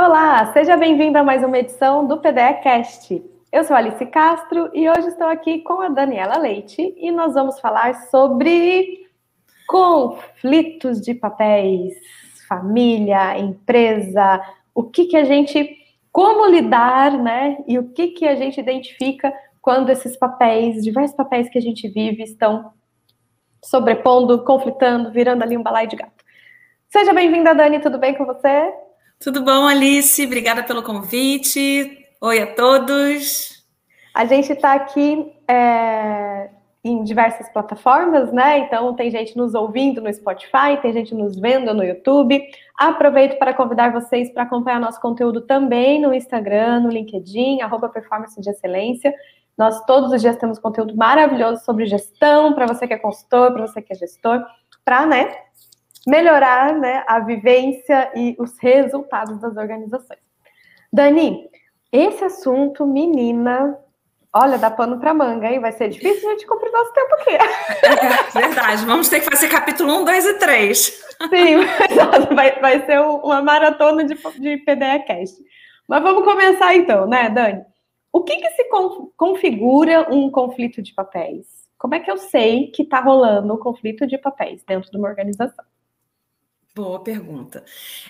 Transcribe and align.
Olá, 0.00 0.52
seja 0.52 0.76
bem-vindo 0.76 1.18
a 1.18 1.24
mais 1.24 1.42
uma 1.42 1.58
edição 1.58 2.06
do 2.06 2.18
PDE 2.18 2.60
Cast. 2.62 3.20
Eu 3.50 3.64
sou 3.64 3.74
Alice 3.74 4.06
Castro 4.06 4.70
e 4.72 4.88
hoje 4.88 5.08
estou 5.08 5.26
aqui 5.26 5.58
com 5.62 5.80
a 5.80 5.88
Daniela 5.88 6.38
Leite 6.38 6.94
e 6.96 7.10
nós 7.10 7.34
vamos 7.34 7.58
falar 7.58 7.92
sobre 8.08 9.08
conflitos 9.66 11.00
de 11.00 11.14
papéis, 11.14 11.94
família, 12.46 13.36
empresa, 13.40 14.40
o 14.72 14.84
que 14.84 15.06
que 15.06 15.16
a 15.16 15.24
gente, 15.24 15.68
como 16.12 16.46
lidar, 16.46 17.18
né? 17.18 17.58
E 17.66 17.76
o 17.76 17.88
que 17.88 18.06
que 18.12 18.28
a 18.28 18.36
gente 18.36 18.60
identifica 18.60 19.34
quando 19.60 19.90
esses 19.90 20.16
papéis, 20.16 20.84
diversos 20.84 21.16
papéis 21.16 21.48
que 21.48 21.58
a 21.58 21.62
gente 21.62 21.88
vive, 21.88 22.22
estão 22.22 22.70
sobrepondo, 23.64 24.44
conflitando, 24.44 25.10
virando 25.10 25.42
ali 25.42 25.56
um 25.56 25.62
balaio 25.64 25.88
de 25.88 25.96
gato. 25.96 26.24
Seja 26.88 27.12
bem-vinda, 27.12 27.52
Dani, 27.52 27.80
tudo 27.80 27.98
bem 27.98 28.14
com 28.14 28.24
você? 28.24 28.72
Tudo 29.20 29.42
bom, 29.42 29.66
Alice? 29.66 30.24
Obrigada 30.24 30.62
pelo 30.62 30.80
convite. 30.80 32.06
Oi 32.20 32.40
a 32.40 32.54
todos. 32.54 33.66
A 34.14 34.24
gente 34.24 34.52
está 34.52 34.74
aqui 34.74 35.32
é, 35.48 36.48
em 36.84 37.02
diversas 37.02 37.48
plataformas, 37.52 38.32
né? 38.32 38.60
Então 38.60 38.94
tem 38.94 39.10
gente 39.10 39.36
nos 39.36 39.56
ouvindo 39.56 40.00
no 40.00 40.12
Spotify, 40.14 40.80
tem 40.80 40.92
gente 40.92 41.16
nos 41.16 41.36
vendo 41.36 41.74
no 41.74 41.82
YouTube. 41.82 42.40
Aproveito 42.78 43.40
para 43.40 43.52
convidar 43.52 43.92
vocês 43.92 44.32
para 44.32 44.44
acompanhar 44.44 44.78
nosso 44.78 45.00
conteúdo 45.00 45.40
também 45.40 46.00
no 46.00 46.14
Instagram, 46.14 46.80
no 46.80 46.88
LinkedIn, 46.88 47.60
arroba 47.60 47.88
Performance 47.88 48.40
de 48.40 48.48
Excelência. 48.48 49.12
Nós 49.56 49.84
todos 49.84 50.12
os 50.12 50.20
dias 50.20 50.36
temos 50.36 50.60
conteúdo 50.60 50.96
maravilhoso 50.96 51.64
sobre 51.64 51.86
gestão, 51.86 52.52
para 52.52 52.66
você 52.66 52.86
que 52.86 52.94
é 52.94 52.98
consultor, 52.98 53.52
para 53.52 53.66
você 53.66 53.82
que 53.82 53.92
é 53.92 53.96
gestor, 53.96 54.40
para, 54.84 55.04
né, 55.06 55.34
melhorar 56.08 56.74
né, 56.74 57.04
a 57.06 57.20
vivência 57.20 58.10
e 58.14 58.34
os 58.38 58.58
resultados 58.58 59.38
das 59.40 59.56
organizações. 59.56 60.20
Dani, 60.90 61.48
esse 61.92 62.24
assunto, 62.24 62.86
menina, 62.86 63.78
olha, 64.32 64.56
dá 64.56 64.70
pano 64.70 64.98
para 64.98 65.12
manga, 65.12 65.50
hein? 65.50 65.60
Vai 65.60 65.72
ser 65.72 65.90
difícil 65.90 66.26
a 66.26 66.32
gente 66.32 66.46
cumprir 66.46 66.72
nosso 66.72 66.92
tempo 66.94 67.14
aqui. 67.14 67.30
É, 67.30 68.30
verdade, 68.40 68.86
vamos 68.86 69.08
ter 69.10 69.20
que 69.20 69.28
fazer 69.28 69.48
capítulo 69.48 70.00
1, 70.00 70.04
2 70.04 70.26
e 70.26 70.34
3. 70.38 70.78
Sim, 70.78 71.56
vai, 72.34 72.58
vai 72.58 72.86
ser 72.86 73.00
uma 73.00 73.42
maratona 73.42 74.04
de, 74.04 74.14
de 74.14 74.56
PDE 74.58 75.04
Cast. 75.06 75.36
Mas 75.86 76.02
vamos 76.02 76.24
começar 76.24 76.74
então, 76.74 77.06
né, 77.06 77.28
Dani? 77.28 77.62
O 78.10 78.22
que, 78.22 78.36
que 78.36 78.50
se 78.50 78.64
configura 79.14 80.08
um 80.10 80.30
conflito 80.30 80.80
de 80.80 80.94
papéis? 80.94 81.46
Como 81.76 81.94
é 81.94 82.00
que 82.00 82.10
eu 82.10 82.16
sei 82.16 82.68
que 82.68 82.82
está 82.82 82.98
rolando 82.98 83.52
um 83.52 83.58
conflito 83.58 84.06
de 84.06 84.16
papéis 84.16 84.64
dentro 84.64 84.90
de 84.90 84.96
uma 84.96 85.08
organização? 85.08 85.64
Boa 86.78 87.00
pergunta. 87.00 87.64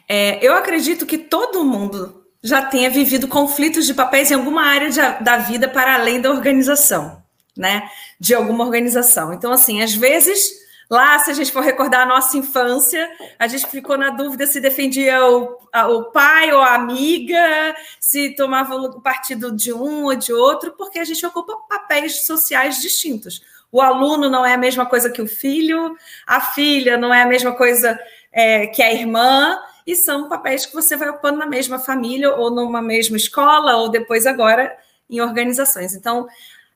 É, 0.07 0.47
eu 0.47 0.55
acredito 0.55 1.07
que 1.07 1.17
todo 1.17 1.65
mundo 1.65 2.27
já 2.43 2.61
tenha 2.61 2.91
vivido 2.91 3.27
conflitos 3.27 3.87
de 3.87 3.95
papéis 3.95 4.31
em 4.31 4.35
alguma 4.35 4.63
área 4.63 4.91
de, 4.91 5.01
da 5.25 5.39
vida 5.39 5.67
para 5.67 5.95
além 5.95 6.21
da 6.21 6.31
organização, 6.31 7.23
né? 7.57 7.89
De 8.21 8.35
alguma 8.35 8.63
organização. 8.67 9.33
Então, 9.33 9.51
assim, 9.53 9.81
às 9.81 9.95
vezes, 9.95 10.51
lá, 10.91 11.19
se 11.19 11.31
a 11.31 11.35
gente 11.35 11.51
for 11.51 11.63
recordar 11.63 12.03
a 12.03 12.07
nossa 12.07 12.37
infância, 12.37 13.11
a 13.39 13.49
gente 13.49 13.67
ficou 13.69 13.97
na 13.97 14.11
dúvida 14.11 14.47
se 14.47 14.61
defendia 14.61 15.27
o, 15.27 15.57
a, 15.73 15.89
o 15.89 16.13
pai 16.13 16.53
ou 16.53 16.61
a 16.61 16.75
amiga, 16.75 17.75
se 17.99 18.35
tomava 18.35 18.75
o 18.75 19.01
partido 19.01 19.51
de 19.51 19.73
um 19.73 20.05
ou 20.05 20.15
de 20.15 20.31
outro, 20.31 20.75
porque 20.77 20.99
a 20.99 21.05
gente 21.07 21.25
ocupa 21.25 21.57
papéis 21.71 22.27
sociais 22.27 22.83
distintos. 22.83 23.41
O 23.71 23.81
aluno 23.81 24.31
não 24.31 24.45
é 24.45 24.55
a 24.55 24.59
mesma 24.59 24.87
coisa 24.87 25.11
que 25.11 25.21
o 25.21 25.27
filho, 25.27 25.97
a 26.27 26.41
filha 26.41 26.97
não 26.97 27.13
é 27.13 27.23
a 27.23 27.27
mesma 27.27 27.53
coisa 27.53 27.99
é, 28.33 28.67
que 28.67 28.83
é 28.83 28.87
a 28.87 28.95
irmã, 28.95 29.59
e 29.87 29.97
são 29.97 30.29
papéis 30.29 30.67
que 30.67 30.75
você 30.75 30.97
vai 30.97 31.09
ocupando 31.09 31.39
na 31.39 31.47
mesma 31.47 31.79
família, 31.79 32.35
ou 32.35 32.51
numa 32.51 32.83
mesma 32.83 33.17
escola, 33.17 33.77
ou 33.77 33.89
depois 33.89 34.27
agora 34.27 34.77
em 35.09 35.21
organizações. 35.21 35.95
Então, 35.95 36.29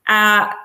a, 0.05 0.57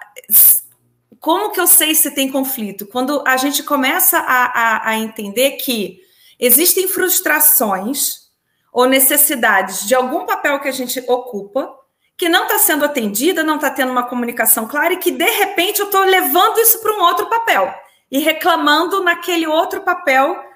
como 1.20 1.50
que 1.50 1.60
eu 1.60 1.66
sei 1.66 1.94
se 1.94 2.10
tem 2.10 2.30
conflito? 2.30 2.86
Quando 2.86 3.22
a 3.26 3.36
gente 3.36 3.62
começa 3.62 4.18
a, 4.18 4.44
a, 4.46 4.88
a 4.90 4.96
entender 4.96 5.52
que 5.52 6.00
existem 6.38 6.88
frustrações 6.88 8.28
ou 8.72 8.86
necessidades 8.86 9.86
de 9.86 9.94
algum 9.94 10.24
papel 10.24 10.60
que 10.60 10.68
a 10.68 10.72
gente 10.72 11.02
ocupa, 11.08 11.74
que 12.16 12.28
não 12.28 12.44
está 12.44 12.58
sendo 12.58 12.84
atendida, 12.84 13.42
não 13.42 13.56
está 13.56 13.70
tendo 13.70 13.92
uma 13.92 14.08
comunicação 14.08 14.66
clara, 14.66 14.94
e 14.94 14.98
que 14.98 15.10
de 15.10 15.30
repente 15.30 15.80
eu 15.80 15.86
estou 15.86 16.02
levando 16.02 16.58
isso 16.58 16.80
para 16.80 16.96
um 16.96 17.02
outro 17.02 17.26
papel 17.26 17.72
e 18.10 18.18
reclamando 18.18 19.02
naquele 19.02 19.46
outro 19.46 19.82
papel 19.82 20.47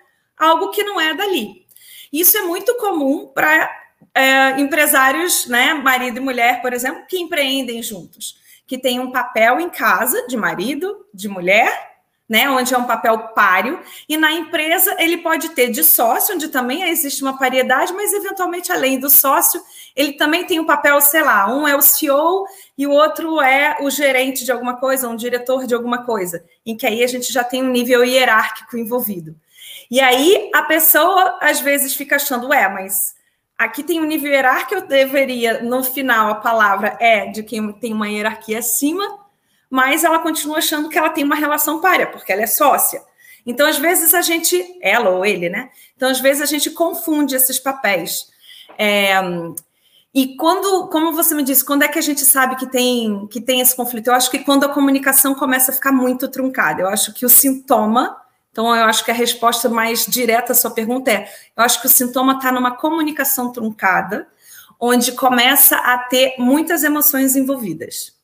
algo 0.43 0.71
que 0.71 0.83
não 0.83 1.01
é 1.01 1.15
dali. 1.15 1.65
Isso 2.13 2.37
é 2.37 2.43
muito 2.43 2.75
comum 2.77 3.29
para 3.29 3.71
é, 4.15 4.61
empresários, 4.61 5.47
né, 5.47 5.73
marido 5.73 6.19
e 6.19 6.21
mulher, 6.21 6.61
por 6.61 6.73
exemplo, 6.73 7.07
que 7.09 7.19
empreendem 7.19 7.83
juntos, 7.83 8.37
que 8.67 8.77
têm 8.77 8.99
um 8.99 9.13
papel 9.13 9.61
em 9.61 9.71
casa 9.71 10.27
de 10.27 10.37
marido, 10.37 11.07
de 11.15 11.29
mulher, 11.29 11.93
né, 12.29 12.49
onde 12.51 12.75
é 12.75 12.79
um 12.79 12.85
papel 12.85 13.19
páreo, 13.35 13.81
e 14.09 14.17
na 14.17 14.33
empresa 14.33 14.97
ele 14.99 15.19
pode 15.19 15.51
ter 15.51 15.71
de 15.71 15.85
sócio, 15.85 16.35
onde 16.35 16.49
também 16.49 16.83
existe 16.89 17.23
uma 17.23 17.39
paridade, 17.39 17.93
mas 17.93 18.13
eventualmente 18.13 18.73
além 18.73 18.99
do 18.99 19.11
sócio, 19.11 19.63
ele 19.95 20.15
também 20.15 20.45
tem 20.45 20.59
um 20.59 20.67
papel, 20.67 21.01
sei 21.01 21.23
lá, 21.23 21.47
um 21.55 21.69
é 21.69 21.77
o 21.77 21.83
CEO 21.83 22.47
e 22.77 22.87
o 22.87 22.91
outro 22.91 23.41
é 23.41 23.77
o 23.81 23.91
gerente 23.91 24.45
de 24.45 24.53
alguma 24.53 24.77
coisa, 24.77 25.09
um 25.09 25.17
diretor 25.17 25.67
de 25.67 25.75
alguma 25.75 26.05
coisa, 26.05 26.45
em 26.65 26.77
que 26.77 26.87
aí 26.87 27.05
a 27.05 27.07
gente 27.07 27.33
já 27.33 27.45
tem 27.45 27.63
um 27.63 27.71
nível 27.71 28.05
hierárquico 28.05 28.79
envolvido. 28.79 29.37
E 29.93 30.01
aí 30.01 30.51
a 30.55 30.63
pessoa 30.63 31.37
às 31.39 31.61
vezes 31.61 31.95
fica 31.95 32.17
achando, 32.17 32.49
ué, 32.49 32.67
mas 32.67 33.15
aqui 33.59 33.83
tem 33.83 34.01
um 34.01 34.07
nível 34.07 34.33
hierárquico, 34.33 34.77
eu 34.77 34.87
deveria, 34.87 35.63
no 35.63 35.85
final, 35.85 36.31
a 36.31 36.37
palavra 36.37 36.97
é 36.99 37.27
de 37.27 37.43
quem 37.43 37.71
tem 37.75 37.93
uma 37.93 38.09
hierarquia 38.09 38.61
acima, 38.61 39.05
mas 39.69 40.03
ela 40.03 40.21
continua 40.21 40.57
achando 40.57 40.89
que 40.89 40.97
ela 40.97 41.11
tem 41.11 41.23
uma 41.25 41.35
relação 41.35 41.79
párea, 41.79 42.07
porque 42.07 42.33
ela 42.33 42.41
é 42.41 42.47
sócia. 42.47 43.03
Então, 43.45 43.69
às 43.69 43.77
vezes, 43.77 44.15
a 44.15 44.23
gente, 44.23 44.79
ela 44.81 45.11
ou 45.11 45.27
ele, 45.27 45.51
né? 45.51 45.69
Então, 45.95 46.09
às 46.09 46.21
vezes, 46.21 46.41
a 46.41 46.47
gente 46.47 46.71
confunde 46.71 47.37
esses 47.37 47.59
papéis. 47.59 48.29
É, 48.79 49.13
e 50.15 50.37
quando, 50.37 50.89
como 50.89 51.13
você 51.13 51.35
me 51.35 51.43
disse, 51.43 51.67
quando 51.67 51.83
é 51.83 51.89
que 51.89 51.99
a 51.99 52.03
gente 52.03 52.25
sabe 52.25 52.57
que 52.57 52.67
tem, 52.67 53.27
que 53.27 53.43
tem 53.43 53.61
esse 53.61 53.77
conflito? 53.77 54.07
Eu 54.07 54.15
acho 54.15 54.31
que 54.31 54.39
quando 54.39 54.65
a 54.65 54.71
comunicação 54.71 55.35
começa 55.35 55.71
a 55.71 55.75
ficar 55.75 55.93
muito 55.93 56.29
truncada. 56.29 56.81
Eu 56.81 56.89
acho 56.89 57.13
que 57.13 57.27
o 57.27 57.29
sintoma 57.29 58.22
então, 58.53 58.77
eu 58.77 58.85
acho 58.85 59.05
que 59.05 59.11
a 59.11 59.15
resposta 59.15 59.69
mais 59.69 60.07
direta 60.07 60.53
à 60.53 60.55
sua 60.55 60.71
pergunta 60.71 61.11
é: 61.11 61.29
eu 61.57 61.65
acho 61.65 61.81
que 61.81 61.87
o 61.87 61.91
sintoma 61.91 62.35
está 62.35 62.53
numa 62.53 62.77
comunicação 62.77 63.51
truncada, 63.51 64.29
onde 64.79 65.13
começa 65.13 65.77
a 65.77 65.99
ter 65.99 66.35
muitas 66.39 66.85
emoções 66.85 67.35
envolvidas 67.35 68.23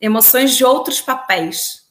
emoções 0.00 0.56
de 0.56 0.64
outros 0.64 1.00
papéis 1.00 1.86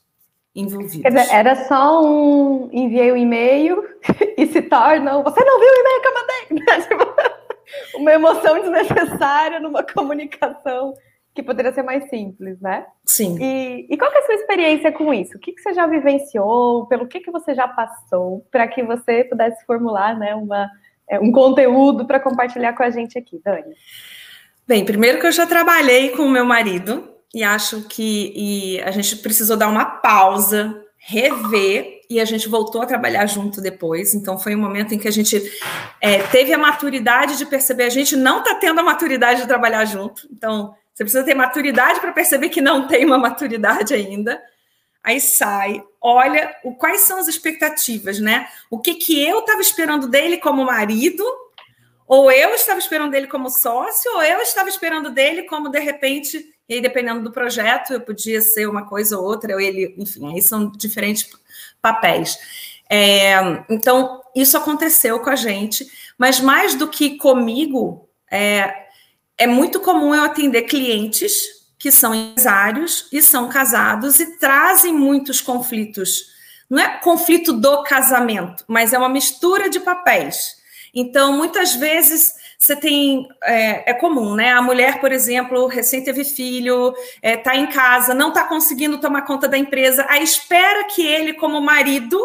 envolvidos. 0.55 1.03
Dizer, 1.03 1.33
era 1.33 1.67
só 1.67 2.03
um 2.03 2.69
enviei 2.71 3.11
um 3.11 3.17
e-mail 3.17 3.83
e 4.37 4.47
se 4.47 4.61
torna 4.61 5.21
você 5.21 5.43
não 5.43 5.59
viu 5.59 5.69
o 5.69 5.75
e-mail 5.75 6.01
que 6.01 6.07
eu 6.07 6.13
mandei? 6.13 6.35
Tipo, 6.87 7.97
uma 7.97 8.13
emoção 8.13 8.59
desnecessária 8.61 9.59
numa 9.59 9.83
comunicação 9.83 10.93
que 11.35 11.43
poderia 11.43 11.73
ser 11.73 11.83
mais 11.83 12.09
simples, 12.09 12.59
né? 12.61 12.85
Sim. 13.05 13.37
E, 13.41 13.87
e 13.89 13.97
qual 13.97 14.09
é 14.09 14.19
a 14.19 14.25
sua 14.25 14.35
experiência 14.35 14.89
com 14.89 15.13
isso? 15.13 15.35
O 15.35 15.39
que, 15.39 15.51
que 15.51 15.61
você 15.61 15.73
já 15.73 15.85
vivenciou? 15.85 16.85
Pelo 16.87 17.05
que, 17.05 17.19
que 17.19 17.29
você 17.29 17.53
já 17.53 17.67
passou? 17.67 18.47
Para 18.49 18.65
que 18.69 18.81
você 18.81 19.25
pudesse 19.25 19.65
formular 19.65 20.17
né, 20.17 20.33
uma, 20.33 20.69
é, 21.09 21.19
um 21.19 21.33
conteúdo 21.33 22.07
para 22.07 22.21
compartilhar 22.21 22.71
com 22.71 22.83
a 22.83 22.89
gente 22.89 23.19
aqui, 23.19 23.41
Dani. 23.43 23.75
Bem, 24.65 24.85
primeiro 24.85 25.19
que 25.19 25.27
eu 25.27 25.31
já 25.31 25.45
trabalhei 25.45 26.11
com 26.11 26.23
o 26.23 26.31
meu 26.31 26.45
marido 26.45 27.13
e 27.33 27.43
acho 27.43 27.81
que 27.89 28.33
e 28.33 28.81
a 28.81 28.91
gente 28.91 29.17
precisou 29.17 29.57
dar 29.57 29.67
uma 29.67 29.85
pausa, 29.85 30.81
rever 30.97 32.01
e 32.09 32.21
a 32.21 32.25
gente 32.25 32.47
voltou 32.47 32.81
a 32.81 32.85
trabalhar 32.85 33.25
junto 33.25 33.59
depois. 33.59 34.15
Então 34.15 34.39
foi 34.39 34.55
um 34.55 34.59
momento 34.59 34.93
em 34.93 34.97
que 34.97 35.07
a 35.07 35.11
gente 35.11 35.41
é, 35.99 36.23
teve 36.23 36.53
a 36.53 36.57
maturidade 36.57 37.37
de 37.37 37.45
perceber 37.45 37.83
a 37.83 37.89
gente 37.89 38.15
não 38.15 38.39
está 38.39 38.55
tendo 38.55 38.79
a 38.79 38.83
maturidade 38.83 39.41
de 39.41 39.47
trabalhar 39.47 39.83
junto. 39.83 40.27
Então 40.31 40.73
você 40.95 41.03
precisa 41.03 41.23
ter 41.25 41.35
maturidade 41.35 41.99
para 41.99 42.13
perceber 42.13 42.47
que 42.47 42.61
não 42.61 42.87
tem 42.87 43.05
uma 43.05 43.17
maturidade 43.17 43.93
ainda. 43.93 44.41
Aí 45.03 45.19
sai, 45.19 45.83
olha 46.01 46.55
o, 46.63 46.73
quais 46.73 47.01
são 47.01 47.19
as 47.19 47.27
expectativas, 47.27 48.19
né? 48.19 48.47
O 48.71 48.79
que, 48.79 48.95
que 48.95 49.21
eu 49.21 49.39
estava 49.39 49.59
esperando 49.59 50.07
dele 50.07 50.37
como 50.37 50.63
marido, 50.63 51.23
ou 52.07 52.31
eu 52.31 52.51
estava 52.55 52.79
esperando 52.79 53.11
dele 53.11 53.27
como 53.27 53.49
sócio, 53.49 54.09
ou 54.15 54.23
eu 54.23 54.39
estava 54.39 54.69
esperando 54.69 55.11
dele 55.11 55.43
como, 55.43 55.69
de 55.69 55.79
repente, 55.79 56.55
e 56.67 56.75
aí, 56.75 56.81
dependendo 56.81 57.21
do 57.21 57.31
projeto, 57.31 57.93
eu 57.93 58.01
podia 58.01 58.41
ser 58.41 58.67
uma 58.67 58.87
coisa 58.87 59.19
ou 59.19 59.25
outra, 59.25 59.53
ou 59.53 59.59
ele, 59.59 59.93
enfim, 59.97 60.33
aí 60.33 60.41
são 60.41 60.71
diferentes 60.71 61.29
papéis. 61.81 62.39
É, 62.89 63.35
então, 63.69 64.23
isso 64.33 64.57
aconteceu 64.57 65.19
com 65.19 65.29
a 65.29 65.35
gente, 65.35 65.85
mas 66.17 66.39
mais 66.39 66.73
do 66.73 66.87
que 66.87 67.17
comigo, 67.17 68.07
é, 68.31 68.84
é 69.37 69.47
muito 69.47 69.79
comum 69.79 70.13
eu 70.13 70.23
atender 70.23 70.63
clientes 70.63 71.55
que 71.77 71.91
são 71.91 72.15
empresários 72.15 73.07
e 73.11 73.21
são 73.21 73.49
casados 73.49 74.19
e 74.19 74.37
trazem 74.37 74.93
muitos 74.93 75.41
conflitos. 75.41 76.33
Não 76.69 76.81
é 76.81 76.97
conflito 76.99 77.53
do 77.53 77.83
casamento, 77.83 78.63
mas 78.67 78.93
é 78.93 78.97
uma 78.97 79.09
mistura 79.09 79.69
de 79.69 79.79
papéis. 79.79 80.55
Então, 80.93 81.33
muitas 81.33 81.75
vezes 81.75 82.33
você 82.57 82.75
tem. 82.75 83.27
É, 83.43 83.91
é, 83.91 83.93
comum, 83.93 84.33
né? 84.33 84.51
A 84.51 84.61
mulher, 84.61 84.99
por 84.99 85.11
exemplo, 85.11 85.67
recém 85.67 86.03
teve 86.03 86.23
filho, 86.23 86.93
está 87.21 87.53
é, 87.53 87.59
em 87.59 87.67
casa, 87.67 88.13
não 88.13 88.29
está 88.29 88.45
conseguindo 88.45 88.97
tomar 88.97 89.23
conta 89.23 89.47
da 89.47 89.57
empresa, 89.57 90.05
aí 90.09 90.23
espera 90.23 90.85
que 90.85 91.05
ele, 91.05 91.33
como 91.33 91.61
marido, 91.61 92.17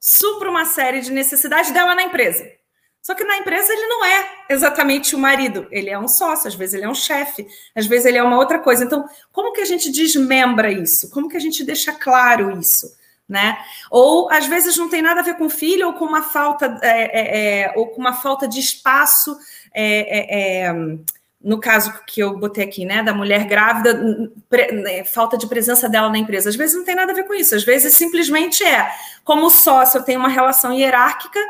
supra 0.00 0.50
uma 0.50 0.64
série 0.64 1.00
de 1.00 1.12
necessidades 1.12 1.70
dela 1.70 1.94
na 1.94 2.02
empresa. 2.02 2.57
Só 3.08 3.14
que 3.14 3.24
na 3.24 3.38
empresa 3.38 3.72
ele 3.72 3.86
não 3.86 4.04
é 4.04 4.26
exatamente 4.50 5.16
o 5.16 5.18
marido, 5.18 5.66
ele 5.70 5.88
é 5.88 5.98
um 5.98 6.06
sócio, 6.06 6.46
às 6.46 6.54
vezes 6.54 6.74
ele 6.74 6.84
é 6.84 6.90
um 6.90 6.94
chefe, 6.94 7.46
às 7.74 7.86
vezes 7.86 8.04
ele 8.04 8.18
é 8.18 8.22
uma 8.22 8.36
outra 8.36 8.58
coisa. 8.58 8.84
Então, 8.84 9.08
como 9.32 9.54
que 9.54 9.62
a 9.62 9.64
gente 9.64 9.90
desmembra 9.90 10.70
isso? 10.70 11.08
Como 11.08 11.26
que 11.26 11.36
a 11.38 11.40
gente 11.40 11.64
deixa 11.64 11.90
claro 11.90 12.50
isso? 12.60 12.94
Né? 13.26 13.56
Ou 13.90 14.30
às 14.30 14.46
vezes 14.46 14.76
não 14.76 14.90
tem 14.90 15.00
nada 15.00 15.20
a 15.20 15.24
ver 15.24 15.38
com 15.38 15.48
filho 15.48 15.86
ou 15.86 15.94
com 15.94 16.04
uma 16.04 16.20
falta 16.20 16.78
é, 16.82 16.88
é, 16.90 17.62
é, 17.62 17.72
ou 17.76 17.86
com 17.86 17.98
uma 17.98 18.12
falta 18.12 18.46
de 18.46 18.60
espaço 18.60 19.38
é, 19.74 20.18
é, 20.18 20.66
é, 20.66 20.74
no 21.42 21.58
caso 21.58 21.94
que 22.06 22.20
eu 22.20 22.36
botei 22.36 22.64
aqui, 22.64 22.84
né, 22.84 23.02
da 23.02 23.14
mulher 23.14 23.46
grávida, 23.46 23.94
né, 24.70 25.04
falta 25.04 25.38
de 25.38 25.46
presença 25.46 25.88
dela 25.88 26.10
na 26.10 26.18
empresa. 26.18 26.50
Às 26.50 26.56
vezes 26.56 26.76
não 26.76 26.84
tem 26.84 26.94
nada 26.94 27.12
a 27.12 27.14
ver 27.14 27.24
com 27.24 27.32
isso, 27.32 27.54
às 27.54 27.64
vezes 27.64 27.94
simplesmente 27.94 28.62
é 28.62 28.90
como 29.24 29.48
sócio 29.48 29.96
eu 29.96 30.04
tenho 30.04 30.20
uma 30.20 30.28
relação 30.28 30.74
hierárquica 30.74 31.40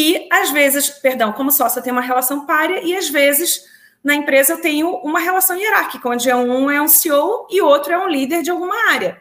e 0.00 0.28
às 0.30 0.50
vezes, 0.50 0.88
perdão, 0.90 1.32
como 1.32 1.50
sócio 1.50 1.80
eu 1.80 1.82
tenho 1.82 1.96
uma 1.96 2.02
relação 2.02 2.46
párea 2.46 2.80
e 2.84 2.96
às 2.96 3.08
vezes 3.08 3.64
na 4.02 4.14
empresa 4.14 4.52
eu 4.52 4.60
tenho 4.60 4.90
uma 4.98 5.18
relação 5.18 5.56
hierárquica, 5.56 6.08
onde 6.08 6.32
um 6.32 6.70
é 6.70 6.80
um 6.80 6.86
CEO 6.86 7.48
e 7.50 7.60
outro 7.60 7.92
é 7.92 7.98
um 7.98 8.08
líder 8.08 8.42
de 8.42 8.50
alguma 8.52 8.92
área. 8.92 9.20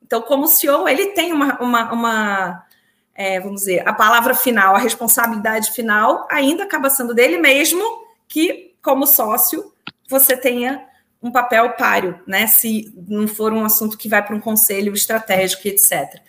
Então, 0.00 0.22
como 0.22 0.46
CEO, 0.46 0.88
ele 0.88 1.06
tem 1.06 1.32
uma, 1.32 1.60
uma, 1.60 1.92
uma 1.92 2.64
é, 3.12 3.40
vamos 3.40 3.62
dizer, 3.62 3.86
a 3.88 3.92
palavra 3.92 4.34
final, 4.34 4.76
a 4.76 4.78
responsabilidade 4.78 5.72
final 5.72 6.28
ainda 6.30 6.62
acaba 6.62 6.88
sendo 6.88 7.12
dele, 7.12 7.36
mesmo 7.36 7.82
que, 8.28 8.76
como 8.80 9.04
sócio, 9.04 9.72
você 10.08 10.36
tenha 10.36 10.86
um 11.20 11.32
papel 11.32 11.72
páreo, 11.72 12.20
né? 12.24 12.46
Se 12.46 12.94
não 13.08 13.26
for 13.26 13.52
um 13.52 13.64
assunto 13.64 13.98
que 13.98 14.08
vai 14.08 14.24
para 14.24 14.36
um 14.36 14.40
conselho 14.40 14.94
estratégico, 14.94 15.66
etc. 15.66 16.22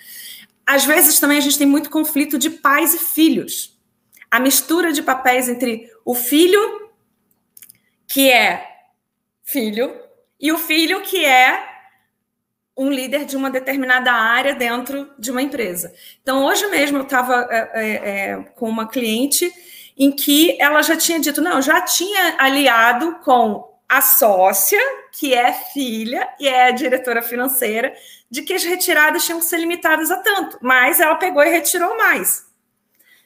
Às 0.69 0.85
vezes 0.85 1.19
também 1.19 1.39
a 1.39 1.41
gente 1.41 1.57
tem 1.57 1.65
muito 1.65 1.89
conflito 1.89 2.37
de 2.37 2.47
pais 2.47 2.93
e 2.93 2.99
filhos. 2.99 3.75
A 4.29 4.39
mistura 4.39 4.93
de 4.93 5.01
papéis 5.01 5.49
entre 5.49 5.91
o 6.05 6.13
filho, 6.13 6.91
que 8.07 8.29
é 8.29 8.67
filho, 9.43 9.99
e 10.39 10.51
o 10.51 10.59
filho, 10.59 11.01
que 11.01 11.25
é 11.25 11.67
um 12.77 12.91
líder 12.91 13.25
de 13.25 13.35
uma 13.35 13.49
determinada 13.49 14.11
área 14.11 14.53
dentro 14.53 15.11
de 15.17 15.31
uma 15.31 15.41
empresa. 15.41 15.91
Então, 16.21 16.45
hoje 16.45 16.67
mesmo 16.67 16.99
eu 16.99 17.03
estava 17.03 17.47
é, 17.49 17.71
é, 17.73 17.89
é, 17.93 18.43
com 18.55 18.69
uma 18.69 18.87
cliente 18.87 19.51
em 19.97 20.11
que 20.11 20.55
ela 20.61 20.83
já 20.83 20.95
tinha 20.95 21.19
dito: 21.19 21.41
não, 21.41 21.63
já 21.63 21.81
tinha 21.81 22.35
aliado 22.37 23.15
com 23.23 23.68
a 23.89 24.01
sócia, 24.01 24.79
que 25.11 25.33
é 25.33 25.51
filha 25.51 26.29
e 26.39 26.47
é 26.47 26.67
a 26.67 26.71
diretora 26.71 27.23
financeira, 27.23 27.91
de 28.29 28.43
que 28.43 28.53
as 28.53 28.63
retiradas 28.63 29.25
tinham 29.25 29.39
que 29.39 29.45
ser 29.45 29.57
limitadas 29.57 30.11
a 30.11 30.17
tanto, 30.17 30.59
mas 30.61 30.99
ela 30.99 31.15
pegou 31.15 31.43
e 31.43 31.49
retirou 31.49 31.97
mais. 31.97 32.47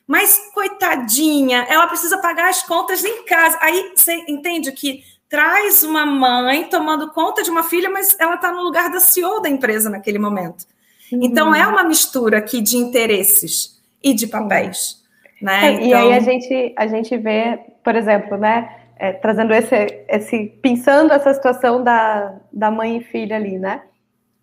Mas, 0.07 0.37
coitadinha, 0.53 1.65
ela 1.69 1.87
precisa 1.87 2.17
pagar 2.17 2.49
as 2.49 2.63
contas 2.63 3.03
em 3.03 3.25
casa. 3.25 3.57
Aí 3.61 3.93
você 3.95 4.13
entende 4.27 4.71
que 4.71 5.03
traz 5.29 5.83
uma 5.83 6.05
mãe 6.05 6.65
tomando 6.65 7.11
conta 7.11 7.41
de 7.41 7.49
uma 7.49 7.63
filha, 7.63 7.89
mas 7.89 8.15
ela 8.19 8.35
está 8.35 8.51
no 8.51 8.61
lugar 8.61 8.89
da 8.91 8.99
CEO 8.99 9.41
da 9.41 9.49
empresa 9.49 9.89
naquele 9.89 10.19
momento. 10.19 10.65
Uhum. 11.11 11.19
Então 11.23 11.55
é 11.55 11.65
uma 11.65 11.83
mistura 11.83 12.37
aqui 12.37 12.61
de 12.61 12.77
interesses 12.77 13.81
e 14.01 14.13
de 14.13 14.27
papéis. 14.27 15.01
Né? 15.41 15.67
É, 15.67 15.71
então... 15.71 15.87
E 15.87 15.93
aí 15.93 16.13
a 16.13 16.19
gente, 16.19 16.73
a 16.77 16.87
gente 16.87 17.17
vê, 17.17 17.59
por 17.83 17.95
exemplo, 17.95 18.37
né, 18.37 18.82
é, 18.97 19.13
trazendo 19.13 19.53
esse, 19.53 19.75
esse, 20.07 20.45
pensando 20.61 21.13
essa 21.13 21.33
situação 21.33 21.83
da, 21.83 22.39
da 22.51 22.71
mãe 22.71 22.97
e 22.97 23.03
filha 23.03 23.35
ali, 23.35 23.57
né? 23.57 23.83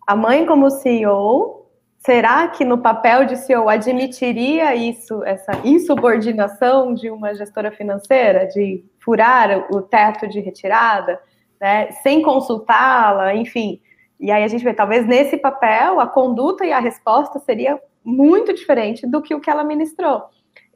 A 0.05 0.15
mãe 0.15 0.45
como 0.45 0.69
CEO, 0.69 1.69
será 1.99 2.47
que 2.47 2.65
no 2.65 2.77
papel 2.77 3.25
de 3.25 3.37
CEO 3.37 3.69
admitiria 3.69 4.75
isso, 4.75 5.23
essa 5.23 5.51
insubordinação 5.63 6.93
de 6.93 7.09
uma 7.09 7.33
gestora 7.33 7.71
financeira, 7.71 8.47
de 8.47 8.83
furar 8.99 9.67
o 9.71 9.81
teto 9.81 10.27
de 10.27 10.39
retirada, 10.39 11.19
né, 11.59 11.91
sem 12.03 12.21
consultá-la, 12.21 13.35
enfim. 13.35 13.79
E 14.19 14.31
aí 14.31 14.43
a 14.43 14.47
gente 14.47 14.63
vê, 14.63 14.73
talvez 14.73 15.05
nesse 15.05 15.37
papel, 15.37 15.99
a 15.99 16.07
conduta 16.07 16.65
e 16.65 16.73
a 16.73 16.79
resposta 16.79 17.39
seria 17.39 17.79
muito 18.03 18.53
diferente 18.53 19.05
do 19.07 19.21
que 19.21 19.33
o 19.33 19.39
que 19.39 19.49
ela 19.49 19.63
ministrou. 19.63 20.23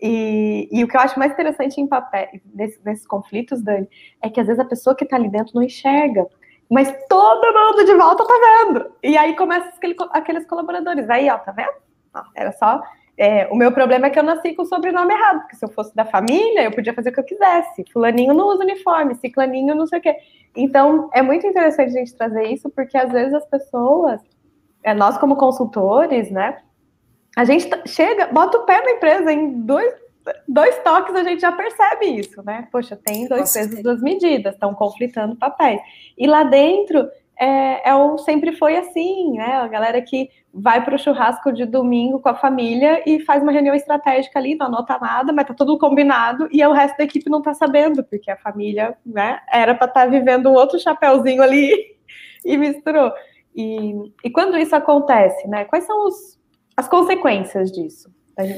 E, 0.07 0.69
e 0.72 0.84
o 0.84 0.88
que 0.88 0.96
eu 0.96 1.02
acho 1.02 1.18
mais 1.18 1.31
interessante 1.31 1.81
em 1.81 1.88
papel, 1.88 2.28
nesses, 2.54 3.07
conflitos, 3.07 3.60
Dani, 3.60 3.90
é 4.22 4.30
que 4.30 4.40
às 4.40 4.46
vezes 4.46 4.60
a 4.60 4.66
pessoa 4.66 4.96
que 4.96 5.04
está 5.04 5.16
ali 5.16 5.30
dentro 5.30 5.56
não 5.56 5.63
enxerga, 5.63 6.28
mas 6.69 6.94
todo 7.10 7.54
mundo 7.54 7.84
de 7.84 7.94
volta 7.96 8.24
tá 8.24 8.34
vendo. 8.34 8.92
E 9.02 9.18
aí 9.18 9.36
começa 9.36 9.68
aquele, 9.69 9.96
aqueles 10.12 10.46
colaboradores, 10.46 11.10
aí, 11.10 11.28
ó, 11.28 11.40
tá 11.40 11.52
vendo? 11.52 11.74
Ó, 12.13 12.22
era 12.36 12.52
só 12.52 12.84
é, 13.18 13.48
o 13.50 13.56
meu 13.56 13.72
problema 13.72 14.07
é 14.07 14.10
que 14.10 14.19
eu 14.19 14.24
nasci 14.24 14.54
com 14.54 14.63
o 14.63 14.66
sobrenome 14.66 15.13
errado, 15.13 15.40
porque 15.40 15.56
se 15.56 15.66
eu 15.66 15.69
fosse 15.69 15.96
da 15.96 16.06
família, 16.06 16.63
eu 16.63 16.72
podia 16.72 16.94
fazer 16.94 17.10
o 17.10 17.13
que 17.13 17.19
eu 17.22 17.24
quisesse. 17.24 17.86
Fulaninho 17.92 18.34
não 18.34 18.48
usa 18.48 18.63
uniforme, 18.63 19.16
ciclaninho 19.16 19.74
não 19.74 19.88
sei 19.88 20.00
o 20.00 20.02
quê. 20.02 20.16
Então, 20.56 21.10
é 21.13 21.22
muito 21.22 21.48
interessante 21.48 21.90
a 21.90 22.00
gente 22.00 22.16
trazer 22.16 22.44
isso, 22.44 22.69
porque 22.69 22.98
às 22.98 23.12
vezes 23.12 23.34
as 23.34 23.46
pessoas, 23.46 24.22
é, 24.84 24.94
nós 24.94 25.18
como 25.18 25.38
consultores, 25.38 26.30
né, 26.30 26.57
a 27.35 27.43
gente 27.43 27.69
chega, 27.87 28.27
bota 28.27 28.57
o 28.57 28.65
pé 28.65 28.81
na 28.81 28.91
empresa, 28.91 29.31
em 29.31 29.61
dois, 29.61 29.93
dois 30.47 30.77
toques 30.79 31.15
a 31.15 31.23
gente 31.23 31.41
já 31.41 31.51
percebe 31.51 32.05
isso, 32.05 32.41
né? 32.43 32.67
Poxa, 32.71 32.95
tem 32.95 33.27
dois 33.27 33.41
Nossa, 33.41 33.59
pesos, 33.59 33.83
duas 33.83 34.01
medidas, 34.01 34.53
estão 34.53 34.73
conflitando 34.73 35.35
papéis. 35.35 35.81
E 36.17 36.25
lá 36.25 36.43
dentro 36.43 37.09
é, 37.37 37.89
é 37.89 37.95
o 37.95 38.17
sempre 38.17 38.53
foi 38.53 38.77
assim, 38.77 39.33
né? 39.33 39.55
A 39.55 39.67
galera 39.67 40.01
que 40.01 40.29
vai 40.53 40.83
para 40.83 40.95
o 40.95 40.99
churrasco 40.99 41.51
de 41.51 41.65
domingo 41.65 42.19
com 42.19 42.29
a 42.29 42.35
família 42.35 43.03
e 43.05 43.19
faz 43.19 43.43
uma 43.43 43.51
reunião 43.51 43.75
estratégica 43.75 44.39
ali, 44.39 44.55
não 44.55 44.67
anota 44.67 44.97
nada, 44.97 45.33
mas 45.33 45.45
tá 45.45 45.53
tudo 45.53 45.77
combinado 45.77 46.47
e 46.49 46.65
o 46.65 46.71
resto 46.71 46.97
da 46.97 47.03
equipe 47.03 47.29
não 47.29 47.41
tá 47.41 47.53
sabendo, 47.53 48.03
porque 48.03 48.31
a 48.31 48.37
família, 48.37 48.97
né, 49.05 49.41
era 49.51 49.75
para 49.75 49.87
estar 49.87 50.05
tá 50.05 50.07
vivendo 50.07 50.49
um 50.49 50.53
outro 50.53 50.79
chapéuzinho 50.79 51.41
ali 51.41 51.69
e 52.45 52.57
misturou. 52.57 53.11
E, 53.53 53.93
e 54.23 54.29
quando 54.29 54.57
isso 54.57 54.75
acontece, 54.75 55.47
né? 55.47 55.65
Quais 55.65 55.85
são 55.85 56.07
os, 56.07 56.39
as 56.75 56.88
consequências 56.88 57.72
disso? 57.72 58.13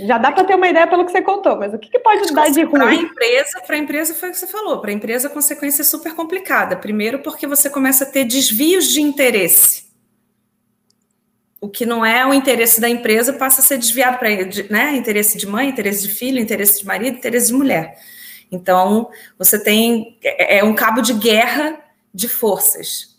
Já 0.07 0.17
dá 0.17 0.31
para 0.31 0.43
ter 0.43 0.55
uma 0.55 0.67
ideia 0.67 0.87
pelo 0.87 1.05
que 1.05 1.11
você 1.11 1.21
contou, 1.21 1.55
mas 1.55 1.71
o 1.71 1.77
que, 1.77 1.89
que 1.89 1.99
pode 1.99 2.33
dar 2.33 2.49
de 2.49 2.63
ruim? 2.63 2.71
Para 2.71 2.89
a 2.89 2.95
empresa, 2.95 3.61
para 3.61 3.75
a 3.75 3.79
empresa 3.79 4.13
foi 4.15 4.29
o 4.29 4.31
que 4.31 4.39
você 4.39 4.47
falou. 4.47 4.81
Para 4.81 4.89
a 4.89 4.93
empresa, 4.93 5.27
a 5.27 5.31
consequência 5.31 5.83
é 5.83 5.85
super 5.85 6.15
complicada. 6.15 6.75
Primeiro, 6.75 7.19
porque 7.19 7.45
você 7.45 7.69
começa 7.69 8.03
a 8.03 8.07
ter 8.07 8.25
desvios 8.25 8.87
de 8.87 9.01
interesse. 9.01 9.85
O 11.61 11.69
que 11.69 11.85
não 11.85 12.03
é 12.03 12.25
o 12.25 12.33
interesse 12.33 12.81
da 12.81 12.89
empresa 12.89 13.33
passa 13.33 13.61
a 13.61 13.63
ser 13.63 13.77
desviado 13.77 14.17
para 14.17 14.29
né? 14.69 14.95
interesse 14.95 15.37
de 15.37 15.45
mãe, 15.45 15.69
interesse 15.69 16.07
de 16.07 16.13
filho, 16.13 16.39
interesse 16.39 16.79
de 16.79 16.85
marido, 16.85 17.17
interesse 17.17 17.47
de 17.47 17.53
mulher. 17.53 17.99
Então, 18.51 19.09
você 19.37 19.61
tem 19.61 20.17
é, 20.23 20.57
é 20.57 20.63
um 20.63 20.73
cabo 20.73 21.01
de 21.01 21.13
guerra 21.13 21.79
de 22.11 22.27
forças. 22.27 23.15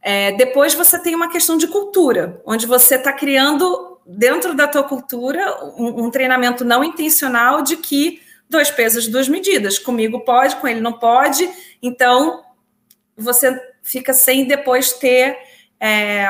É, 0.00 0.30
depois 0.32 0.72
você 0.72 1.02
tem 1.02 1.16
uma 1.16 1.28
questão 1.28 1.56
de 1.56 1.66
cultura, 1.66 2.40
onde 2.46 2.64
você 2.64 2.94
está 2.94 3.12
criando 3.12 3.95
dentro 4.06 4.54
da 4.54 4.68
tua 4.68 4.84
cultura, 4.84 5.42
um, 5.76 6.04
um, 6.04 6.10
treinamento 6.10 6.64
não 6.64 6.84
intencional 6.84 7.62
de 7.62 7.76
que 7.76 8.22
dois 8.48 8.70
pesos, 8.70 9.08
duas 9.08 9.28
medidas. 9.28 9.78
Comigo 9.78 10.20
pode, 10.20 10.56
com 10.56 10.68
ele 10.68 10.80
não 10.80 10.92
pode. 10.92 11.50
Então, 11.82 12.44
você 13.16 13.60
fica 13.82 14.12
sem 14.12 14.46
depois 14.46 14.92
ter 14.92 15.36
é, 15.80 16.26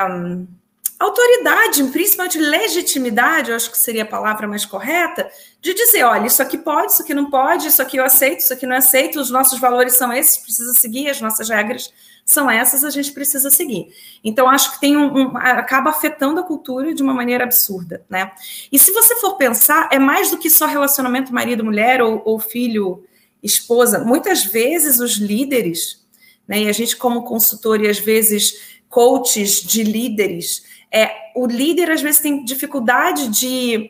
autoridade, 0.99 1.83
principalmente 1.85 2.39
legitimidade, 2.39 3.51
eu 3.51 3.55
acho 3.55 3.69
que 3.69 3.77
seria 3.77 4.03
a 4.03 4.07
palavra 4.07 4.47
mais 4.47 4.65
correta, 4.65 5.29
de 5.61 5.73
dizer, 5.73 6.03
olha, 6.03 6.25
isso 6.25 6.41
aqui 6.41 6.57
pode, 6.57 6.91
isso 6.91 7.03
aqui 7.03 7.13
não 7.13 7.29
pode, 7.29 7.67
isso 7.67 7.81
aqui 7.81 7.97
eu 7.97 8.03
aceito, 8.03 8.39
isso 8.39 8.53
aqui 8.53 8.65
não 8.65 8.75
aceito, 8.75 9.19
os 9.19 9.29
nossos 9.29 9.59
valores 9.59 9.93
são 9.93 10.11
esses, 10.11 10.37
precisa 10.37 10.73
seguir, 10.73 11.09
as 11.09 11.21
nossas 11.21 11.49
regras 11.49 11.93
são 12.27 12.51
essas, 12.51 12.83
a 12.83 12.89
gente 12.89 13.13
precisa 13.13 13.49
seguir. 13.49 13.87
Então, 14.21 14.49
acho 14.49 14.73
que 14.73 14.81
tem 14.81 14.97
um, 14.97 15.17
um, 15.17 15.37
acaba 15.37 15.91
afetando 15.91 16.41
a 16.41 16.43
cultura 16.43 16.93
de 16.93 17.01
uma 17.01 17.13
maneira 17.13 17.45
absurda, 17.45 18.03
né? 18.09 18.33
E 18.69 18.77
se 18.77 18.91
você 18.91 19.15
for 19.15 19.37
pensar, 19.37 19.87
é 19.93 19.97
mais 19.97 20.29
do 20.29 20.37
que 20.37 20.49
só 20.49 20.65
relacionamento 20.65 21.33
marido-mulher 21.33 22.01
ou, 22.01 22.21
ou 22.25 22.37
filho-esposa. 22.37 23.99
Muitas 24.03 24.43
vezes 24.43 24.99
os 24.99 25.15
líderes, 25.15 26.05
né? 26.45 26.63
E 26.63 26.67
a 26.67 26.73
gente, 26.73 26.97
como 26.97 27.23
consultor 27.23 27.79
e 27.79 27.87
às 27.87 27.97
vezes 27.97 28.77
coaches 28.89 29.61
de 29.61 29.81
líderes, 29.83 30.65
é, 30.91 31.09
o 31.33 31.47
líder 31.47 31.91
às 31.91 32.01
vezes 32.01 32.19
tem 32.19 32.43
dificuldade 32.43 33.29
de, 33.29 33.89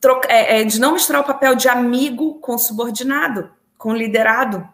troca, 0.00 0.26
é, 0.32 0.62
é, 0.62 0.64
de 0.64 0.80
não 0.80 0.94
misturar 0.94 1.20
o 1.20 1.26
papel 1.26 1.54
de 1.54 1.68
amigo 1.68 2.36
com 2.40 2.56
subordinado, 2.56 3.50
com 3.76 3.94
liderado 3.94 4.66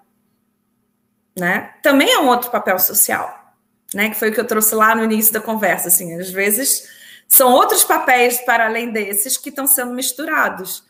né? 1.36 1.70
Também 1.82 2.12
é 2.12 2.18
um 2.18 2.28
outro 2.28 2.50
papel 2.50 2.78
social, 2.78 3.54
né? 3.92 4.10
Que 4.10 4.18
foi 4.18 4.30
o 4.30 4.32
que 4.32 4.40
eu 4.40 4.46
trouxe 4.46 4.74
lá 4.74 4.94
no 4.94 5.04
início 5.04 5.32
da 5.32 5.40
conversa. 5.40 5.88
Assim, 5.88 6.18
às 6.18 6.30
vezes 6.30 6.88
são 7.28 7.52
outros 7.52 7.82
papéis 7.84 8.38
para 8.38 8.66
além 8.66 8.90
desses 8.90 9.36
que 9.36 9.48
estão 9.48 9.66
sendo 9.66 9.92
misturados. 9.92 10.84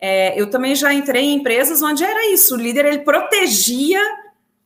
É, 0.00 0.40
eu 0.40 0.48
também 0.48 0.74
já 0.74 0.92
entrei 0.94 1.24
em 1.24 1.34
empresas 1.34 1.82
onde 1.82 2.02
era 2.02 2.32
isso, 2.32 2.54
o 2.54 2.58
líder 2.58 2.86
ele 2.86 3.00
protegia 3.00 4.00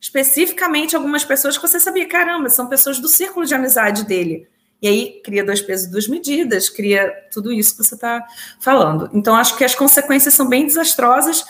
especificamente 0.00 0.94
algumas 0.94 1.24
pessoas 1.24 1.56
que 1.56 1.66
você 1.66 1.80
sabia, 1.80 2.06
caramba, 2.06 2.48
são 2.50 2.68
pessoas 2.68 2.98
do 3.00 3.08
círculo 3.08 3.44
de 3.46 3.54
amizade 3.54 4.04
dele. 4.04 4.46
E 4.80 4.86
aí 4.86 5.22
cria 5.24 5.42
dois 5.42 5.62
pesos, 5.62 5.90
duas 5.90 6.06
medidas, 6.06 6.68
cria 6.68 7.10
tudo 7.32 7.50
isso 7.50 7.74
que 7.74 7.82
você 7.82 7.94
está 7.94 8.22
falando. 8.60 9.08
Então, 9.14 9.34
acho 9.34 9.56
que 9.56 9.64
as 9.64 9.74
consequências 9.74 10.34
são 10.34 10.46
bem 10.46 10.66
desastrosas 10.66 11.42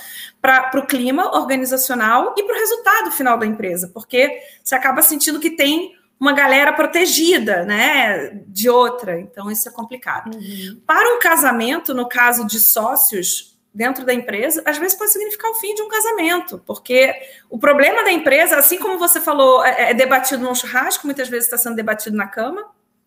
para 0.45 0.79
o 0.79 0.87
clima 0.87 1.35
organizacional 1.39 2.35
e 2.37 2.43
para 2.43 2.55
o 2.55 2.59
resultado 2.59 3.11
final 3.13 3.39
da 3.39 3.47
empresa, 3.47 3.91
porque 3.95 4.43
você 4.63 4.75
acaba 4.75 5.01
sentindo 5.01 5.41
que 5.41 5.49
tem 5.49 5.97
uma 6.21 6.35
galera 6.35 6.71
protegida, 6.71 7.65
né, 7.65 8.43
de 8.47 8.69
outra. 8.69 9.19
Então, 9.19 9.51
isso 9.51 9.67
é 9.67 9.73
complicado. 9.73 10.35
Uhum. 10.35 10.83
Para 10.87 11.17
um 11.17 11.19
casamento, 11.19 11.95
no 11.95 12.07
caso 12.07 12.47
de 12.47 12.61
sócios, 12.61 13.59
dentro 13.73 14.05
da 14.05 14.13
empresa, 14.13 14.63
às 14.67 14.77
vezes 14.77 14.99
pode 14.99 15.13
significar 15.13 15.51
o 15.51 15.55
fim 15.55 15.75
de 15.75 15.81
um 15.81 15.89
casamento, 15.89 16.63
porque 16.67 17.15
o 17.49 17.59
problema 17.59 18.05
da 18.05 18.13
empresa, 18.13 18.59
assim 18.59 18.79
como 18.79 18.99
você 18.99 19.23
falou, 19.23 19.65
é, 19.65 19.93
é 19.93 19.95
debatido 19.95 20.45
num 20.45 20.55
churrasco, 20.55 21.07
muitas 21.07 21.27
vezes 21.31 21.47
está 21.47 21.57
sendo 21.57 21.75
debatido 21.75 22.19
na 22.19 22.29
cama, 22.29 22.67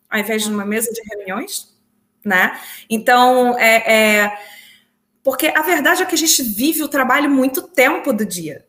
ao 0.10 0.20
invés 0.20 0.41
de 0.41 0.50
numa 0.50 0.65
mesa 0.65 0.91
de 0.91 1.01
reuniões, 1.08 1.72
né? 2.25 2.60
Então, 2.89 3.56
é, 3.60 4.24
é 4.24 4.57
porque 5.27 5.51
a 5.53 5.62
verdade 5.62 6.01
é 6.01 6.05
que 6.05 6.15
a 6.15 6.17
gente 6.17 6.41
vive 6.41 6.81
o 6.84 6.88
trabalho 6.88 7.29
muito 7.29 7.62
tempo 7.62 8.13
do 8.13 8.25
dia. 8.25 8.65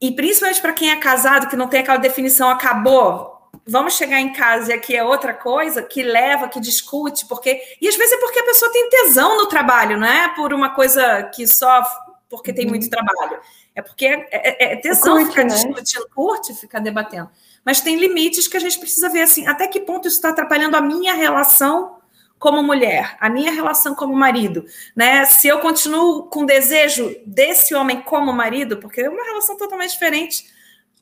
E 0.00 0.10
principalmente 0.10 0.62
para 0.62 0.72
quem 0.72 0.90
é 0.90 0.96
casado, 0.96 1.50
que 1.50 1.54
não 1.54 1.68
tem 1.68 1.80
aquela 1.80 1.98
definição, 1.98 2.48
acabou, 2.48 3.50
vamos 3.66 3.94
chegar 3.94 4.18
em 4.18 4.32
casa 4.32 4.70
e 4.70 4.74
aqui 4.74 4.96
é 4.96 5.04
outra 5.04 5.34
coisa 5.34 5.82
que 5.82 6.02
leva, 6.02 6.48
que 6.48 6.60
discute, 6.60 7.26
porque. 7.26 7.60
E 7.78 7.86
às 7.86 7.94
vezes 7.94 8.14
é 8.14 8.20
porque 8.20 8.38
a 8.38 8.44
pessoa 8.44 8.72
tem 8.72 8.88
tesão 8.88 9.36
no 9.36 9.48
trabalho, 9.48 9.98
não 9.98 10.06
é 10.06 10.34
por 10.34 10.54
uma 10.54 10.70
coisa 10.70 11.24
que 11.24 11.46
só 11.46 11.84
porque 12.30 12.54
tem 12.54 12.66
muito 12.66 12.84
uhum. 12.84 12.88
trabalho. 12.88 13.38
É 13.74 13.82
porque 13.82 14.06
é, 14.06 14.28
é, 14.30 14.72
é 14.72 14.76
tesão 14.76 15.18
curte, 15.18 15.28
ficar 15.28 15.44
né? 15.44 15.54
discutindo, 15.56 16.08
curte 16.08 16.54
ficar 16.54 16.78
debatendo. 16.78 17.28
Mas 17.62 17.82
tem 17.82 17.98
limites 17.98 18.48
que 18.48 18.56
a 18.56 18.60
gente 18.60 18.78
precisa 18.78 19.10
ver 19.10 19.20
assim, 19.20 19.46
até 19.46 19.68
que 19.68 19.80
ponto 19.80 20.08
isso 20.08 20.16
está 20.16 20.30
atrapalhando 20.30 20.74
a 20.74 20.80
minha 20.80 21.12
relação 21.12 21.95
como 22.38 22.62
mulher, 22.62 23.16
a 23.20 23.30
minha 23.30 23.50
relação 23.50 23.94
como 23.94 24.14
marido, 24.14 24.64
né? 24.94 25.24
Se 25.24 25.48
eu 25.48 25.60
continuo 25.60 26.24
com 26.24 26.44
desejo 26.44 27.14
desse 27.26 27.74
homem 27.74 28.00
como 28.02 28.32
marido, 28.32 28.76
porque 28.76 29.00
é 29.00 29.08
uma 29.08 29.24
relação 29.24 29.56
totalmente 29.56 29.92
diferente 29.92 30.44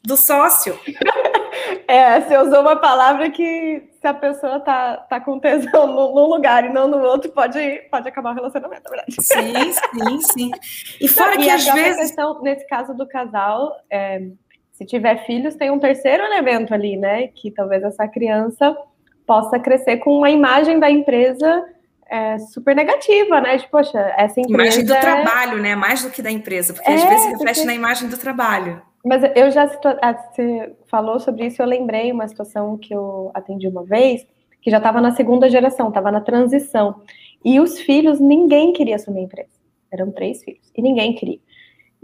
do 0.02 0.16
sócio. 0.16 0.78
É, 1.86 2.20
você 2.20 2.36
usou 2.38 2.60
uma 2.60 2.76
palavra 2.76 3.30
que 3.30 3.82
se 4.00 4.06
a 4.06 4.12
pessoa 4.12 4.58
tá, 4.58 4.96
tá 4.96 5.20
com 5.20 5.38
tesão 5.38 5.86
num 5.86 6.26
lugar 6.26 6.64
e 6.64 6.68
não 6.68 6.88
no 6.88 6.98
outro, 6.98 7.30
pode, 7.30 7.60
pode 7.90 8.08
acabar 8.08 8.32
o 8.32 8.34
relacionamento, 8.34 8.82
na 8.84 8.90
verdade. 8.90 9.16
Sim, 9.20 9.72
sim, 9.72 10.20
sim. 10.20 10.50
E 11.00 11.08
fora 11.08 11.32
não, 11.32 11.38
que 11.38 11.46
e 11.46 11.50
às 11.50 11.64
vezes. 11.64 11.96
Questão, 12.00 12.42
nesse 12.42 12.66
caso 12.66 12.94
do 12.94 13.06
casal, 13.06 13.76
é, 13.88 14.22
se 14.72 14.84
tiver 14.84 15.24
filhos, 15.24 15.54
tem 15.54 15.70
um 15.70 15.78
terceiro 15.78 16.24
elemento 16.24 16.74
ali, 16.74 16.96
né? 16.96 17.28
Que 17.28 17.50
talvez 17.50 17.82
essa 17.82 18.08
criança 18.08 18.76
possa 19.26 19.58
crescer 19.58 19.98
com 19.98 20.16
uma 20.16 20.30
imagem 20.30 20.78
da 20.78 20.90
empresa 20.90 21.64
é, 22.10 22.38
super 22.38 22.76
negativa, 22.76 23.40
né? 23.40 23.56
De, 23.56 23.68
poxa, 23.68 23.98
essa 24.16 24.40
empresa. 24.40 24.62
Imagem 24.62 24.84
do 24.84 24.92
é... 24.92 25.00
trabalho, 25.00 25.60
né? 25.60 25.74
Mais 25.74 26.02
do 26.02 26.10
que 26.10 26.22
da 26.22 26.30
empresa, 26.30 26.74
porque 26.74 26.90
é, 26.90 26.94
às 26.94 27.04
vezes 27.04 27.26
reflete 27.26 27.54
porque... 27.56 27.66
na 27.66 27.74
imagem 27.74 28.08
do 28.08 28.18
trabalho. 28.18 28.82
Mas 29.04 29.22
eu 29.34 29.50
já 29.50 29.70
ah, 30.00 30.14
você 30.14 30.74
falou 30.86 31.20
sobre 31.20 31.46
isso, 31.46 31.60
eu 31.60 31.66
lembrei 31.66 32.10
uma 32.10 32.26
situação 32.26 32.78
que 32.78 32.94
eu 32.94 33.30
atendi 33.34 33.68
uma 33.68 33.84
vez, 33.84 34.26
que 34.62 34.70
já 34.70 34.78
estava 34.78 35.00
na 35.00 35.10
segunda 35.10 35.50
geração, 35.50 35.88
estava 35.88 36.10
na 36.10 36.22
transição. 36.22 37.02
E 37.44 37.60
os 37.60 37.78
filhos, 37.80 38.18
ninguém 38.18 38.72
queria 38.72 38.96
assumir 38.96 39.20
a 39.20 39.24
empresa. 39.24 39.50
Eram 39.92 40.10
três 40.10 40.42
filhos, 40.42 40.72
e 40.74 40.80
ninguém 40.80 41.14
queria. 41.14 41.38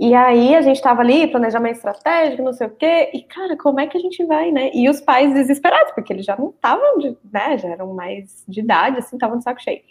E 0.01 0.15
aí 0.15 0.55
a 0.55 0.63
gente 0.63 0.77
estava 0.77 1.03
ali, 1.03 1.27
planejamento 1.27 1.77
estratégico, 1.77 2.43
não 2.43 2.55
sei 2.55 2.69
o 2.69 2.71
quê, 2.71 3.11
e 3.13 3.23
cara, 3.23 3.55
como 3.55 3.81
é 3.81 3.87
que 3.87 3.99
a 3.99 4.01
gente 4.01 4.25
vai, 4.25 4.51
né? 4.51 4.71
E 4.73 4.89
os 4.89 4.99
pais 4.99 5.35
desesperados, 5.35 5.93
porque 5.93 6.11
eles 6.11 6.25
já 6.25 6.35
não 6.39 6.49
estavam, 6.49 6.97
né, 7.31 7.59
já 7.59 7.69
eram 7.69 7.93
mais 7.93 8.43
de 8.49 8.61
idade, 8.61 8.97
assim, 8.97 9.17
estavam 9.17 9.37
de 9.37 9.45
saco 9.45 9.61
cheio. 9.61 9.83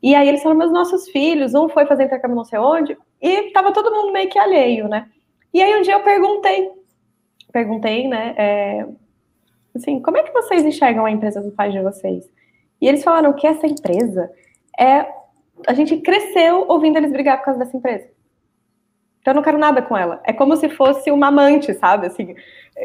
E 0.00 0.14
aí 0.14 0.28
eles 0.28 0.44
falaram, 0.44 0.60
meus 0.60 0.70
nossos 0.70 1.08
filhos, 1.10 1.54
um 1.54 1.68
foi 1.68 1.86
fazer 1.86 2.04
intercâmbio 2.04 2.36
não 2.36 2.44
sei 2.44 2.56
onde, 2.60 2.96
e 3.20 3.50
tava 3.50 3.72
todo 3.72 3.90
mundo 3.92 4.12
meio 4.12 4.28
que 4.30 4.38
alheio, 4.38 4.86
né? 4.86 5.08
E 5.52 5.60
aí 5.60 5.76
um 5.76 5.82
dia 5.82 5.94
eu 5.94 6.04
perguntei, 6.04 6.70
perguntei, 7.52 8.06
né, 8.06 8.34
é, 8.38 8.86
assim, 9.74 10.00
como 10.00 10.18
é 10.18 10.22
que 10.22 10.32
vocês 10.32 10.64
enxergam 10.64 11.04
a 11.04 11.10
empresa 11.10 11.40
dos 11.40 11.52
pais 11.52 11.72
de 11.72 11.82
vocês? 11.82 12.30
E 12.80 12.86
eles 12.86 13.02
falaram 13.02 13.32
que 13.32 13.44
essa 13.44 13.66
empresa 13.66 14.30
é, 14.78 15.04
a 15.66 15.74
gente 15.74 15.96
cresceu 15.96 16.64
ouvindo 16.68 16.96
eles 16.96 17.10
brigar 17.10 17.38
por 17.38 17.46
causa 17.46 17.58
dessa 17.58 17.76
empresa. 17.76 18.17
Então 19.28 19.34
eu 19.34 19.36
não 19.36 19.42
quero 19.42 19.58
nada 19.58 19.82
com 19.82 19.94
ela. 19.94 20.22
É 20.24 20.32
como 20.32 20.56
se 20.56 20.70
fosse 20.70 21.10
uma 21.10 21.26
amante, 21.26 21.74
sabe? 21.74 22.06
Assim, 22.06 22.34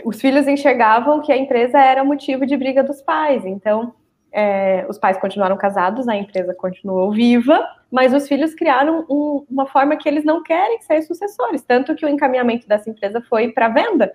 os 0.03 0.19
filhos 0.19 0.45
enxergavam 0.45 1.21
que 1.21 1.31
a 1.31 1.38
empresa 1.38 1.79
era 1.79 2.03
motivo 2.03 2.45
de 2.45 2.57
briga 2.57 2.83
dos 2.83 3.01
pais. 3.01 3.45
Então, 3.45 3.93
é, 4.29 4.85
os 4.89 4.97
pais 4.97 5.17
continuaram 5.17 5.55
casados, 5.55 6.05
a 6.05 6.17
empresa 6.17 6.53
continuou 6.53 7.13
viva, 7.13 7.65
mas 7.89 8.13
os 8.13 8.27
filhos 8.27 8.53
criaram 8.53 9.05
um, 9.09 9.45
uma 9.50 9.67
forma 9.67 9.95
que 9.95 10.09
eles 10.09 10.25
não 10.25 10.43
querem 10.43 10.81
ser 10.81 11.01
sucessores. 11.03 11.62
Tanto 11.62 11.95
que 11.95 12.05
o 12.05 12.09
encaminhamento 12.09 12.67
dessa 12.67 12.89
empresa 12.89 13.21
foi 13.21 13.53
para 13.53 13.69
venda, 13.69 14.13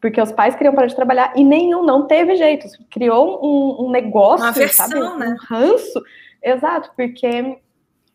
porque 0.00 0.18
os 0.18 0.32
pais 0.32 0.54
queriam 0.54 0.74
parar 0.74 0.86
de 0.86 0.96
trabalhar 0.96 1.34
e 1.36 1.44
nenhum 1.44 1.84
não 1.84 2.06
teve 2.06 2.36
jeito. 2.36 2.66
Criou 2.90 3.38
um, 3.44 3.84
um 3.84 3.90
negócio, 3.90 4.46
uma 4.46 4.52
versão, 4.52 4.88
sabe? 4.88 5.02
Um 5.02 5.18
né? 5.18 5.36
ranço. 5.46 6.02
Exato, 6.42 6.90
porque. 6.96 7.58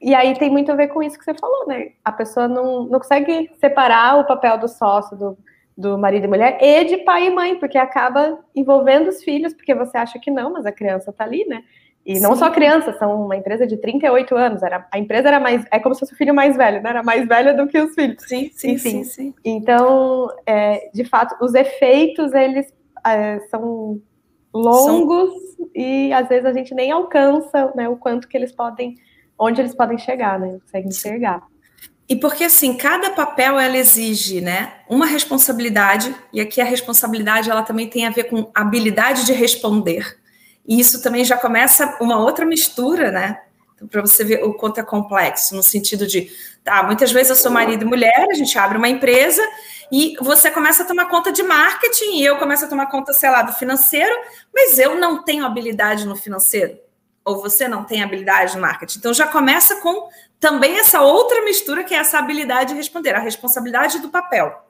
E 0.02 0.16
aí 0.16 0.34
tem 0.38 0.50
muito 0.50 0.72
a 0.72 0.76
ver 0.76 0.88
com 0.88 1.04
isso 1.04 1.18
que 1.18 1.24
você 1.24 1.34
falou, 1.34 1.68
né? 1.68 1.92
A 2.04 2.12
pessoa 2.12 2.48
não, 2.48 2.86
não 2.86 3.00
consegue 3.00 3.52
separar 3.60 4.20
o 4.20 4.26
papel 4.26 4.58
do 4.58 4.68
sócio, 4.68 5.16
do, 5.16 5.38
do 5.78 5.98
marido 5.98 6.26
e 6.26 6.28
mulher 6.28 6.58
e 6.62 6.84
de 6.86 6.98
pai 6.98 7.28
e 7.28 7.30
mãe, 7.30 7.60
porque 7.60 7.78
acaba 7.78 8.40
envolvendo 8.56 9.10
os 9.10 9.24
filhos, 9.24 9.54
porque 9.54 9.76
você 9.76 9.98
acha 9.98 10.18
que 10.18 10.32
não, 10.32 10.54
mas 10.54 10.66
a 10.66 10.72
criança 10.72 11.14
tá 11.14 11.24
ali, 11.24 11.46
né? 11.46 11.64
E 12.06 12.16
Sim. 12.16 12.24
não 12.24 12.36
só 12.36 12.50
crianças, 12.50 12.98
são 12.98 13.26
uma 13.26 13.36
empresa 13.36 13.68
de 13.68 13.78
38 13.78 14.36
anos. 14.36 14.64
Era, 14.64 14.88
a 14.92 14.98
empresa 14.98 15.28
era 15.28 15.40
mais. 15.40 15.64
É 15.70 15.80
como 15.80 15.94
se 15.94 16.00
fosse 16.00 16.14
o 16.14 16.18
filho 16.18 16.34
mais 16.34 16.58
velho, 16.58 16.82
né? 16.82 16.90
Era 16.90 17.04
mais 17.04 17.28
velha 17.28 17.54
do 17.54 17.68
que 17.68 17.80
os 17.80 17.94
filhos. 17.94 18.24
Sim, 18.24 18.50
sim, 18.54 18.72
Enfim. 18.72 19.04
sim. 19.04 19.04
sim. 19.04 19.34
Então, 19.46 20.28
é, 20.46 20.90
de 20.94 21.06
fato, 21.06 21.36
os 21.44 21.54
efeitos, 21.54 22.34
eles 22.34 22.74
é, 23.06 23.40
são 23.52 24.02
longos 24.54 25.32
são... 25.56 25.70
e 25.76 26.12
às 26.12 26.28
vezes 26.28 26.46
a 26.46 26.54
gente 26.54 26.74
nem 26.74 26.92
alcança 26.92 27.72
né, 27.76 27.88
o 27.88 27.96
quanto 27.96 28.28
que 28.28 28.36
eles 28.36 28.52
podem, 28.52 28.96
onde 29.42 29.60
eles 29.60 29.74
podem 29.74 29.98
chegar, 29.98 30.40
né? 30.40 30.60
Consegue 30.62 30.88
enxergar. 30.88 31.42
E 32.08 32.16
porque 32.16 32.44
assim, 32.44 32.78
cada 32.78 33.10
papel 33.10 33.60
ela 33.60 33.78
exige, 33.78 34.42
né, 34.42 34.74
uma 34.90 35.06
responsabilidade, 35.06 36.14
e 36.34 36.42
aqui 36.42 36.60
a 36.60 36.66
responsabilidade 36.66 37.50
ela 37.50 37.64
também 37.64 37.88
tem 37.88 38.06
a 38.06 38.10
ver 38.10 38.26
com 38.26 38.52
habilidade 38.54 39.26
de 39.26 39.32
responder. 39.32 40.20
E 40.68 40.80
isso 40.80 41.02
também 41.02 41.24
já 41.24 41.38
começa 41.38 41.98
uma 42.02 42.20
outra 42.20 42.46
mistura, 42.46 43.12
né? 43.12 43.40
Então, 43.74 43.88
para 43.88 44.02
você 44.02 44.24
ver 44.24 44.44
o 44.44 44.54
quanto 44.54 44.80
é 44.80 44.84
complexo, 44.84 45.56
no 45.56 45.64
sentido 45.64 46.06
de, 46.06 46.30
tá, 46.64 46.84
muitas 46.84 47.12
vezes 47.12 47.30
eu 47.30 47.36
sou 47.36 47.50
marido 47.50 47.84
e 47.84 47.88
mulher, 47.88 48.28
a 48.30 48.36
gente 48.36 48.58
abre 48.60 48.78
uma 48.78 48.90
empresa 48.90 49.42
e 49.92 50.16
você 50.22 50.52
começa 50.52 50.84
a 50.84 50.86
tomar 50.86 51.06
conta 51.06 51.32
de 51.32 51.42
marketing 51.42 52.18
e 52.18 52.26
eu 52.26 52.38
começo 52.38 52.66
a 52.66 52.68
tomar 52.68 52.88
conta, 52.88 53.14
sei 53.14 53.30
lá, 53.30 53.42
do 53.42 53.54
financeiro, 53.54 54.14
mas 54.54 54.78
eu 54.78 55.00
não 55.00 55.24
tenho 55.24 55.46
habilidade 55.46 56.06
no 56.06 56.16
financeiro. 56.16 56.78
Ou 57.24 57.42
você 57.42 57.68
não 57.68 57.84
tem 57.84 58.02
habilidade 58.02 58.56
no 58.56 58.62
marketing. 58.62 59.00
Então 59.00 59.14
já 59.14 59.28
começa 59.28 59.78
com 59.82 60.10
também 60.40 60.80
essa 60.80 61.02
outra 61.02 61.44
mistura 61.44 61.84
que 61.84 61.94
é 61.94 61.98
essa 61.98 62.18
habilidade 62.18 62.72
de 62.72 62.76
responder, 62.76 63.14
a 63.16 63.20
responsabilidade 63.20 64.00
do 64.00 64.10
papel. 64.10 64.68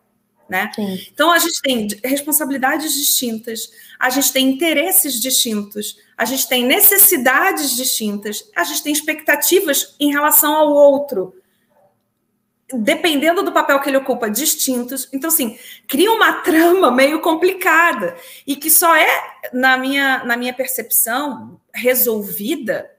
Né? 0.50 0.70
Então 1.14 1.32
a 1.32 1.40
gente 1.40 1.62
tem 1.62 1.88
responsabilidades 2.04 2.94
distintas, 2.94 3.72
a 3.98 4.10
gente 4.10 4.34
tem 4.34 4.50
interesses 4.50 5.18
distintos, 5.22 5.98
a 6.18 6.26
gente 6.26 6.46
tem 6.46 6.66
necessidades 6.66 7.74
distintas, 7.74 8.50
a 8.54 8.66
gente 8.66 8.84
tem 8.84 8.92
expectativas 8.92 9.96
em 9.98 10.12
relação 10.12 10.54
ao 10.54 10.74
outro, 10.74 11.34
dependendo 12.74 13.44
do 13.44 13.52
papel 13.52 13.80
que 13.80 13.90
ele 13.90 13.98
ocupa, 13.98 14.30
distintos. 14.30 15.08
Então, 15.12 15.30
assim, 15.30 15.58
cria 15.88 16.12
uma 16.12 16.42
trama 16.42 16.92
meio 16.92 17.20
complicada 17.22 18.16
e 18.46 18.56
que 18.56 18.70
só 18.70 18.96
é, 18.96 19.08
na 19.54 19.78
minha, 19.78 20.24
na 20.24 20.38
minha 20.38 20.54
percepção, 20.54 21.60
resolvida 21.74 22.90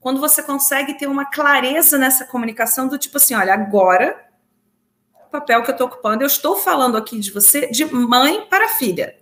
quando 0.00 0.20
você 0.20 0.42
consegue 0.42 0.94
ter 0.94 1.06
uma 1.06 1.24
clareza 1.24 1.98
nessa 1.98 2.24
comunicação 2.24 2.86
do 2.86 2.98
tipo 2.98 3.16
assim, 3.16 3.34
olha, 3.34 3.52
agora 3.52 4.28
papel 5.30 5.62
que 5.62 5.70
eu 5.70 5.72
estou 5.72 5.86
ocupando. 5.86 6.22
Eu 6.22 6.26
estou 6.26 6.56
falando 6.56 6.96
aqui 6.96 7.18
de 7.18 7.30
você 7.30 7.68
de 7.68 7.84
mãe 7.84 8.46
para 8.48 8.68
filha. 8.68 9.16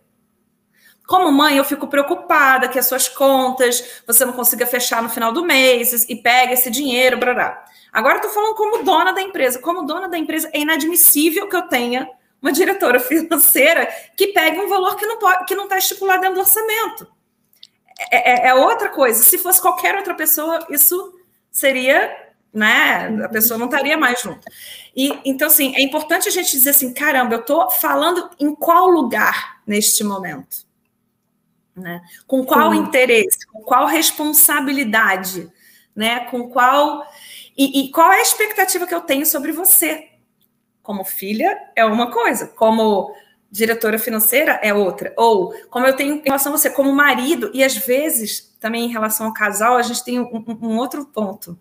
Como 1.06 1.30
mãe, 1.30 1.56
eu 1.56 1.64
fico 1.64 1.86
preocupada 1.86 2.68
que 2.68 2.78
as 2.78 2.86
suas 2.86 3.08
contas 3.08 4.02
você 4.06 4.24
não 4.24 4.32
consiga 4.32 4.66
fechar 4.66 5.02
no 5.02 5.08
final 5.08 5.32
do 5.32 5.44
mês 5.44 6.04
e 6.08 6.16
pega 6.16 6.52
esse 6.52 6.70
dinheiro, 6.70 7.16
brará. 7.16 7.64
Agora 7.92 8.16
estou 8.16 8.30
falando 8.30 8.54
como 8.54 8.82
dona 8.82 9.12
da 9.12 9.22
empresa. 9.22 9.60
Como 9.60 9.86
dona 9.86 10.08
da 10.08 10.18
empresa, 10.18 10.50
é 10.52 10.60
inadmissível 10.60 11.48
que 11.48 11.56
eu 11.56 11.62
tenha 11.62 12.08
uma 12.42 12.52
diretora 12.52 12.98
financeira 13.00 13.88
que 14.16 14.28
pegue 14.28 14.58
um 14.60 14.68
valor 14.68 14.96
que 14.96 15.06
não 15.06 15.18
pode, 15.18 15.44
que 15.46 15.54
não 15.54 15.64
está 15.64 15.78
estipulado 15.78 16.20
dentro 16.20 16.36
do 16.36 16.40
orçamento. 16.40 17.06
É, 18.10 18.48
é, 18.48 18.48
é 18.48 18.54
outra 18.54 18.88
coisa. 18.88 19.22
Se 19.22 19.38
fosse 19.38 19.60
qualquer 19.60 19.96
outra 19.96 20.14
pessoa, 20.14 20.66
isso 20.70 21.14
seria 21.50 22.26
né? 22.56 23.22
A 23.22 23.28
pessoa 23.28 23.58
não 23.58 23.66
estaria 23.66 23.98
mais 23.98 24.20
junto. 24.22 24.40
E 24.96 25.18
então 25.26 25.46
assim, 25.46 25.76
é 25.76 25.82
importante 25.82 26.26
a 26.26 26.32
gente 26.32 26.50
dizer 26.50 26.70
assim, 26.70 26.92
caramba, 26.92 27.34
eu 27.34 27.40
estou 27.40 27.70
falando 27.70 28.30
em 28.40 28.54
qual 28.54 28.88
lugar 28.88 29.60
neste 29.66 30.02
momento, 30.02 30.65
né? 31.76 32.00
Com 32.26 32.44
qual 32.44 32.72
Sim. 32.72 32.78
interesse, 32.78 33.46
com 33.46 33.60
qual 33.60 33.86
responsabilidade, 33.86 35.52
né? 35.94 36.20
Com 36.20 36.48
qual 36.48 37.06
e, 37.56 37.80
e 37.80 37.90
qual 37.90 38.12
é 38.12 38.18
a 38.18 38.22
expectativa 38.22 38.86
que 38.86 38.94
eu 38.94 39.00
tenho 39.00 39.26
sobre 39.26 39.52
você? 39.52 40.08
Como 40.82 41.04
filha 41.04 41.58
é 41.74 41.84
uma 41.84 42.10
coisa, 42.10 42.46
como 42.46 43.14
diretora 43.50 43.98
financeira 43.98 44.60
é 44.62 44.72
outra. 44.72 45.12
Ou 45.16 45.54
como 45.70 45.86
eu 45.86 45.96
tenho 45.96 46.16
em 46.16 46.22
relação 46.22 46.52
a 46.52 46.58
você, 46.58 46.70
como 46.70 46.92
marido, 46.92 47.50
e 47.54 47.64
às 47.64 47.76
vezes, 47.76 48.54
também 48.60 48.84
em 48.84 48.92
relação 48.92 49.26
ao 49.26 49.32
casal, 49.32 49.76
a 49.76 49.82
gente 49.82 50.04
tem 50.04 50.20
um, 50.20 50.44
um 50.60 50.76
outro 50.76 51.04
ponto 51.06 51.58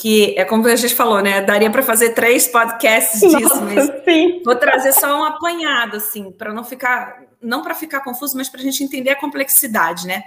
que 0.00 0.34
é 0.38 0.46
como 0.46 0.66
a 0.66 0.76
gente 0.76 0.94
falou, 0.94 1.20
né? 1.20 1.42
Daria 1.42 1.70
para 1.70 1.82
fazer 1.82 2.14
três 2.14 2.48
podcasts 2.48 3.20
disso, 3.20 3.38
Nossa, 3.38 3.60
mas 3.60 3.84
sim. 4.02 4.40
vou 4.42 4.56
trazer 4.56 4.94
só 4.94 5.20
um 5.20 5.24
apanhado, 5.24 5.98
assim, 5.98 6.32
para 6.32 6.54
não 6.54 6.64
ficar, 6.64 7.22
não 7.38 7.62
para 7.62 7.74
ficar 7.74 8.00
confuso, 8.00 8.34
mas 8.34 8.48
para 8.48 8.60
a 8.60 8.64
gente 8.64 8.82
entender 8.82 9.10
a 9.10 9.20
complexidade, 9.20 10.06
né? 10.06 10.22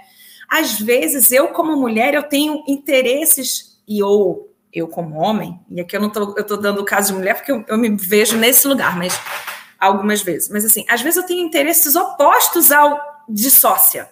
Às 0.48 0.78
vezes, 0.80 1.32
eu 1.32 1.48
como 1.48 1.76
mulher, 1.76 2.14
eu 2.14 2.22
tenho 2.22 2.62
interesses 2.68 3.80
e 3.88 4.00
ou 4.00 4.54
eu 4.72 4.86
como 4.86 5.16
homem, 5.18 5.58
e 5.68 5.80
aqui 5.80 5.96
eu 5.96 6.00
não 6.00 6.10
tô, 6.10 6.34
eu 6.36 6.44
tô 6.44 6.56
dando 6.56 6.80
o 6.80 6.84
caso 6.84 7.12
de 7.12 7.18
mulher 7.18 7.34
porque 7.34 7.50
eu, 7.50 7.64
eu 7.66 7.76
me 7.76 7.88
vejo 7.96 8.36
nesse 8.36 8.68
lugar, 8.68 8.96
mas 8.96 9.18
algumas 9.80 10.22
vezes, 10.22 10.48
mas 10.50 10.64
assim, 10.64 10.84
às 10.88 11.02
vezes 11.02 11.16
eu 11.16 11.26
tenho 11.26 11.44
interesses 11.44 11.96
opostos 11.96 12.70
ao 12.70 12.96
de 13.28 13.50
sócia. 13.50 14.08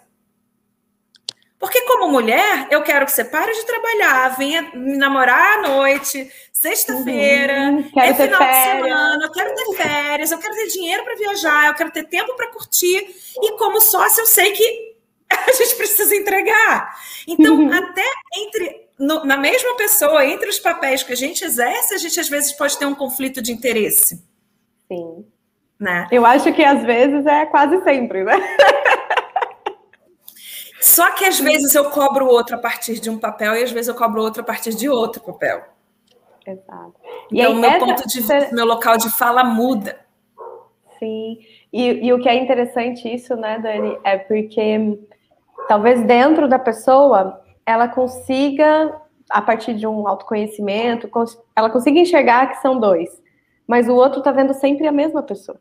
Porque, 1.62 1.80
como 1.82 2.08
mulher, 2.08 2.66
eu 2.72 2.82
quero 2.82 3.06
que 3.06 3.12
você 3.12 3.24
pare 3.24 3.52
de 3.52 3.64
trabalhar, 3.64 4.36
venha 4.36 4.62
me 4.74 4.96
namorar 4.96 5.60
à 5.60 5.68
noite, 5.68 6.28
sexta-feira, 6.52 7.70
uhum, 7.70 7.88
é 7.94 8.12
final 8.12 8.40
de 8.40 8.64
semana, 8.64 9.24
eu 9.24 9.30
quero 9.30 9.54
ter 9.54 9.76
férias, 9.76 10.32
eu 10.32 10.38
quero 10.38 10.56
ter 10.56 10.66
dinheiro 10.66 11.04
para 11.04 11.14
viajar, 11.14 11.68
eu 11.68 11.74
quero 11.74 11.92
ter 11.92 12.02
tempo 12.08 12.34
para 12.34 12.50
curtir. 12.50 13.14
E, 13.40 13.56
como 13.58 13.80
sócia, 13.80 14.22
eu 14.22 14.26
sei 14.26 14.50
que 14.50 14.96
a 15.30 15.52
gente 15.52 15.76
precisa 15.76 16.16
entregar. 16.16 16.96
Então, 17.28 17.54
uhum. 17.54 17.72
até 17.72 18.10
entre. 18.38 18.88
No, 18.98 19.24
na 19.24 19.36
mesma 19.36 19.76
pessoa, 19.76 20.26
entre 20.26 20.48
os 20.48 20.58
papéis 20.58 21.04
que 21.04 21.12
a 21.12 21.16
gente 21.16 21.44
exerce, 21.44 21.94
a 21.94 21.98
gente 21.98 22.18
às 22.18 22.28
vezes 22.28 22.52
pode 22.54 22.76
ter 22.76 22.86
um 22.86 22.94
conflito 22.94 23.40
de 23.40 23.52
interesse. 23.52 24.20
Sim. 24.88 25.24
Né? 25.78 26.08
Eu 26.10 26.26
acho 26.26 26.52
que 26.52 26.64
às 26.64 26.82
vezes 26.82 27.24
é 27.24 27.46
quase 27.46 27.80
sempre, 27.84 28.24
né? 28.24 28.34
Só 30.82 31.12
que 31.12 31.24
às 31.24 31.38
vezes 31.38 31.76
eu 31.76 31.90
cobro 31.90 32.26
outro 32.26 32.56
a 32.56 32.58
partir 32.58 32.98
de 32.98 33.08
um 33.08 33.16
papel 33.16 33.54
e 33.54 33.62
às 33.62 33.70
vezes 33.70 33.86
eu 33.86 33.94
cobro 33.94 34.20
outro 34.20 34.42
a 34.42 34.44
partir 34.44 34.74
de 34.74 34.88
outro 34.88 35.22
papel. 35.22 35.62
Exato. 36.44 36.94
E 37.30 37.40
então, 37.40 37.52
aí, 37.52 37.60
meu 37.60 37.78
ponto 37.78 38.08
de 38.08 38.18
vista, 38.18 38.48
meu 38.52 38.66
local 38.66 38.98
de 38.98 39.08
fala 39.10 39.44
muda. 39.44 40.00
Sim. 40.98 41.38
E, 41.72 42.06
e 42.06 42.12
o 42.12 42.20
que 42.20 42.28
é 42.28 42.34
interessante 42.34 43.08
isso, 43.08 43.36
né, 43.36 43.60
Dani, 43.60 43.96
é 44.02 44.18
porque 44.18 44.98
talvez 45.68 46.02
dentro 46.02 46.48
da 46.48 46.58
pessoa 46.58 47.40
ela 47.64 47.86
consiga, 47.86 49.00
a 49.30 49.40
partir 49.40 49.74
de 49.74 49.86
um 49.86 50.08
autoconhecimento, 50.08 51.08
ela 51.54 51.70
consiga 51.70 52.00
enxergar 52.00 52.48
que 52.48 52.56
são 52.56 52.80
dois, 52.80 53.22
mas 53.68 53.88
o 53.88 53.94
outro 53.94 54.18
está 54.18 54.32
vendo 54.32 54.52
sempre 54.52 54.88
a 54.88 54.92
mesma 54.92 55.22
pessoa. 55.22 55.60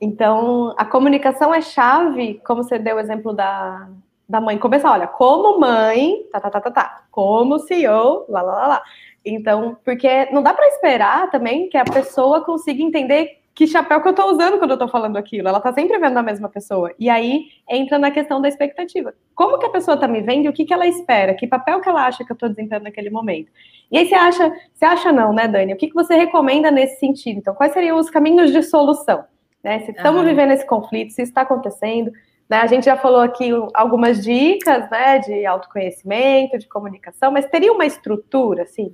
Então, 0.00 0.74
a 0.78 0.84
comunicação 0.86 1.54
é 1.54 1.60
chave, 1.60 2.40
como 2.46 2.62
você 2.62 2.78
deu 2.78 2.96
o 2.96 3.00
exemplo 3.00 3.34
da, 3.34 3.86
da 4.28 4.40
mãe 4.40 4.58
começar, 4.58 4.92
olha, 4.92 5.06
como 5.06 5.58
mãe, 5.58 6.24
tá, 6.32 6.40
tá, 6.40 6.50
tá, 6.50 6.60
tá, 6.60 6.70
tá, 6.70 7.04
como 7.10 7.58
CEO, 7.60 8.26
lá, 8.28 8.42
lá, 8.42 8.54
lá, 8.54 8.66
lá. 8.66 8.82
Então, 9.24 9.76
porque 9.84 10.28
não 10.32 10.42
dá 10.42 10.54
para 10.54 10.68
esperar 10.68 11.30
também 11.30 11.68
que 11.68 11.76
a 11.76 11.84
pessoa 11.84 12.44
consiga 12.44 12.82
entender 12.82 13.40
que 13.56 13.66
chapéu 13.66 14.02
que 14.02 14.08
eu 14.08 14.14
tô 14.14 14.30
usando 14.30 14.58
quando 14.58 14.72
eu 14.72 14.78
tô 14.78 14.86
falando 14.86 15.16
aquilo. 15.16 15.48
Ela 15.48 15.60
tá 15.60 15.72
sempre 15.72 15.98
vendo 15.98 16.18
a 16.18 16.22
mesma 16.22 16.46
pessoa. 16.46 16.92
E 16.98 17.08
aí 17.08 17.46
entra 17.68 17.98
na 17.98 18.10
questão 18.10 18.38
da 18.38 18.48
expectativa. 18.48 19.14
Como 19.34 19.58
que 19.58 19.64
a 19.64 19.70
pessoa 19.70 19.96
tá 19.96 20.06
me 20.06 20.20
vendo 20.20 20.44
e 20.44 20.48
o 20.48 20.52
que 20.52 20.66
que 20.66 20.74
ela 20.74 20.86
espera? 20.86 21.32
Que 21.34 21.46
papel 21.46 21.80
que 21.80 21.88
ela 21.88 22.06
acha 22.06 22.22
que 22.22 22.30
eu 22.30 22.36
tô 22.36 22.48
desempenhando 22.48 22.84
naquele 22.84 23.08
momento? 23.08 23.50
E 23.90 23.96
aí 23.96 24.06
você 24.06 24.14
acha, 24.14 24.52
você 24.74 24.84
acha 24.84 25.10
não, 25.10 25.32
né, 25.32 25.48
Dani? 25.48 25.72
O 25.72 25.76
que 25.76 25.88
que 25.88 25.94
você 25.94 26.14
recomenda 26.14 26.70
nesse 26.70 27.00
sentido? 27.00 27.38
Então, 27.38 27.54
quais 27.54 27.72
seriam 27.72 27.98
os 27.98 28.10
caminhos 28.10 28.52
de 28.52 28.62
solução? 28.62 29.24
Né? 29.64 29.80
Se 29.80 29.90
estamos 29.90 30.20
uhum. 30.20 30.26
vivendo 30.26 30.52
esse 30.52 30.66
conflito, 30.66 31.12
se 31.12 31.22
está 31.22 31.40
acontecendo, 31.40 32.12
né? 32.48 32.58
A 32.58 32.66
gente 32.66 32.84
já 32.84 32.96
falou 32.96 33.20
aqui 33.20 33.50
algumas 33.74 34.22
dicas 34.22 34.88
né, 34.90 35.18
de 35.18 35.44
autoconhecimento, 35.44 36.58
de 36.58 36.68
comunicação, 36.68 37.32
mas 37.32 37.46
teria 37.46 37.72
uma 37.72 37.84
estrutura, 37.84 38.62
assim, 38.62 38.92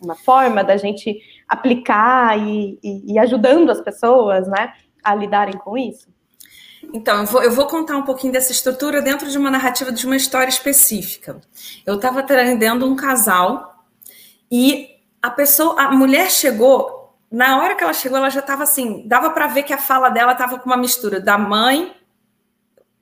uma 0.00 0.14
forma 0.14 0.62
da 0.62 0.76
gente 0.76 1.20
aplicar 1.48 2.38
e, 2.38 2.78
e, 2.82 3.14
e 3.14 3.18
ajudando 3.18 3.70
as 3.70 3.80
pessoas 3.80 4.46
né, 4.48 4.72
a 5.02 5.14
lidarem 5.14 5.56
com 5.56 5.76
isso? 5.76 6.08
Então, 6.94 7.20
eu 7.20 7.26
vou, 7.26 7.42
eu 7.42 7.50
vou, 7.52 7.66
contar 7.66 7.96
um 7.96 8.02
pouquinho 8.02 8.32
dessa 8.32 8.52
estrutura 8.52 9.02
dentro 9.02 9.28
de 9.28 9.36
uma 9.36 9.50
narrativa 9.50 9.90
de 9.90 10.06
uma 10.06 10.16
história 10.16 10.48
específica. 10.48 11.40
Eu 11.84 11.96
estava 11.96 12.20
atendendo 12.20 12.86
um 12.86 12.94
casal 12.94 13.84
e 14.50 14.88
a 15.20 15.30
pessoa, 15.30 15.80
a 15.82 15.90
mulher 15.90 16.30
chegou, 16.30 17.16
na 17.30 17.60
hora 17.60 17.74
que 17.74 17.82
ela 17.82 17.92
chegou, 17.92 18.18
ela 18.18 18.30
já 18.30 18.40
estava 18.40 18.62
assim, 18.62 19.06
dava 19.06 19.30
para 19.30 19.48
ver 19.48 19.64
que 19.64 19.72
a 19.72 19.78
fala 19.78 20.08
dela 20.08 20.32
estava 20.32 20.58
com 20.58 20.66
uma 20.66 20.76
mistura 20.76 21.20
da 21.20 21.36
mãe 21.36 21.92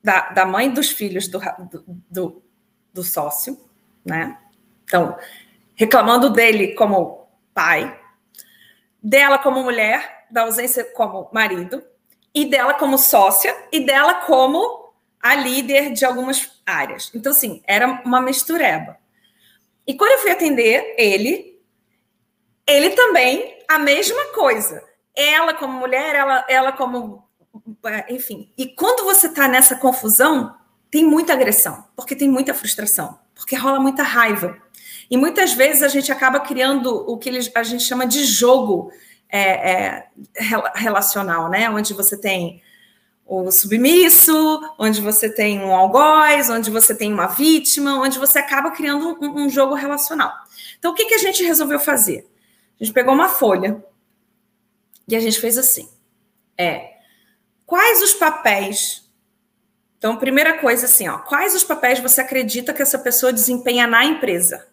da, 0.07 0.29
da 0.29 0.47
mãe 0.47 0.71
dos 0.71 0.93
filhos 0.93 1.27
do, 1.27 1.41
do, 2.09 2.43
do 2.93 3.03
sócio, 3.03 3.59
né? 4.05 4.39
Então, 4.85 5.19
reclamando 5.75 6.31
dele 6.31 6.75
como 6.75 7.27
pai, 7.53 8.01
dela 9.03 9.37
como 9.37 9.65
mulher, 9.65 10.29
da 10.31 10.43
ausência 10.43 10.85
como 10.85 11.29
marido, 11.33 11.83
e 12.33 12.45
dela 12.45 12.75
como 12.75 12.97
sócia, 12.97 13.53
e 13.73 13.81
dela 13.85 14.15
como 14.27 14.93
a 15.21 15.35
líder 15.35 15.93
de 15.93 16.05
algumas 16.05 16.53
áreas. 16.65 17.11
Então, 17.13 17.33
assim, 17.33 17.61
era 17.67 18.01
uma 18.05 18.21
mistureba. 18.21 18.97
E 19.85 19.95
quando 19.95 20.13
eu 20.13 20.19
fui 20.19 20.31
atender 20.31 20.95
ele, 20.97 21.61
ele 22.65 22.91
também, 22.91 23.59
a 23.67 23.77
mesma 23.77 24.27
coisa. 24.27 24.85
Ela 25.17 25.53
como 25.53 25.81
mulher, 25.81 26.15
ela, 26.15 26.47
ela 26.49 26.71
como 26.71 27.26
enfim. 28.09 28.51
E 28.57 28.67
quando 28.67 29.05
você 29.05 29.27
está 29.27 29.49
nessa 29.49 29.77
confusão, 29.77 30.55
tem 30.91 31.05
muita 31.05 31.33
agressão, 31.33 31.85
porque 31.95 32.15
tem 32.15 32.29
muita 32.29 32.55
frustração, 32.55 33.19
porque 33.35 33.57
rola 33.57 33.81
muita 33.81 34.03
raiva. 34.03 34.57
E 35.11 35.17
muitas 35.17 35.53
vezes 35.53 35.83
a 35.83 35.89
gente 35.89 36.11
acaba 36.11 36.41
criando 36.41 36.93
o 37.09 37.17
que 37.17 37.31
a 37.55 37.63
gente 37.63 37.83
chama 37.83 38.07
de 38.07 38.25
jogo 38.25 38.91
é, 39.29 39.73
é, 39.73 40.09
relacional, 40.75 41.49
né? 41.49 41.69
Onde 41.71 41.95
você 41.95 42.17
tem 42.17 42.63
o 43.25 43.51
submisso, 43.51 44.61
onde 44.79 45.01
você 45.01 45.29
tem 45.29 45.59
um 45.59 45.75
algoz, 45.75 46.49
onde 46.49 46.71
você 46.71 46.95
tem 46.95 47.13
uma 47.13 47.27
vítima, 47.27 48.01
onde 48.01 48.19
você 48.19 48.39
acaba 48.39 48.71
criando 48.71 49.19
um, 49.21 49.45
um 49.45 49.51
jogo 49.51 49.75
relacional. 49.75 50.33
Então, 50.79 50.93
o 50.93 50.95
que, 50.95 51.07
que 51.07 51.15
a 51.15 51.19
gente 51.19 51.43
resolveu 51.43 51.81
fazer? 51.81 52.29
A 52.81 52.85
gente 52.85 52.95
pegou 52.95 53.13
uma 53.13 53.29
folha 53.29 53.85
e 55.09 55.17
a 55.17 55.21
gente 55.21 55.41
fez 55.41 55.59
assim. 55.59 55.89
É, 56.57 56.96
Quais 57.67 58.01
os 58.01 58.15
papéis? 58.15 59.05
Então, 59.99 60.17
primeira 60.17 60.59
coisa 60.59 60.87
assim, 60.87 61.09
ó, 61.09 61.19
quais 61.19 61.55
os 61.55 61.65
papéis 61.65 61.99
você 61.99 62.21
acredita 62.21 62.73
que 62.73 62.81
essa 62.81 62.99
pessoa 62.99 63.33
desempenha 63.33 63.87
na 63.87 64.05
empresa? 64.05 64.69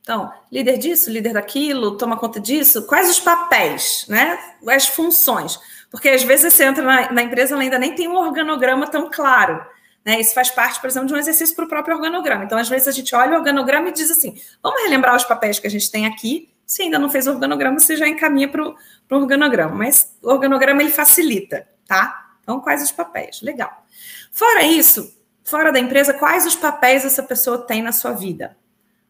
Então, 0.00 0.32
líder 0.50 0.78
disso, 0.78 1.10
líder 1.10 1.34
daquilo, 1.34 1.98
toma 1.98 2.16
conta 2.16 2.40
disso. 2.40 2.86
Quais 2.86 3.10
os 3.10 3.20
papéis, 3.20 4.06
né? 4.08 4.38
As 4.66 4.88
funções? 4.88 5.60
Porque 5.90 6.08
às 6.08 6.22
vezes 6.22 6.54
você 6.54 6.64
entra 6.64 6.82
na, 6.82 7.12
na 7.12 7.22
empresa, 7.22 7.54
ela 7.54 7.62
ainda 7.62 7.78
nem 7.78 7.94
tem 7.94 8.08
um 8.08 8.16
organograma 8.16 8.86
tão 8.86 9.10
claro. 9.10 9.62
Né? 10.02 10.18
Isso 10.18 10.32
faz 10.32 10.50
parte, 10.50 10.80
por 10.80 10.86
exemplo, 10.86 11.08
de 11.08 11.12
um 11.12 11.18
exercício 11.18 11.54
para 11.54 11.66
o 11.66 11.68
próprio 11.68 11.96
organograma. 11.96 12.44
Então, 12.44 12.56
às 12.56 12.70
vezes, 12.70 12.88
a 12.88 12.92
gente 12.92 13.14
olha 13.14 13.32
o 13.32 13.36
organograma 13.36 13.90
e 13.90 13.92
diz 13.92 14.10
assim: 14.10 14.40
vamos 14.62 14.80
relembrar 14.82 15.14
os 15.14 15.24
papéis 15.24 15.58
que 15.58 15.66
a 15.66 15.70
gente 15.70 15.90
tem 15.90 16.06
aqui 16.06 16.50
se 16.68 16.82
ainda 16.82 16.98
não 16.98 17.08
fez 17.08 17.26
o 17.26 17.30
organograma, 17.30 17.80
você 17.80 17.96
já 17.96 18.06
encaminha 18.06 18.46
para 18.46 18.62
o 18.62 18.76
organograma. 19.10 19.74
Mas 19.74 20.14
o 20.22 20.28
organograma 20.28 20.82
ele 20.82 20.90
facilita, 20.90 21.66
tá? 21.86 22.36
Então, 22.42 22.60
quais 22.60 22.82
os 22.82 22.92
papéis? 22.92 23.40
Legal. 23.40 23.86
Fora 24.30 24.62
isso, 24.62 25.18
fora 25.42 25.72
da 25.72 25.80
empresa, 25.80 26.12
quais 26.12 26.44
os 26.44 26.54
papéis 26.54 27.06
essa 27.06 27.22
pessoa 27.22 27.66
tem 27.66 27.80
na 27.80 27.90
sua 27.90 28.12
vida? 28.12 28.54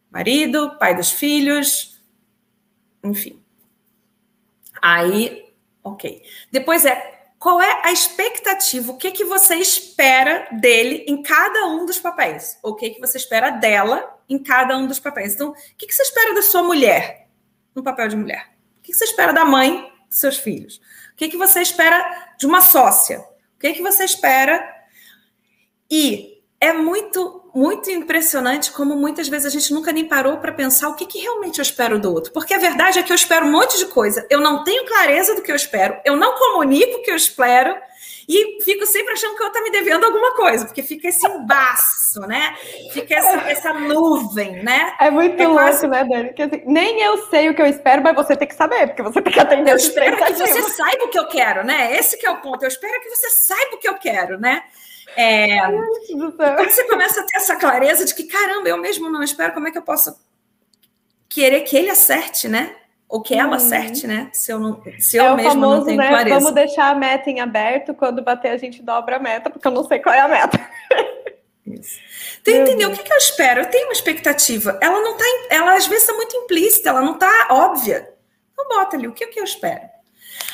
Marido, 0.09 0.77
pai 0.79 0.95
dos 0.95 1.11
filhos, 1.11 2.01
enfim. 3.03 3.43
Aí, 4.81 5.45
ok. 5.83 6.23
Depois 6.49 6.85
é 6.85 7.33
qual 7.37 7.61
é 7.61 7.81
a 7.83 7.91
expectativa, 7.91 8.91
o 8.91 8.97
que, 8.97 9.11
que 9.11 9.25
você 9.25 9.55
espera 9.55 10.47
dele 10.53 11.03
em 11.09 11.21
cada 11.21 11.67
um 11.67 11.85
dos 11.85 11.99
papéis? 11.99 12.57
O 12.63 12.73
que, 12.73 12.91
que 12.91 13.01
você 13.01 13.17
espera 13.17 13.49
dela 13.49 14.17
em 14.29 14.39
cada 14.39 14.77
um 14.77 14.87
dos 14.87 14.99
papéis? 14.99 15.35
Então, 15.35 15.49
o 15.49 15.55
que, 15.77 15.87
que 15.87 15.93
você 15.93 16.03
espera 16.03 16.33
da 16.33 16.41
sua 16.41 16.63
mulher? 16.63 17.28
No 17.75 17.83
papel 17.83 18.07
de 18.07 18.15
mulher? 18.15 18.51
O 18.79 18.81
que 18.81 18.93
você 18.93 19.05
espera 19.05 19.31
da 19.31 19.45
mãe 19.45 19.91
dos 20.09 20.19
seus 20.19 20.37
filhos? 20.37 20.81
O 21.13 21.15
que 21.15 21.37
você 21.37 21.61
espera 21.61 22.33
de 22.37 22.45
uma 22.45 22.61
sócia? 22.61 23.19
O 23.19 23.59
que 23.59 23.81
você 23.81 24.03
espera? 24.03 24.67
E 25.89 26.41
é 26.59 26.73
muito 26.73 27.39
muito 27.53 27.89
impressionante 27.89 28.71
como 28.71 28.95
muitas 28.95 29.27
vezes 29.27 29.47
a 29.47 29.49
gente 29.49 29.73
nunca 29.73 29.91
nem 29.91 30.05
parou 30.05 30.37
para 30.37 30.51
pensar 30.51 30.89
o 30.89 30.95
que, 30.95 31.05
que 31.05 31.19
realmente 31.19 31.59
eu 31.59 31.63
espero 31.63 31.99
do 31.99 32.13
outro. 32.13 32.31
Porque 32.31 32.53
a 32.53 32.59
verdade 32.59 32.99
é 32.99 33.03
que 33.03 33.11
eu 33.11 33.15
espero 33.15 33.45
um 33.45 33.51
monte 33.51 33.77
de 33.77 33.87
coisa. 33.87 34.25
Eu 34.29 34.39
não 34.39 34.63
tenho 34.63 34.85
clareza 34.85 35.35
do 35.35 35.41
que 35.41 35.51
eu 35.51 35.55
espero, 35.55 35.99
eu 36.05 36.15
não 36.15 36.37
comunico 36.37 36.99
o 36.99 37.01
que 37.01 37.11
eu 37.11 37.15
espero 37.15 37.75
e 38.31 38.61
fico 38.63 38.85
sempre 38.85 39.13
achando 39.13 39.35
que 39.35 39.41
eu 39.41 39.51
tá 39.51 39.59
me 39.59 39.71
devendo 39.71 40.03
alguma 40.03 40.35
coisa, 40.35 40.63
porque 40.63 40.83
fica 40.83 41.07
esse 41.07 41.25
embaço, 41.27 42.19
né? 42.27 42.55
Fica 42.93 43.15
essa, 43.15 43.49
essa 43.49 43.73
nuvem, 43.73 44.63
né? 44.63 44.93
É 45.01 45.09
muito 45.09 45.41
é 45.41 45.47
louco, 45.47 45.63
quase... 45.63 45.87
né, 45.87 46.05
Dani? 46.05 46.33
Que, 46.33 46.43
assim, 46.43 46.61
nem 46.67 47.01
eu 47.01 47.25
sei 47.29 47.49
o 47.49 47.55
que 47.55 47.61
eu 47.63 47.65
espero, 47.65 48.03
mas 48.03 48.15
você 48.15 48.35
tem 48.35 48.47
que 48.47 48.53
saber, 48.53 48.85
porque 48.85 49.01
você 49.01 49.19
tem 49.19 49.33
que 49.33 49.39
atender 49.39 49.71
Eu 49.71 49.77
espero 49.77 50.15
que 50.15 50.33
você 50.33 50.61
saiba 50.61 51.05
o 51.05 51.07
que 51.07 51.17
eu 51.17 51.27
quero, 51.27 51.65
né? 51.65 51.97
Esse 51.97 52.17
que 52.17 52.27
é 52.27 52.29
o 52.29 52.39
ponto. 52.39 52.61
Eu 52.63 52.67
espero 52.67 53.01
que 53.01 53.09
você 53.09 53.29
saiba 53.31 53.75
o 53.75 53.79
que 53.79 53.89
eu 53.89 53.95
quero, 53.95 54.39
né? 54.39 54.63
É, 55.15 55.61
quando 56.07 56.69
você 56.69 56.83
começa 56.83 57.21
a 57.21 57.23
ter 57.23 57.37
essa 57.37 57.55
clareza 57.55 58.05
de 58.05 58.13
que, 58.13 58.25
caramba, 58.25 58.69
eu 58.69 58.77
mesmo 58.77 59.09
não 59.09 59.23
espero, 59.23 59.53
como 59.53 59.67
é 59.67 59.71
que 59.71 59.77
eu 59.79 59.81
posso 59.81 60.15
querer 61.27 61.61
que 61.61 61.75
ele 61.75 61.89
acerte, 61.89 62.47
né? 62.47 62.75
Ou 63.09 63.21
que 63.21 63.33
ela 63.33 63.49
hum. 63.49 63.53
acerte, 63.55 64.05
né? 64.05 64.29
Se 64.31 64.51
eu, 64.51 64.59
não, 64.59 64.83
se 64.99 65.17
eu 65.17 65.25
é 65.25 65.35
mesmo 65.35 65.51
famoso, 65.51 65.77
não 65.77 65.85
tenho 65.85 65.97
né? 65.97 66.09
clareza. 66.09 66.35
Vamos 66.39 66.53
deixar 66.53 66.91
a 66.91 66.95
meta 66.95 67.29
em 67.29 67.39
aberto, 67.39 67.93
quando 67.95 68.21
bater 68.21 68.51
a 68.51 68.57
gente 68.57 68.83
dobra 68.83 69.15
a 69.15 69.19
meta, 69.19 69.49
porque 69.49 69.67
eu 69.67 69.71
não 69.71 69.83
sei 69.83 69.97
qual 69.99 70.13
é 70.13 70.19
a 70.19 70.27
meta. 70.27 70.59
Isso. 71.65 71.99
Tem 72.43 72.61
entender 72.61 72.85
o 72.85 72.91
que, 72.91 73.03
que, 73.03 73.11
eu 73.11 73.17
espero? 73.17 73.61
Eu 73.61 73.65
tenho 73.65 73.87
uma 73.87 73.93
expectativa. 73.93 74.77
Ela 74.81 75.01
não 75.01 75.17
tá, 75.17 75.23
ela 75.49 75.75
às 75.75 75.87
vezes 75.87 76.03
está 76.03 76.15
muito 76.15 76.35
implícita, 76.35 76.89
ela 76.89 77.01
não 77.01 77.13
está 77.13 77.47
óbvia. 77.51 78.13
Então 78.53 78.67
bota 78.67 78.95
ali 78.95 79.07
o 79.07 79.11
que, 79.11 79.27
que 79.27 79.39
eu 79.39 79.43
espero. 79.43 79.81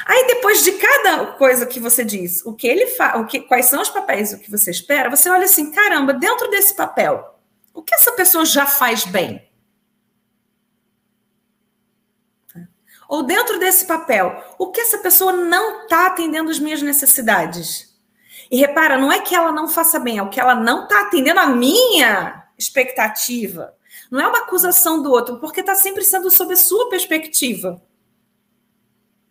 Aí 0.05 0.27
depois 0.27 0.63
de 0.63 0.73
cada 0.73 1.25
coisa 1.33 1.65
que 1.65 1.79
você 1.79 2.03
diz, 2.03 2.45
o 2.45 2.53
que 2.53 2.67
ele 2.67 2.87
faz, 2.87 3.19
o 3.19 3.25
que, 3.25 3.41
quais 3.41 3.65
são 3.65 3.81
os 3.81 3.89
papéis, 3.89 4.33
o 4.33 4.39
que 4.39 4.51
você 4.51 4.71
espera, 4.71 5.09
você 5.09 5.29
olha 5.29 5.45
assim, 5.45 5.71
caramba, 5.71 6.13
dentro 6.13 6.49
desse 6.49 6.75
papel, 6.75 7.35
o 7.73 7.81
que 7.81 7.93
essa 7.95 8.11
pessoa 8.13 8.45
já 8.45 8.65
faz 8.65 9.05
bem? 9.05 9.41
Ou 13.07 13.23
dentro 13.23 13.59
desse 13.59 13.85
papel, 13.85 14.43
o 14.57 14.71
que 14.71 14.81
essa 14.81 14.97
pessoa 14.97 15.31
não 15.31 15.83
está 15.83 16.07
atendendo 16.07 16.49
as 16.49 16.59
minhas 16.59 16.81
necessidades? 16.81 17.95
E 18.49 18.57
repara, 18.57 18.97
não 18.97 19.11
é 19.11 19.19
que 19.19 19.35
ela 19.35 19.51
não 19.51 19.67
faça 19.67 19.99
bem, 19.99 20.17
é 20.17 20.23
o 20.23 20.29
que 20.29 20.39
ela 20.39 20.55
não 20.55 20.83
está 20.83 21.01
atendendo 21.01 21.39
a 21.39 21.47
minha 21.47 22.45
expectativa. 22.57 23.73
Não 24.11 24.21
é 24.21 24.27
uma 24.27 24.39
acusação 24.39 25.01
do 25.01 25.11
outro, 25.11 25.39
porque 25.39 25.61
está 25.61 25.75
sempre 25.75 26.03
sendo 26.03 26.29
sob 26.29 26.53
a 26.53 26.57
sua 26.57 26.89
perspectiva. 26.89 27.81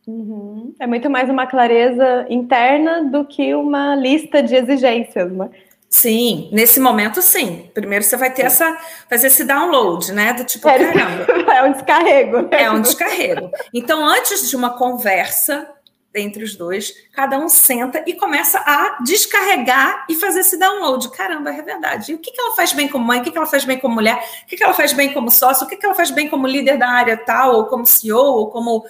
Uhum. 0.07 0.75
É 0.79 0.87
muito 0.87 1.09
mais 1.09 1.31
uma 1.31 1.47
clareza 1.47 2.27
interna 2.29 3.05
do 3.05 3.25
que 3.25 3.55
uma 3.55 3.95
lista 3.95 4.43
de 4.43 4.55
exigências, 4.55 5.33
né? 5.33 5.49
Sim, 5.95 6.49
nesse 6.51 6.81
momento 6.81 7.23
sim. 7.23 7.71
Primeiro 7.73 8.05
você 8.05 8.17
vai 8.17 8.29
ter 8.29 8.43
essa, 8.43 8.77
fazer 9.09 9.29
esse 9.29 9.45
download, 9.45 10.11
né? 10.11 10.33
Do 10.33 10.43
tipo, 10.43 10.69
é, 10.69 10.93
caramba. 10.93 11.25
É 11.55 11.63
um 11.63 11.71
descarrego. 11.71 12.43
Né? 12.43 12.49
É 12.65 12.71
um 12.73 12.81
descarrego. 12.81 13.49
Então, 13.73 14.05
antes 14.05 14.51
de 14.51 14.57
uma 14.57 14.77
conversa 14.77 15.71
entre 16.13 16.43
os 16.43 16.57
dois, 16.57 16.93
cada 17.13 17.39
um 17.39 17.49
senta 17.49 18.03
e 18.09 18.15
começa 18.15 18.59
a 18.59 18.99
descarregar 19.05 20.05
e 20.11 20.17
fazer 20.17 20.41
esse 20.41 20.59
download. 20.59 21.09
Caramba, 21.11 21.55
é 21.55 21.63
verdade. 21.63 22.11
E 22.11 22.15
o 22.17 22.19
que, 22.19 22.33
que 22.33 22.41
ela 22.41 22.57
faz 22.57 22.73
bem 22.73 22.89
como 22.89 23.05
mãe? 23.05 23.21
O 23.21 23.23
que, 23.23 23.31
que 23.31 23.39
ela 23.39 23.47
faz 23.47 23.65
bem 23.65 23.79
como 23.79 23.95
mulher? 23.95 24.17
O 24.43 24.47
que, 24.49 24.57
que 24.57 24.65
ela 24.65 24.75
faz 24.75 24.93
bem 24.93 25.15
como 25.15 25.31
sócio? 25.31 25.65
O 25.65 25.69
que, 25.69 25.77
que 25.77 25.87
ela 25.87 25.95
faz 25.95 26.11
bem 26.11 26.29
como 26.29 26.49
líder 26.49 26.77
da 26.77 26.89
área 26.89 27.17
tal, 27.17 27.55
ou 27.55 27.67
como 27.67 27.87
CEO, 27.87 28.19
ou 28.19 28.51
como 28.51 28.85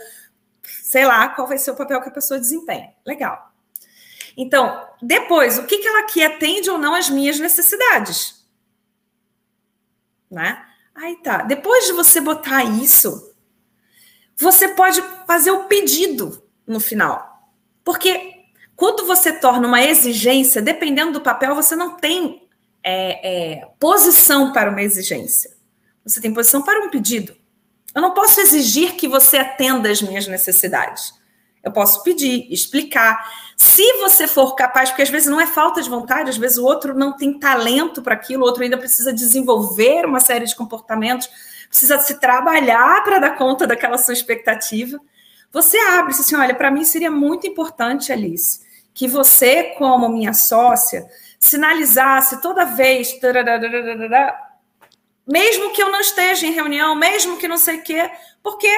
sei 0.63 1.05
lá 1.05 1.29
qual 1.29 1.47
vai 1.47 1.59
ser 1.59 1.71
o 1.71 1.77
papel 1.77 2.01
que 2.01 2.09
a 2.09 2.13
pessoa 2.13 2.41
desempenha. 2.41 2.95
Legal. 3.05 3.54
Então, 4.37 4.89
depois, 5.01 5.59
o 5.59 5.67
que, 5.67 5.79
que 5.79 5.87
ela 5.87 6.07
quer 6.07 6.27
atende 6.27 6.71
ou 6.71 6.79
não 6.79 6.95
às 6.95 7.09
minhas 7.09 7.39
necessidades? 7.39 8.45
Né? 10.31 10.65
Aí 10.95 11.17
tá. 11.17 11.43
Depois 11.43 11.87
de 11.87 11.93
você 11.93 12.21
botar 12.21 12.65
isso, 12.65 13.35
você 14.37 14.69
pode 14.69 15.03
fazer 15.27 15.51
o 15.51 15.65
pedido 15.65 16.43
no 16.67 16.81
final. 16.81 17.53
Porque 17.85 18.45
quando 18.77 19.07
você 19.07 19.33
torna 19.33 19.69
uma 19.69 19.83
exigência, 19.83 20.61
dependendo 20.61 21.13
do 21.13 21.21
papel, 21.21 21.55
você 21.55 21.77
não 21.77 21.97
tem 21.97 22.49
é, 22.83 23.59
é, 23.61 23.67
posição 23.79 24.53
para 24.53 24.71
uma 24.71 24.83
exigência. 24.83 25.55
Você 26.05 26.21
tem 26.21 26.35
posição 26.35 26.63
para 26.63 26.85
um 26.85 26.91
pedido. 26.91 27.37
Eu 27.95 28.03
não 28.03 28.13
posso 28.13 28.41
exigir 28.41 28.97
que 28.97 29.07
você 29.07 29.39
atenda 29.39 29.89
às 29.89 30.03
minhas 30.03 30.27
necessidades. 30.27 31.15
Eu 31.65 31.73
posso 31.73 32.03
pedir, 32.03 32.47
explicar. 32.53 33.27
Se 33.57 33.99
você 33.99 34.27
for 34.27 34.55
capaz, 34.55 34.91
porque 34.91 35.03
às 35.03 35.09
vezes 35.09 35.29
não 35.29 35.41
é 35.41 35.47
falta 35.47 35.81
de 35.81 35.89
vontade, 35.89 36.31
às 36.31 36.37
vezes 36.37 36.59
o 36.59 36.65
outro 36.65 36.95
não 36.95 37.17
tem 37.17 37.39
talento 37.39 38.03
para 38.03 38.15
aquilo, 38.15 38.43
o 38.43 38.47
outro 38.47 38.63
ainda 38.63 38.77
precisa 38.77 39.13
desenvolver 39.13 40.05
uma 40.05 40.21
série 40.21 40.45
de 40.45 40.55
comportamentos, 40.55 41.29
precisa 41.69 41.99
se 41.99 42.21
trabalhar 42.21 43.03
para 43.03 43.19
dar 43.19 43.37
conta 43.37 43.67
daquela 43.67 43.97
sua 43.97 44.13
expectativa. 44.13 45.01
Você 45.53 45.79
abre 45.79 46.13
e 46.13 46.21
assim: 46.21 46.37
olha, 46.37 46.55
para 46.55 46.71
mim 46.71 46.85
seria 46.85 47.11
muito 47.11 47.47
importante, 47.47 48.13
Alice, 48.13 48.61
que 48.93 49.09
você, 49.09 49.75
como 49.79 50.09
minha 50.09 50.35
sócia, 50.35 51.07
sinalizasse 51.39 52.43
toda 52.43 52.65
vez 52.65 53.19
mesmo 55.27 55.73
que 55.73 55.83
eu 55.83 55.91
não 55.91 56.01
esteja 56.01 56.47
em 56.47 56.53
reunião, 56.53 56.95
mesmo 56.95 57.39
que 57.39 57.49
não 57.49 57.57
sei 57.57 57.79
o 57.79 57.83
quê, 57.83 58.11
porque 58.43 58.69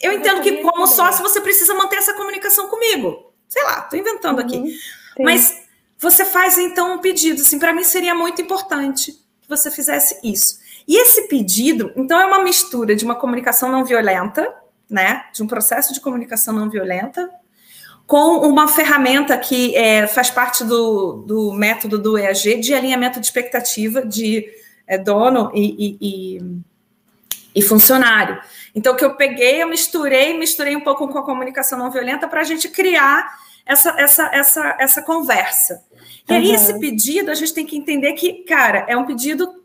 eu 0.00 0.12
entendo 0.12 0.40
que, 0.40 0.62
como 0.62 0.86
sócio, 0.86 1.22
você 1.22 1.40
precisa 1.40 1.74
manter 1.74 1.96
essa 1.96 2.14
comunicação 2.14 2.68
comigo. 2.68 3.32
Sei 3.48 3.62
lá, 3.64 3.80
estou 3.80 3.98
inventando 3.98 4.38
uhum, 4.38 4.44
aqui. 4.44 4.70
Sim. 5.16 5.22
Mas 5.24 5.62
você 5.98 6.24
faz 6.24 6.56
então 6.58 6.94
um 6.94 6.98
pedido, 6.98 7.42
assim, 7.42 7.58
para 7.58 7.72
mim 7.72 7.82
seria 7.82 8.14
muito 8.14 8.40
importante 8.40 9.12
que 9.12 9.48
você 9.48 9.70
fizesse 9.70 10.18
isso. 10.22 10.60
E 10.86 10.96
esse 10.96 11.28
pedido, 11.28 11.92
então, 11.96 12.20
é 12.20 12.24
uma 12.24 12.42
mistura 12.42 12.94
de 12.94 13.04
uma 13.04 13.14
comunicação 13.14 13.70
não 13.70 13.84
violenta, 13.84 14.54
né? 14.88 15.24
De 15.34 15.42
um 15.42 15.46
processo 15.46 15.92
de 15.92 16.00
comunicação 16.00 16.54
não 16.54 16.70
violenta, 16.70 17.28
com 18.06 18.38
uma 18.38 18.66
ferramenta 18.68 19.36
que 19.36 19.76
é, 19.76 20.06
faz 20.06 20.30
parte 20.30 20.64
do, 20.64 21.24
do 21.26 21.52
método 21.52 21.98
do 21.98 22.16
EAG 22.16 22.58
de 22.58 22.72
alinhamento 22.72 23.20
de 23.20 23.26
expectativa, 23.26 24.00
de 24.00 24.48
é, 24.86 24.96
dono 24.96 25.50
e, 25.52 25.60
e, 25.60 25.98
e, 26.00 26.60
e 27.56 27.62
funcionário. 27.62 28.40
Então, 28.78 28.92
o 28.92 28.96
que 28.96 29.04
eu 29.04 29.16
peguei, 29.16 29.60
eu 29.60 29.68
misturei, 29.68 30.38
misturei 30.38 30.76
um 30.76 30.80
pouco 30.80 31.08
com 31.08 31.18
a 31.18 31.24
comunicação 31.24 31.76
não 31.76 31.90
violenta 31.90 32.28
para 32.28 32.42
a 32.42 32.44
gente 32.44 32.68
criar 32.68 33.28
essa, 33.66 33.90
essa, 33.98 34.30
essa, 34.32 34.76
essa 34.78 35.02
conversa. 35.02 35.84
E 36.28 36.32
aí, 36.32 36.48
uhum. 36.48 36.54
esse 36.54 36.78
pedido, 36.78 37.28
a 37.28 37.34
gente 37.34 37.52
tem 37.52 37.66
que 37.66 37.76
entender 37.76 38.12
que, 38.12 38.44
cara, 38.44 38.86
é 38.88 38.96
um 38.96 39.04
pedido 39.04 39.64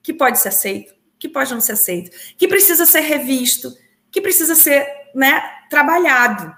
que 0.00 0.14
pode 0.14 0.38
ser 0.38 0.50
aceito, 0.50 0.94
que 1.18 1.28
pode 1.28 1.52
não 1.52 1.60
ser 1.60 1.72
aceito, 1.72 2.16
que 2.38 2.46
precisa 2.46 2.86
ser 2.86 3.00
revisto, 3.00 3.68
que 4.12 4.20
precisa 4.20 4.54
ser 4.54 4.86
né, 5.12 5.42
trabalhado. 5.68 6.54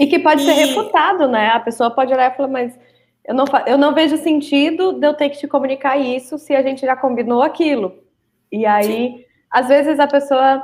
E 0.00 0.08
que 0.08 0.18
pode 0.18 0.42
e... 0.42 0.44
ser 0.44 0.54
refutado, 0.54 1.28
né? 1.28 1.50
A 1.50 1.60
pessoa 1.60 1.88
pode 1.88 2.12
olhar 2.12 2.32
e 2.32 2.36
falar, 2.36 2.48
mas 2.48 2.74
eu 3.24 3.32
não, 3.32 3.44
eu 3.64 3.78
não 3.78 3.94
vejo 3.94 4.16
sentido 4.16 4.94
de 4.94 5.06
eu 5.06 5.14
ter 5.14 5.30
que 5.30 5.38
te 5.38 5.46
comunicar 5.46 5.96
isso 5.96 6.36
se 6.36 6.52
a 6.52 6.62
gente 6.62 6.80
já 6.80 6.96
combinou 6.96 7.42
aquilo. 7.42 8.02
E 8.50 8.66
aí, 8.66 8.86
Sim. 8.86 9.24
às 9.48 9.68
vezes 9.68 10.00
a 10.00 10.08
pessoa. 10.08 10.60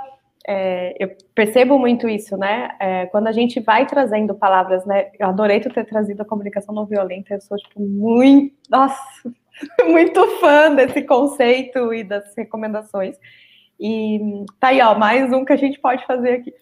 É, 0.46 0.94
eu 0.98 1.16
percebo 1.34 1.78
muito 1.78 2.08
isso, 2.08 2.36
né? 2.36 2.70
É, 2.80 3.06
quando 3.06 3.28
a 3.28 3.32
gente 3.32 3.60
vai 3.60 3.86
trazendo 3.86 4.34
palavras, 4.34 4.84
né? 4.84 5.10
Eu 5.18 5.28
adorei 5.28 5.60
tu 5.60 5.70
ter 5.70 5.84
trazido 5.84 6.22
a 6.22 6.26
comunicação 6.26 6.74
não 6.74 6.86
violenta. 6.86 7.34
Eu 7.34 7.40
sou, 7.40 7.56
tipo, 7.56 7.80
muito. 7.80 8.54
Nossa, 8.68 9.00
muito 9.86 10.26
fã 10.38 10.74
desse 10.74 11.02
conceito 11.02 11.92
e 11.94 12.02
das 12.02 12.34
recomendações. 12.36 13.16
E 13.78 14.44
tá 14.58 14.68
aí, 14.68 14.80
ó, 14.80 14.94
mais 14.96 15.32
um 15.32 15.44
que 15.44 15.52
a 15.52 15.56
gente 15.56 15.80
pode 15.80 16.04
fazer 16.06 16.34
aqui. 16.34 16.54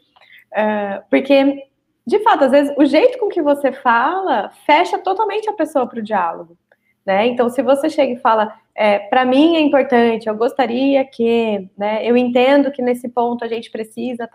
É, 0.52 1.02
porque 1.10 1.70
de 2.06 2.18
fato, 2.24 2.44
às 2.44 2.50
vezes 2.50 2.74
o 2.76 2.84
jeito 2.84 3.18
com 3.18 3.28
que 3.28 3.40
você 3.40 3.70
fala 3.70 4.50
fecha 4.66 4.98
totalmente 4.98 5.48
a 5.48 5.52
pessoa 5.52 5.86
para 5.86 6.00
o 6.00 6.02
diálogo. 6.02 6.56
Né? 7.04 7.26
Então, 7.26 7.48
se 7.48 7.62
você 7.62 7.88
chega 7.88 8.12
e 8.12 8.20
fala, 8.20 8.54
é, 8.74 8.98
para 8.98 9.24
mim 9.24 9.56
é 9.56 9.60
importante, 9.60 10.28
eu 10.28 10.34
gostaria 10.34 11.04
que, 11.04 11.68
né, 11.76 12.06
eu 12.06 12.16
entendo 12.16 12.70
que 12.70 12.82
nesse 12.82 13.08
ponto 13.08 13.44
a 13.44 13.48
gente 13.48 13.70
precisa, 13.70 14.28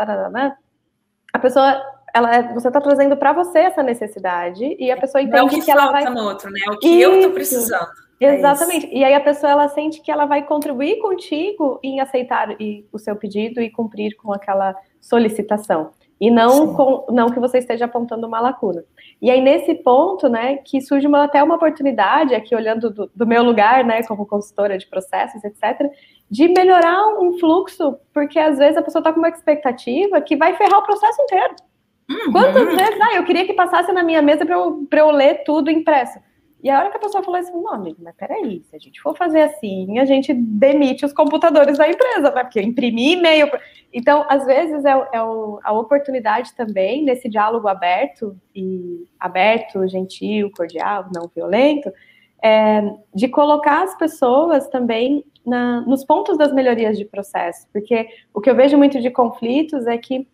a 1.34 1.40
pessoa, 1.40 1.82
ela, 2.14 2.54
você 2.54 2.68
está 2.68 2.82
trazendo 2.82 3.18
para 3.18 3.34
você 3.34 3.60
essa 3.60 3.84
necessidade 3.84 4.76
e 4.80 4.92
a 4.92 4.98
pessoa 4.98 5.22
entende 5.22 5.38
é 5.38 5.44
o 5.44 5.50
que, 5.50 5.62
que 5.62 5.72
ela 5.72 5.92
vai 5.92 6.06
no 6.06 6.24
outro, 6.24 6.50
né? 6.50 6.60
É 6.66 6.72
o 6.72 6.80
que 6.80 6.88
Isso. 6.88 7.02
eu 7.02 7.16
estou 7.16 7.32
precisando. 7.32 7.88
É 8.22 8.36
Exatamente. 8.36 8.86
É 8.88 8.98
e 8.98 9.04
aí 9.04 9.14
a 9.14 9.20
pessoa 9.20 9.52
ela 9.52 9.68
sente 9.68 10.02
que 10.02 10.10
ela 10.10 10.26
vai 10.26 10.46
contribuir 10.46 11.00
contigo 11.00 11.80
em 11.84 12.00
aceitar 12.00 12.56
o 12.92 12.98
seu 12.98 13.16
pedido 13.16 13.62
e 13.62 13.70
cumprir 13.70 14.16
com 14.16 14.32
aquela 14.32 14.76
solicitação. 15.02 15.92
E 16.20 16.32
não, 16.32 16.74
com, 16.74 17.06
não 17.12 17.30
que 17.30 17.40
você 17.40 17.58
esteja 17.58 17.86
apontando 17.86 18.26
uma 18.26 18.40
lacuna. 18.40 18.84
E 19.22 19.32
aí, 19.32 19.42
nesse 19.42 19.74
ponto, 19.76 20.28
né, 20.28 20.58
que 20.58 20.82
surge 20.82 21.08
uma, 21.08 21.24
até 21.24 21.42
uma 21.42 21.56
oportunidade, 21.56 22.36
aqui 22.36 22.54
olhando 22.54 22.90
do, 22.90 23.12
do, 23.16 23.26
meu 23.26 23.44
lugar, 23.44 23.84
né, 23.84 24.04
como 24.04 24.26
consultora 24.26 24.78
de 24.78 24.86
processos, 24.88 25.44
etc., 25.44 25.90
de 26.30 26.48
melhorar 26.50 27.08
um 27.20 27.38
fluxo, 27.40 27.98
porque 28.14 28.38
às 28.38 28.58
vezes 28.58 28.78
a 28.78 28.82
pessoa 28.82 29.00
está 29.00 29.14
com 29.14 29.20
uma 29.20 29.30
expectativa 29.30 30.20
que 30.22 30.36
vai 30.36 30.56
ferrar 30.56 30.80
o 30.80 30.86
processo 30.86 31.22
inteiro. 31.22 31.56
Uhum. 32.10 32.32
Quantas 32.32 32.66
vezes, 32.66 33.02
ah, 33.02 33.16
eu 33.16 33.24
queria 33.24 33.46
que 33.46 33.54
passasse 33.54 33.92
na 33.92 34.04
minha 34.04 34.22
mesa 34.22 34.46
para 34.46 34.56
eu, 34.56 34.88
eu 34.92 35.12
ler 35.12 35.44
tudo 35.44 35.72
impresso. 35.72 36.20
E 36.66 36.70
a 36.72 36.80
hora 36.80 36.90
que 36.90 36.98
a 36.98 37.00
pessoa 37.00 37.24
falou 37.24 37.40
assim, 37.40 37.54
não, 37.62 37.76
amigo, 37.76 37.98
mas 38.02 38.16
peraí, 38.16 38.64
se 38.64 38.76
a 38.76 38.80
gente 38.80 39.00
for 39.00 39.16
fazer 39.16 39.42
assim, 39.42 40.00
a 40.00 40.06
gente 40.06 40.34
demite 40.34 41.06
os 41.06 41.14
computadores 41.14 41.78
da 41.78 41.88
empresa, 41.88 42.32
né? 42.32 42.42
Porque 42.44 42.60
imprimir 42.60 43.20
e-mail. 43.20 43.48
Então, 43.94 44.26
às 44.28 44.48
vezes, 44.48 44.84
é, 44.84 44.90
é 44.90 45.18
a 45.20 45.72
oportunidade 45.74 46.56
também, 46.56 47.04
nesse 47.04 47.30
diálogo 47.30 47.68
aberto, 47.68 48.36
e 48.56 49.06
aberto, 49.20 49.88
gentil, 49.88 50.50
cordial, 50.58 51.06
não 51.14 51.30
violento, 51.36 51.94
é, 52.44 52.82
de 53.14 53.28
colocar 53.28 53.84
as 53.84 53.96
pessoas 53.96 54.68
também 54.68 55.24
na, 55.46 55.82
nos 55.82 56.04
pontos 56.04 56.36
das 56.36 56.52
melhorias 56.52 56.98
de 56.98 57.06
processo. 57.06 57.68
Porque 57.72 58.08
o 58.34 58.42
que 58.42 58.50
eu 58.50 58.56
vejo 58.56 58.76
muito 58.76 59.00
de 59.00 59.12
conflitos 59.12 59.86
é 59.86 60.00
que 60.00 60.28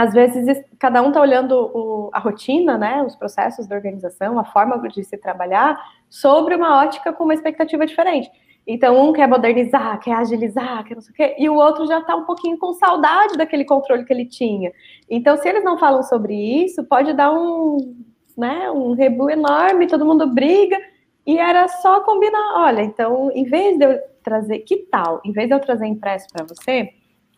às 0.00 0.14
vezes 0.14 0.64
cada 0.78 1.02
um 1.02 1.08
está 1.08 1.20
olhando 1.20 1.52
o, 1.52 2.10
a 2.14 2.18
rotina, 2.18 2.78
né, 2.78 3.02
os 3.02 3.14
processos 3.14 3.66
da 3.66 3.76
organização, 3.76 4.38
a 4.38 4.44
forma 4.44 4.78
de 4.88 5.04
se 5.04 5.18
trabalhar, 5.18 5.78
sobre 6.08 6.54
uma 6.54 6.82
ótica 6.82 7.12
com 7.12 7.24
uma 7.24 7.34
expectativa 7.34 7.84
diferente. 7.84 8.30
Então, 8.66 8.98
um 8.98 9.12
quer 9.12 9.28
modernizar, 9.28 10.00
quer 10.00 10.14
agilizar, 10.14 10.84
quer 10.84 10.94
não 10.94 11.02
sei 11.02 11.12
o 11.12 11.14
quê, 11.14 11.36
e 11.38 11.50
o 11.50 11.54
outro 11.54 11.86
já 11.86 11.98
está 11.98 12.16
um 12.16 12.24
pouquinho 12.24 12.56
com 12.56 12.72
saudade 12.72 13.36
daquele 13.36 13.64
controle 13.64 14.04
que 14.06 14.12
ele 14.12 14.24
tinha. 14.24 14.72
Então, 15.08 15.36
se 15.36 15.46
eles 15.46 15.62
não 15.62 15.78
falam 15.78 16.02
sobre 16.02 16.34
isso, 16.34 16.82
pode 16.84 17.12
dar 17.12 17.30
um, 17.32 17.94
né, 18.36 18.70
um 18.70 18.94
rebu 18.94 19.28
enorme, 19.28 19.86
todo 19.86 20.06
mundo 20.06 20.26
briga, 20.26 20.78
e 21.26 21.36
era 21.36 21.68
só 21.68 22.00
combinar. 22.00 22.54
Olha, 22.56 22.80
então, 22.80 23.30
em 23.34 23.44
vez 23.44 23.76
de 23.76 23.84
eu 23.84 23.98
trazer, 24.22 24.60
que 24.60 24.78
tal? 24.90 25.20
Em 25.24 25.32
vez 25.32 25.46
de 25.46 25.54
eu 25.54 25.60
trazer 25.60 25.86
impresso 25.86 26.26
para 26.32 26.46
você, 26.46 26.90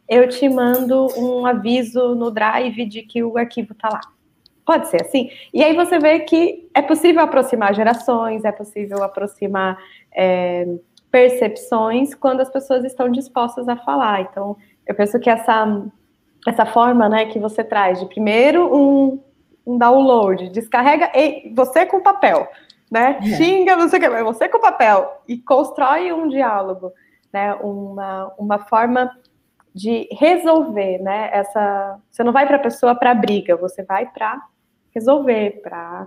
eu 0.08 0.28
te 0.28 0.48
mando 0.48 1.06
um 1.16 1.46
aviso 1.46 2.14
no 2.14 2.30
Drive 2.30 2.84
de 2.86 3.02
que 3.02 3.22
o 3.22 3.36
arquivo 3.38 3.72
está 3.72 3.88
lá. 3.88 4.00
Pode 4.64 4.88
ser 4.88 5.02
assim? 5.02 5.30
E 5.52 5.62
aí 5.62 5.74
você 5.74 5.98
vê 5.98 6.20
que 6.20 6.68
é 6.74 6.82
possível 6.82 7.22
aproximar 7.22 7.74
gerações, 7.74 8.44
é 8.44 8.52
possível 8.52 9.02
aproximar 9.02 9.76
é, 10.14 10.66
percepções 11.10 12.14
quando 12.14 12.40
as 12.40 12.48
pessoas 12.48 12.84
estão 12.84 13.10
dispostas 13.10 13.68
a 13.68 13.76
falar. 13.76 14.22
Então, 14.22 14.56
eu 14.86 14.94
penso 14.94 15.18
que 15.18 15.28
essa, 15.28 15.82
essa 16.46 16.64
forma 16.64 17.08
né, 17.08 17.26
que 17.26 17.38
você 17.38 17.64
traz 17.64 17.98
de 18.00 18.06
primeiro 18.06 18.74
um, 18.74 19.20
um 19.66 19.76
download, 19.76 20.48
descarrega 20.50 21.10
e 21.14 21.52
você 21.54 21.84
com 21.84 22.00
papel, 22.00 22.48
né? 22.90 23.18
É. 23.20 23.26
Xinga, 23.36 23.76
não 23.76 23.88
sei 23.88 23.98
o 23.98 24.02
que, 24.02 24.08
mas 24.08 24.24
você 24.24 24.48
com 24.48 24.60
papel 24.60 25.22
e 25.26 25.38
constrói 25.38 26.12
um 26.12 26.28
diálogo, 26.28 26.92
né? 27.32 27.54
Uma, 27.54 28.32
uma 28.38 28.58
forma 28.60 29.10
de 29.74 30.08
resolver, 30.12 30.98
né? 30.98 31.30
Essa, 31.32 31.98
você 32.10 32.22
não 32.22 32.32
vai 32.32 32.46
para 32.46 32.56
a 32.56 32.60
pessoa 32.60 32.94
para 32.94 33.14
briga, 33.14 33.56
você 33.56 33.82
vai 33.82 34.06
para 34.06 34.40
resolver, 34.94 35.60
para 35.62 36.06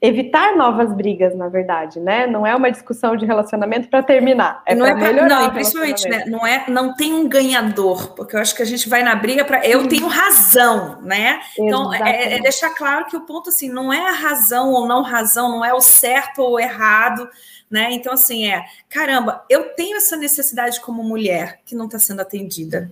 evitar 0.00 0.54
novas 0.54 0.92
brigas, 0.92 1.34
na 1.34 1.48
verdade, 1.48 1.98
né? 1.98 2.26
Não 2.26 2.46
é 2.46 2.54
uma 2.54 2.70
discussão 2.70 3.16
de 3.16 3.24
relacionamento 3.24 3.88
para 3.88 4.02
terminar, 4.02 4.62
é 4.66 4.74
não 4.74 4.84
é 4.84 4.94
pra 4.94 5.00
melhorar. 5.00 5.28
Não, 5.28 5.50
principalmente, 5.50 6.06
né? 6.08 6.24
Não 6.26 6.46
é, 6.46 6.64
não 6.68 6.94
tem 6.94 7.14
um 7.14 7.26
ganhador, 7.26 8.14
porque 8.14 8.36
eu 8.36 8.40
acho 8.40 8.54
que 8.54 8.62
a 8.62 8.66
gente 8.66 8.88
vai 8.88 9.02
na 9.02 9.14
briga 9.14 9.44
para 9.44 9.66
eu 9.66 9.88
tenho 9.88 10.06
razão, 10.06 11.00
né? 11.00 11.40
Então 11.58 11.92
é, 11.94 12.34
é, 12.34 12.40
deixar 12.40 12.70
claro 12.70 13.06
que 13.06 13.16
o 13.16 13.22
ponto 13.22 13.48
assim 13.48 13.70
não 13.70 13.90
é 13.90 14.06
a 14.06 14.12
razão 14.12 14.72
ou 14.72 14.86
não 14.86 15.02
razão, 15.02 15.50
não 15.50 15.64
é 15.64 15.72
o 15.72 15.80
certo 15.80 16.42
ou 16.42 16.60
errado. 16.60 17.28
Né? 17.68 17.88
Então, 17.90 18.12
assim, 18.12 18.46
é 18.48 18.64
caramba, 18.88 19.44
eu 19.50 19.70
tenho 19.70 19.96
essa 19.96 20.16
necessidade 20.16 20.80
como 20.80 21.02
mulher 21.02 21.58
que 21.64 21.74
não 21.74 21.86
está 21.86 21.98
sendo 21.98 22.20
atendida. 22.20 22.88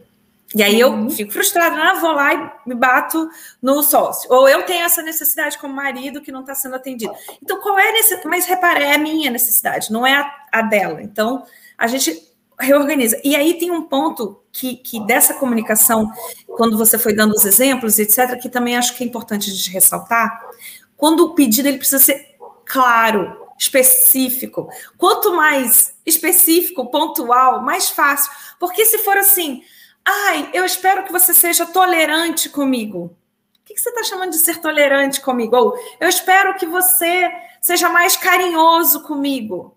E 0.54 0.62
aí 0.62 0.78
eu 0.78 0.92
uhum. 0.92 1.10
fico 1.10 1.32
frustrada, 1.32 1.76
ah, 1.76 1.94
vou 1.94 2.12
lá 2.12 2.34
e 2.34 2.68
me 2.68 2.74
bato 2.74 3.28
no 3.60 3.82
sócio. 3.82 4.32
Ou 4.32 4.48
eu 4.48 4.62
tenho 4.62 4.84
essa 4.84 5.02
necessidade 5.02 5.58
como 5.58 5.74
marido 5.74 6.20
que 6.20 6.30
não 6.30 6.40
está 6.40 6.54
sendo 6.54 6.76
atendido. 6.76 7.12
Então, 7.42 7.60
qual 7.60 7.78
é 7.78 7.88
a 7.88 7.92
necessidade? 7.92 8.28
Mas 8.28 8.46
repare, 8.46 8.84
é 8.84 8.94
a 8.94 8.98
minha 8.98 9.30
necessidade, 9.30 9.92
não 9.92 10.06
é 10.06 10.14
a, 10.14 10.32
a, 10.52 10.62
dela. 10.62 11.02
Então, 11.02 11.44
a 11.76 11.86
gente 11.88 12.32
reorganiza. 12.58 13.20
E 13.24 13.34
aí 13.34 13.54
tem 13.58 13.70
um 13.70 13.82
ponto 13.82 14.40
que, 14.52 14.76
que 14.76 15.04
dessa 15.04 15.34
comunicação, 15.34 16.10
quando 16.46 16.78
você 16.78 16.98
foi 16.98 17.14
dando 17.14 17.32
os 17.32 17.44
exemplos, 17.44 17.98
etc., 17.98 18.38
que 18.40 18.48
também 18.48 18.76
acho 18.76 18.96
que 18.96 19.02
é 19.02 19.06
importante 19.06 19.52
de 19.52 19.70
ressaltar, 19.70 20.40
quando 20.96 21.20
o 21.24 21.34
pedido 21.34 21.68
ele 21.68 21.78
precisa 21.78 21.98
ser 21.98 22.36
claro, 22.64 23.44
específico. 23.58 24.68
Quanto 24.96 25.34
mais 25.34 25.94
específico, 26.04 26.90
pontual, 26.90 27.62
mais 27.62 27.90
fácil. 27.90 28.30
Porque 28.58 28.84
se 28.84 28.98
for 28.98 29.16
assim, 29.16 29.62
Ai, 30.06 30.50
eu 30.52 30.64
espero 30.64 31.04
que 31.04 31.12
você 31.12 31.32
seja 31.32 31.64
tolerante 31.64 32.48
comigo. 32.48 33.16
O 33.60 33.64
que 33.64 33.78
você 33.78 33.88
está 33.88 34.02
chamando 34.02 34.30
de 34.30 34.38
ser 34.38 34.58
tolerante 34.58 35.20
comigo? 35.20 35.56
Ou 35.56 35.78
eu 35.98 36.08
espero 36.08 36.54
que 36.56 36.66
você 36.66 37.32
seja 37.60 37.88
mais 37.88 38.16
carinhoso 38.16 39.02
comigo. 39.02 39.74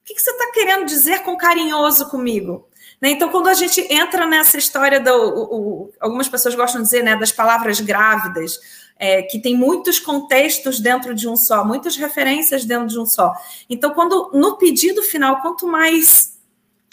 O 0.00 0.04
que 0.04 0.18
você 0.18 0.30
está 0.30 0.52
querendo 0.52 0.86
dizer 0.86 1.22
com 1.22 1.36
carinhoso 1.36 2.08
comigo? 2.08 2.66
Né? 3.00 3.10
Então, 3.10 3.28
quando 3.28 3.48
a 3.48 3.54
gente 3.54 3.80
entra 3.92 4.26
nessa 4.26 4.56
história, 4.56 4.98
do, 4.98 5.10
o, 5.10 5.54
o, 5.54 5.92
algumas 6.00 6.28
pessoas 6.28 6.54
gostam 6.54 6.80
de 6.80 6.88
dizer 6.88 7.02
né, 7.02 7.14
das 7.16 7.32
palavras 7.32 7.80
grávidas, 7.80 8.58
é, 8.98 9.22
que 9.22 9.38
tem 9.38 9.54
muitos 9.56 9.98
contextos 9.98 10.80
dentro 10.80 11.14
de 11.14 11.28
um 11.28 11.36
só, 11.36 11.64
muitas 11.64 11.96
referências 11.96 12.64
dentro 12.64 12.86
de 12.86 12.98
um 12.98 13.04
só. 13.04 13.34
Então, 13.68 13.92
quando 13.92 14.30
no 14.32 14.56
pedido 14.56 15.02
final, 15.02 15.42
quanto 15.42 15.66
mais 15.66 16.33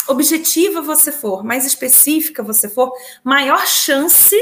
objetiva 0.07 0.81
você 0.81 1.11
for, 1.11 1.43
mais 1.43 1.65
específica 1.65 2.43
você 2.43 2.69
for, 2.69 2.91
maior 3.23 3.65
chance 3.65 4.35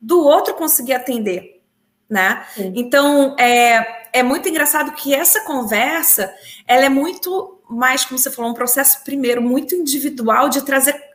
do 0.00 0.22
outro 0.22 0.54
conseguir 0.54 0.94
atender, 0.94 1.60
né? 2.08 2.46
Sim. 2.54 2.72
Então, 2.76 3.36
é, 3.38 4.08
é 4.12 4.22
muito 4.22 4.48
engraçado 4.48 4.92
que 4.92 5.14
essa 5.14 5.44
conversa, 5.44 6.32
ela 6.66 6.86
é 6.86 6.88
muito 6.88 7.60
mais, 7.68 8.04
como 8.04 8.18
você 8.18 8.30
falou, 8.30 8.50
um 8.50 8.54
processo, 8.54 9.04
primeiro, 9.04 9.42
muito 9.42 9.74
individual 9.74 10.48
de 10.48 10.62
trazer 10.64 11.08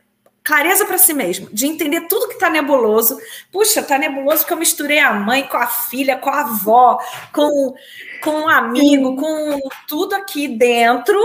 clareza 0.44 0.84
para 0.84 0.98
si 0.98 1.14
mesmo, 1.14 1.48
de 1.50 1.66
entender 1.66 2.02
tudo 2.02 2.28
que 2.28 2.34
está 2.34 2.50
nebuloso. 2.50 3.18
Puxa, 3.50 3.80
está 3.80 3.98
nebuloso 3.98 4.46
que 4.46 4.52
eu 4.52 4.58
misturei 4.58 4.98
a 4.98 5.14
mãe 5.14 5.48
com 5.48 5.56
a 5.56 5.66
filha, 5.66 6.18
com 6.18 6.28
a 6.28 6.42
avó, 6.42 6.98
com, 7.32 7.74
com 8.22 8.30
um 8.30 8.48
amigo, 8.48 9.16
com 9.16 9.58
tudo 9.88 10.14
aqui 10.14 10.46
dentro. 10.46 11.18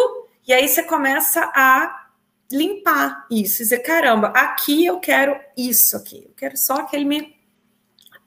E 0.47 0.53
aí 0.53 0.67
você 0.67 0.81
começa 0.81 1.51
a 1.53 1.98
limpar 2.51 3.27
isso, 3.29 3.59
dizer, 3.59 3.79
caramba, 3.79 4.29
aqui 4.29 4.85
eu 4.85 4.99
quero 4.99 5.39
isso 5.55 5.95
aqui, 5.95 6.23
eu 6.25 6.33
quero 6.35 6.57
só 6.57 6.83
que 6.83 6.95
ele 6.95 7.05
me 7.05 7.39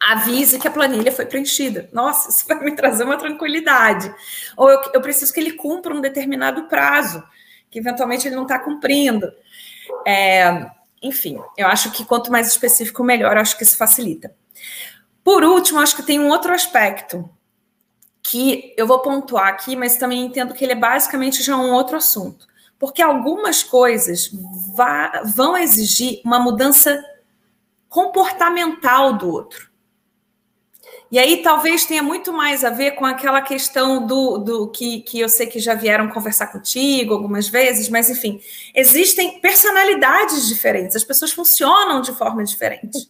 avise 0.00 0.58
que 0.58 0.66
a 0.66 0.70
planilha 0.70 1.12
foi 1.12 1.26
preenchida. 1.26 1.88
Nossa, 1.92 2.30
isso 2.30 2.44
vai 2.46 2.58
me 2.60 2.74
trazer 2.74 3.04
uma 3.04 3.16
tranquilidade. 3.16 4.12
Ou 4.56 4.68
eu, 4.68 4.80
eu 4.94 5.00
preciso 5.00 5.32
que 5.32 5.38
ele 5.38 5.52
cumpra 5.52 5.94
um 5.94 6.00
determinado 6.00 6.64
prazo, 6.64 7.22
que 7.70 7.78
eventualmente 7.78 8.26
ele 8.26 8.34
não 8.34 8.42
está 8.42 8.58
cumprindo. 8.58 9.32
É, 10.06 10.70
enfim, 11.00 11.40
eu 11.56 11.68
acho 11.68 11.92
que 11.92 12.04
quanto 12.04 12.32
mais 12.32 12.48
específico, 12.48 13.04
melhor, 13.04 13.36
eu 13.36 13.42
acho 13.42 13.56
que 13.56 13.62
isso 13.62 13.76
facilita. 13.76 14.34
Por 15.22 15.44
último, 15.44 15.78
acho 15.78 15.94
que 15.94 16.02
tem 16.02 16.18
um 16.18 16.28
outro 16.28 16.52
aspecto 16.52 17.28
que 18.22 18.74
eu 18.76 18.86
vou 18.86 19.00
pontuar 19.00 19.48
aqui, 19.48 19.76
mas 19.76 19.96
também 19.96 20.24
entendo 20.24 20.54
que 20.54 20.64
ele 20.64 20.72
é 20.72 20.76
basicamente 20.76 21.42
já 21.42 21.56
um 21.56 21.72
outro 21.72 21.96
assunto 21.96 22.51
porque 22.82 23.00
algumas 23.00 23.62
coisas 23.62 24.28
vão 25.36 25.56
exigir 25.56 26.20
uma 26.24 26.40
mudança 26.40 27.00
comportamental 27.88 29.12
do 29.12 29.30
outro. 29.30 29.70
E 31.08 31.16
aí 31.16 31.44
talvez 31.44 31.86
tenha 31.86 32.02
muito 32.02 32.32
mais 32.32 32.64
a 32.64 32.70
ver 32.70 32.96
com 32.96 33.06
aquela 33.06 33.40
questão 33.40 34.04
do, 34.04 34.38
do 34.38 34.68
que, 34.68 35.00
que 35.02 35.20
eu 35.20 35.28
sei 35.28 35.46
que 35.46 35.60
já 35.60 35.74
vieram 35.74 36.08
conversar 36.08 36.48
contigo 36.48 37.14
algumas 37.14 37.48
vezes, 37.48 37.88
mas 37.88 38.10
enfim, 38.10 38.40
existem 38.74 39.38
personalidades 39.38 40.48
diferentes, 40.48 40.96
as 40.96 41.04
pessoas 41.04 41.30
funcionam 41.30 42.00
de 42.00 42.10
forma 42.10 42.42
diferente 42.42 43.08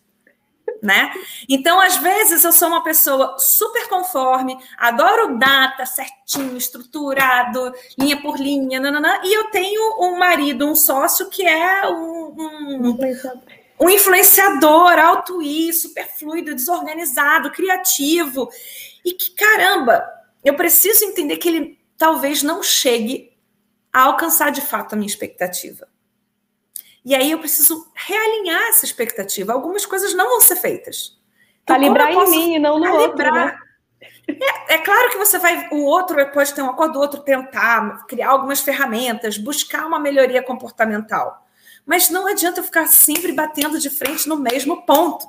né? 0.82 1.12
Então, 1.48 1.80
às 1.80 1.96
vezes, 1.98 2.42
eu 2.42 2.52
sou 2.52 2.66
uma 2.66 2.82
pessoa 2.82 3.36
super 3.38 3.88
conforme, 3.88 4.58
adoro 4.76 5.38
data 5.38 5.86
certinho, 5.86 6.56
estruturado, 6.56 7.72
linha 7.96 8.20
por 8.20 8.36
linha, 8.36 8.80
nananã, 8.80 9.20
e 9.22 9.32
eu 9.32 9.44
tenho 9.44 9.80
um 10.00 10.18
marido, 10.18 10.66
um 10.66 10.74
sócio 10.74 11.30
que 11.30 11.46
é 11.46 11.86
um, 11.86 12.34
um, 12.36 12.98
um 13.80 13.88
influenciador 13.88 14.98
alto 14.98 15.40
e 15.40 15.72
super 15.72 16.08
fluido, 16.18 16.52
desorganizado, 16.52 17.52
criativo, 17.52 18.48
e 19.04 19.12
que, 19.12 19.30
caramba, 19.36 20.04
eu 20.44 20.54
preciso 20.54 21.04
entender 21.04 21.36
que 21.36 21.48
ele 21.48 21.78
talvez 21.96 22.42
não 22.42 22.60
chegue 22.60 23.30
a 23.92 24.02
alcançar 24.02 24.50
de 24.50 24.60
fato 24.60 24.94
a 24.94 24.96
minha 24.96 25.06
expectativa. 25.06 25.91
E 27.04 27.14
aí 27.14 27.30
eu 27.30 27.38
preciso 27.38 27.90
realinhar 27.94 28.68
essa 28.68 28.84
expectativa. 28.84 29.52
Algumas 29.52 29.84
coisas 29.84 30.14
não 30.14 30.28
vão 30.28 30.40
ser 30.40 30.56
feitas. 30.56 31.18
Então, 31.62 31.76
calibrar 31.76 32.12
em 32.12 32.30
mim 32.30 32.54
e 32.54 32.58
não 32.58 32.78
no 32.78 32.84
calibrar? 32.84 33.08
outro. 33.08 33.32
Né? 33.32 33.58
É, 34.68 34.74
é, 34.74 34.78
claro 34.78 35.10
que 35.10 35.18
você 35.18 35.38
vai, 35.38 35.68
o 35.72 35.84
outro 35.84 36.16
pode 36.32 36.54
ter 36.54 36.62
um 36.62 36.70
acordo, 36.70 36.96
o 36.98 37.02
outro 37.02 37.20
tentar 37.20 38.06
criar 38.06 38.30
algumas 38.30 38.60
ferramentas, 38.60 39.36
buscar 39.36 39.84
uma 39.86 39.98
melhoria 39.98 40.42
comportamental. 40.42 41.44
Mas 41.84 42.08
não 42.08 42.28
adianta 42.28 42.60
eu 42.60 42.64
ficar 42.64 42.86
sempre 42.86 43.32
batendo 43.32 43.78
de 43.80 43.90
frente 43.90 44.28
no 44.28 44.36
mesmo 44.36 44.86
ponto. 44.86 45.26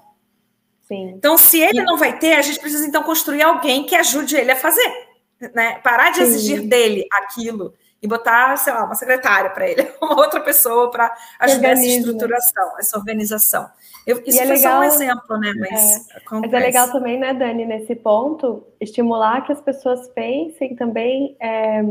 Sim. 0.87 1.13
Então, 1.15 1.37
se 1.37 1.59
ele 1.59 1.81
não 1.81 1.97
vai 1.97 2.19
ter, 2.19 2.33
a 2.33 2.41
gente 2.41 2.59
precisa 2.59 2.85
então 2.85 3.01
construir 3.01 3.41
alguém 3.41 3.85
que 3.85 3.95
ajude 3.95 4.35
ele 4.35 4.51
a 4.51 4.55
fazer. 4.55 5.07
né? 5.55 5.79
Parar 5.79 6.11
de 6.11 6.17
Sim. 6.17 6.23
exigir 6.23 6.61
dele 6.61 7.07
aquilo 7.11 7.73
e 8.03 8.07
botar, 8.07 8.57
sei 8.57 8.73
lá, 8.73 8.83
uma 8.83 8.95
secretária 8.95 9.49
para 9.49 9.65
ele, 9.65 9.89
uma 10.03 10.17
outra 10.17 10.41
pessoa 10.41 10.91
para 10.91 11.15
ajudar 11.39 11.69
essa 11.69 11.85
estruturação, 11.85 12.77
essa 12.77 12.97
organização. 12.97 13.69
Eu, 14.05 14.21
isso 14.25 14.41
é 14.41 14.43
legal, 14.43 14.73
só 14.73 14.79
um 14.79 14.83
exemplo, 14.83 15.37
né? 15.37 15.53
Mas, 15.57 16.09
é, 16.09 16.21
mas 16.29 16.53
é 16.53 16.59
legal 16.59 16.91
também, 16.91 17.17
né, 17.17 17.33
Dani, 17.33 17.65
nesse 17.65 17.95
ponto, 17.95 18.67
estimular 18.81 19.45
que 19.45 19.53
as 19.53 19.61
pessoas 19.61 20.09
pensem 20.09 20.75
também 20.75 21.37
é, 21.39 21.85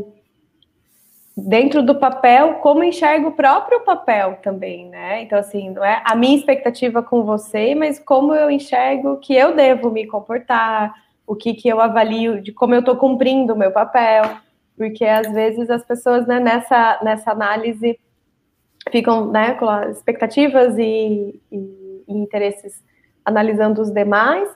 dentro 1.35 1.83
do 1.83 1.95
papel, 1.95 2.57
como 2.57 2.85
enxerga 2.85 3.29
o 3.29 3.33
próprio 3.33 3.81
papel 3.81 4.39
também, 4.43 4.91
né? 4.91 5.23
Então, 5.23 5.39
assim, 5.39 5.71
não 5.71 5.83
é 5.83 6.03
a 6.05 6.15
minha 6.15 6.37
expectativa 6.37 7.03
com 7.03 7.25
você, 7.25 7.75
mas 7.75 7.99
como 7.99 8.35
eu 8.35 8.51
enxergo 8.51 9.17
que 9.17 9.35
eu 9.35 9.57
devo 9.57 9.91
me 9.91 10.07
comportar, 10.07 10.93
o 11.27 11.35
que, 11.35 11.55
que 11.55 11.69
eu 11.69 11.81
avalio 11.81 12.43
de 12.43 12.53
como 12.53 12.75
eu 12.75 12.81
estou 12.81 12.97
cumprindo 12.97 13.55
o 13.55 13.57
meu 13.57 13.71
papel, 13.71 14.25
porque 14.91 15.05
às 15.05 15.31
vezes 15.33 15.71
as 15.71 15.85
pessoas, 15.85 16.27
né, 16.27 16.41
nessa, 16.41 17.01
nessa 17.03 17.31
análise 17.31 17.99
ficam, 18.91 19.31
né, 19.31 19.55
com 19.55 19.71
expectativas 19.91 20.77
e, 20.79 21.41
e 21.51 21.83
e 22.07 22.15
interesses 22.15 22.83
analisando 23.25 23.81
os 23.81 23.91
demais, 23.91 24.49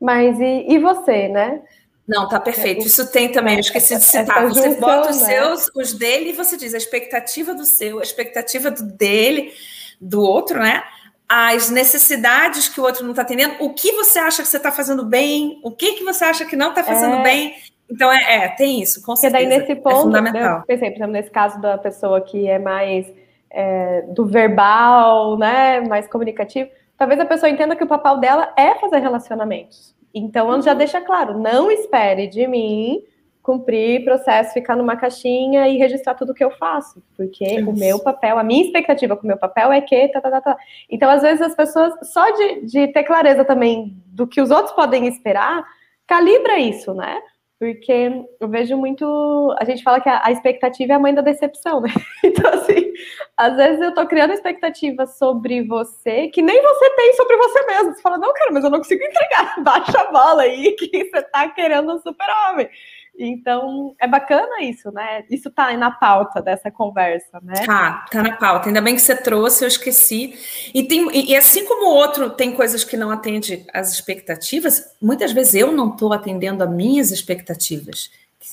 mas 0.00 0.38
e, 0.40 0.66
e 0.68 0.78
você, 0.78 1.28
né? 1.28 1.62
Não, 2.06 2.28
tá 2.28 2.38
perfeito. 2.38 2.86
Isso 2.86 3.10
tem 3.10 3.32
também, 3.32 3.54
eu 3.54 3.60
esqueci 3.60 3.96
de 3.96 4.04
citar. 4.04 4.46
Você 4.48 4.76
bota 4.76 5.10
os 5.10 5.20
né? 5.22 5.26
seus, 5.26 5.70
os 5.74 5.92
dele, 5.92 6.30
e 6.30 6.32
você 6.32 6.56
diz 6.56 6.72
a 6.72 6.78
expectativa 6.78 7.52
do 7.52 7.64
seu, 7.64 7.98
a 7.98 8.02
expectativa 8.02 8.70
do 8.70 8.84
dele, 8.84 9.52
do 10.00 10.22
outro, 10.22 10.58
né? 10.60 10.82
As 11.28 11.68
necessidades 11.70 12.68
que 12.68 12.80
o 12.80 12.84
outro 12.84 13.02
não 13.02 13.10
está 13.10 13.22
atendendo, 13.22 13.56
o 13.58 13.74
que 13.74 13.90
você 13.92 14.18
acha 14.20 14.42
que 14.42 14.48
você 14.48 14.58
está 14.58 14.70
fazendo 14.70 15.04
bem, 15.04 15.60
o 15.64 15.72
que, 15.72 15.94
que 15.94 16.04
você 16.04 16.24
acha 16.24 16.44
que 16.44 16.54
não 16.54 16.70
está 16.70 16.84
fazendo 16.84 17.16
é... 17.16 17.22
bem. 17.22 17.54
Então, 17.90 18.12
é, 18.12 18.44
é, 18.44 18.48
tem 18.48 18.82
isso, 18.82 19.02
com 19.02 19.14
certeza. 19.14 19.42
Porque 19.42 19.50
daí, 19.50 19.60
nesse 19.60 19.72
é 19.72 19.74
ponto, 19.76 19.96
é 19.96 20.02
fundamental. 20.02 20.58
Eu 20.58 20.66
pensei, 20.66 20.90
por 20.90 20.96
exemplo, 20.96 21.12
nesse 21.12 21.30
caso 21.30 21.60
da 21.60 21.78
pessoa 21.78 22.20
que 22.20 22.48
é 22.48 22.58
mais 22.58 23.12
é, 23.50 24.02
do 24.08 24.26
verbal, 24.26 25.38
né, 25.38 25.80
mais 25.80 26.08
comunicativo, 26.08 26.68
talvez 26.98 27.20
a 27.20 27.24
pessoa 27.26 27.50
entenda 27.50 27.76
que 27.76 27.84
o 27.84 27.88
papel 27.88 28.18
dela 28.18 28.52
é 28.56 28.74
fazer 28.76 28.98
relacionamentos. 28.98 29.94
Então, 30.14 30.52
ela 30.52 30.62
já 30.62 30.72
uhum. 30.72 30.78
deixa 30.78 31.00
claro, 31.00 31.38
não 31.38 31.70
espere 31.70 32.26
de 32.26 32.46
mim 32.46 33.02
cumprir 33.46 34.02
processo, 34.02 34.52
ficar 34.52 34.74
numa 34.74 34.96
caixinha 34.96 35.68
e 35.68 35.76
registrar 35.76 36.14
tudo 36.14 36.34
que 36.34 36.42
eu 36.42 36.50
faço, 36.50 37.00
porque 37.16 37.44
Isso. 37.44 37.70
o 37.70 37.78
meu 37.78 38.00
papel, 38.00 38.40
a 38.40 38.42
minha 38.42 38.64
expectativa 38.64 39.16
com 39.16 39.22
o 39.22 39.26
meu 39.26 39.36
papel 39.36 39.70
é 39.70 39.80
que 39.80 40.08
tá, 40.08 40.20
tá, 40.20 40.30
tá, 40.32 40.40
tá. 40.40 40.56
Então, 40.90 41.08
às 41.08 41.22
vezes 41.22 41.40
as 41.40 41.54
pessoas 41.54 41.94
só 42.10 42.28
de, 42.30 42.62
de 42.62 42.88
ter 42.88 43.04
clareza 43.04 43.44
também 43.44 43.96
do 44.06 44.26
que 44.26 44.40
os 44.40 44.50
outros 44.50 44.74
podem 44.74 45.06
esperar, 45.06 45.64
calibra 46.08 46.58
isso, 46.58 46.92
né? 46.92 47.20
Porque 47.58 48.10
eu 48.38 48.48
vejo 48.48 48.76
muito. 48.76 49.56
A 49.58 49.64
gente 49.64 49.82
fala 49.82 49.98
que 49.98 50.08
a, 50.08 50.26
a, 50.26 50.30
expectativa 50.30 50.92
é 50.92 50.96
a 50.96 50.98
mãe 50.98 51.14
da 51.14 51.22
decepção, 51.22 51.80
né? 51.80 51.88
Então, 52.22 52.52
assim, 52.52 52.92
às 53.36 53.56
vezes 53.56 53.80
eu 53.80 53.94
tô 53.94 54.06
criando 54.06 54.32
expectativa 54.32 55.06
sobre 55.06 55.62
você 55.62 56.28
que 56.28 56.42
nem 56.42 56.60
você 56.60 56.90
tem 56.90 57.14
sobre 57.14 57.36
você 57.36 57.66
mesmo. 57.66 57.94
Você 57.94 58.02
fala, 58.02 58.18
não, 58.18 58.32
cara, 58.34 58.52
mas 58.52 58.64
eu 58.64 58.70
não 58.70 58.78
consigo 58.78 59.02
entregar. 59.02 59.54
Baixa 59.64 59.98
a 59.98 60.12
bola 60.12 60.42
aí 60.42 60.72
que 60.72 61.04
você 61.04 61.22
tá 61.22 61.48
querendo 61.48 61.94
um 61.94 61.98
super-homem. 61.98 62.68
Então, 63.18 63.94
é 63.98 64.06
bacana 64.06 64.62
isso, 64.62 64.90
né? 64.90 65.24
Isso 65.30 65.50
tá 65.50 65.74
na 65.76 65.90
pauta 65.90 66.42
dessa 66.42 66.70
conversa, 66.70 67.40
né? 67.42 67.64
Tá, 67.64 68.06
tá 68.10 68.22
na 68.22 68.36
pauta. 68.36 68.68
Ainda 68.68 68.82
bem 68.82 68.94
que 68.94 69.00
você 69.00 69.16
trouxe, 69.16 69.64
eu 69.64 69.68
esqueci. 69.68 70.38
E, 70.74 70.82
tem, 70.86 71.08
e, 71.16 71.32
e 71.32 71.36
assim 71.36 71.64
como 71.64 71.86
o 71.86 71.94
outro 71.94 72.30
tem 72.30 72.52
coisas 72.52 72.84
que 72.84 72.96
não 72.96 73.10
atende 73.10 73.66
às 73.72 73.90
expectativas, 73.92 74.94
muitas 75.00 75.32
vezes 75.32 75.54
eu 75.54 75.72
não 75.72 75.90
estou 75.90 76.12
atendendo 76.12 76.62
a 76.62 76.66
minhas 76.66 77.10
expectativas. 77.10 78.10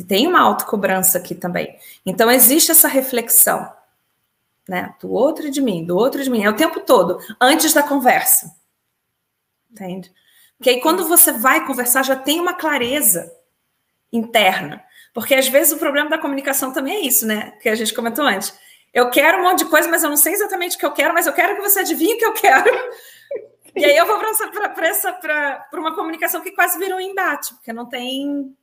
Tem 0.07 0.25
uma 0.27 0.41
autocobrança 0.41 1.17
aqui 1.17 1.35
também. 1.35 1.77
Então, 2.05 2.31
existe 2.31 2.71
essa 2.71 2.87
reflexão, 2.87 3.69
né? 4.67 4.95
Do 5.01 5.11
outro 5.11 5.47
e 5.47 5.51
de 5.51 5.61
mim, 5.61 5.85
do 5.85 5.97
outro 5.97 6.21
e 6.21 6.23
de 6.23 6.29
mim. 6.29 6.43
É 6.43 6.49
o 6.49 6.55
tempo 6.55 6.79
todo, 6.79 7.19
antes 7.39 7.73
da 7.73 7.83
conversa. 7.83 8.55
Entende? 9.69 10.11
Porque 10.57 10.69
aí, 10.69 10.79
quando 10.79 11.05
você 11.05 11.33
vai 11.33 11.65
conversar, 11.67 12.03
já 12.03 12.15
tem 12.15 12.39
uma 12.39 12.53
clareza 12.53 13.29
interna. 14.13 14.83
Porque 15.13 15.35
às 15.35 15.47
vezes 15.47 15.73
o 15.73 15.77
problema 15.77 16.09
da 16.09 16.17
comunicação 16.17 16.71
também 16.71 16.97
é 16.97 17.01
isso, 17.01 17.25
né? 17.25 17.51
Que 17.61 17.67
a 17.67 17.75
gente 17.75 17.93
comentou 17.93 18.25
antes. 18.25 18.57
Eu 18.93 19.09
quero 19.09 19.39
um 19.39 19.43
monte 19.43 19.59
de 19.59 19.65
coisa, 19.65 19.89
mas 19.89 20.03
eu 20.03 20.09
não 20.09 20.17
sei 20.17 20.33
exatamente 20.33 20.75
o 20.75 20.79
que 20.79 20.85
eu 20.85 20.91
quero, 20.91 21.13
mas 21.13 21.25
eu 21.25 21.33
quero 21.33 21.55
que 21.55 21.61
você 21.61 21.79
adivinhe 21.79 22.13
o 22.13 22.17
que 22.17 22.25
eu 22.25 22.33
quero. 22.33 22.71
E 23.75 23.83
aí 23.83 23.97
eu 23.97 24.05
vou 24.05 24.19
para 24.19 25.79
uma 25.79 25.95
comunicação 25.95 26.41
que 26.41 26.51
quase 26.51 26.77
virou 26.77 26.99
um 26.99 27.01
embate, 27.01 27.55
porque 27.55 27.73
não 27.73 27.87
tem. 27.87 28.55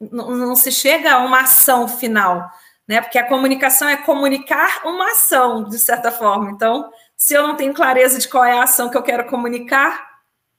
Não, 0.00 0.30
não 0.30 0.56
se 0.56 0.72
chega 0.72 1.12
a 1.12 1.18
uma 1.18 1.42
ação 1.42 1.86
final, 1.86 2.48
né? 2.86 3.02
Porque 3.02 3.18
a 3.18 3.28
comunicação 3.28 3.86
é 3.86 3.98
comunicar 3.98 4.86
uma 4.86 5.10
ação, 5.10 5.64
de 5.64 5.78
certa 5.78 6.10
forma. 6.10 6.50
Então, 6.50 6.90
se 7.14 7.34
eu 7.34 7.46
não 7.46 7.56
tenho 7.56 7.74
clareza 7.74 8.18
de 8.18 8.26
qual 8.26 8.42
é 8.42 8.58
a 8.58 8.62
ação 8.62 8.88
que 8.88 8.96
eu 8.96 9.02
quero 9.02 9.26
comunicar, 9.26 10.07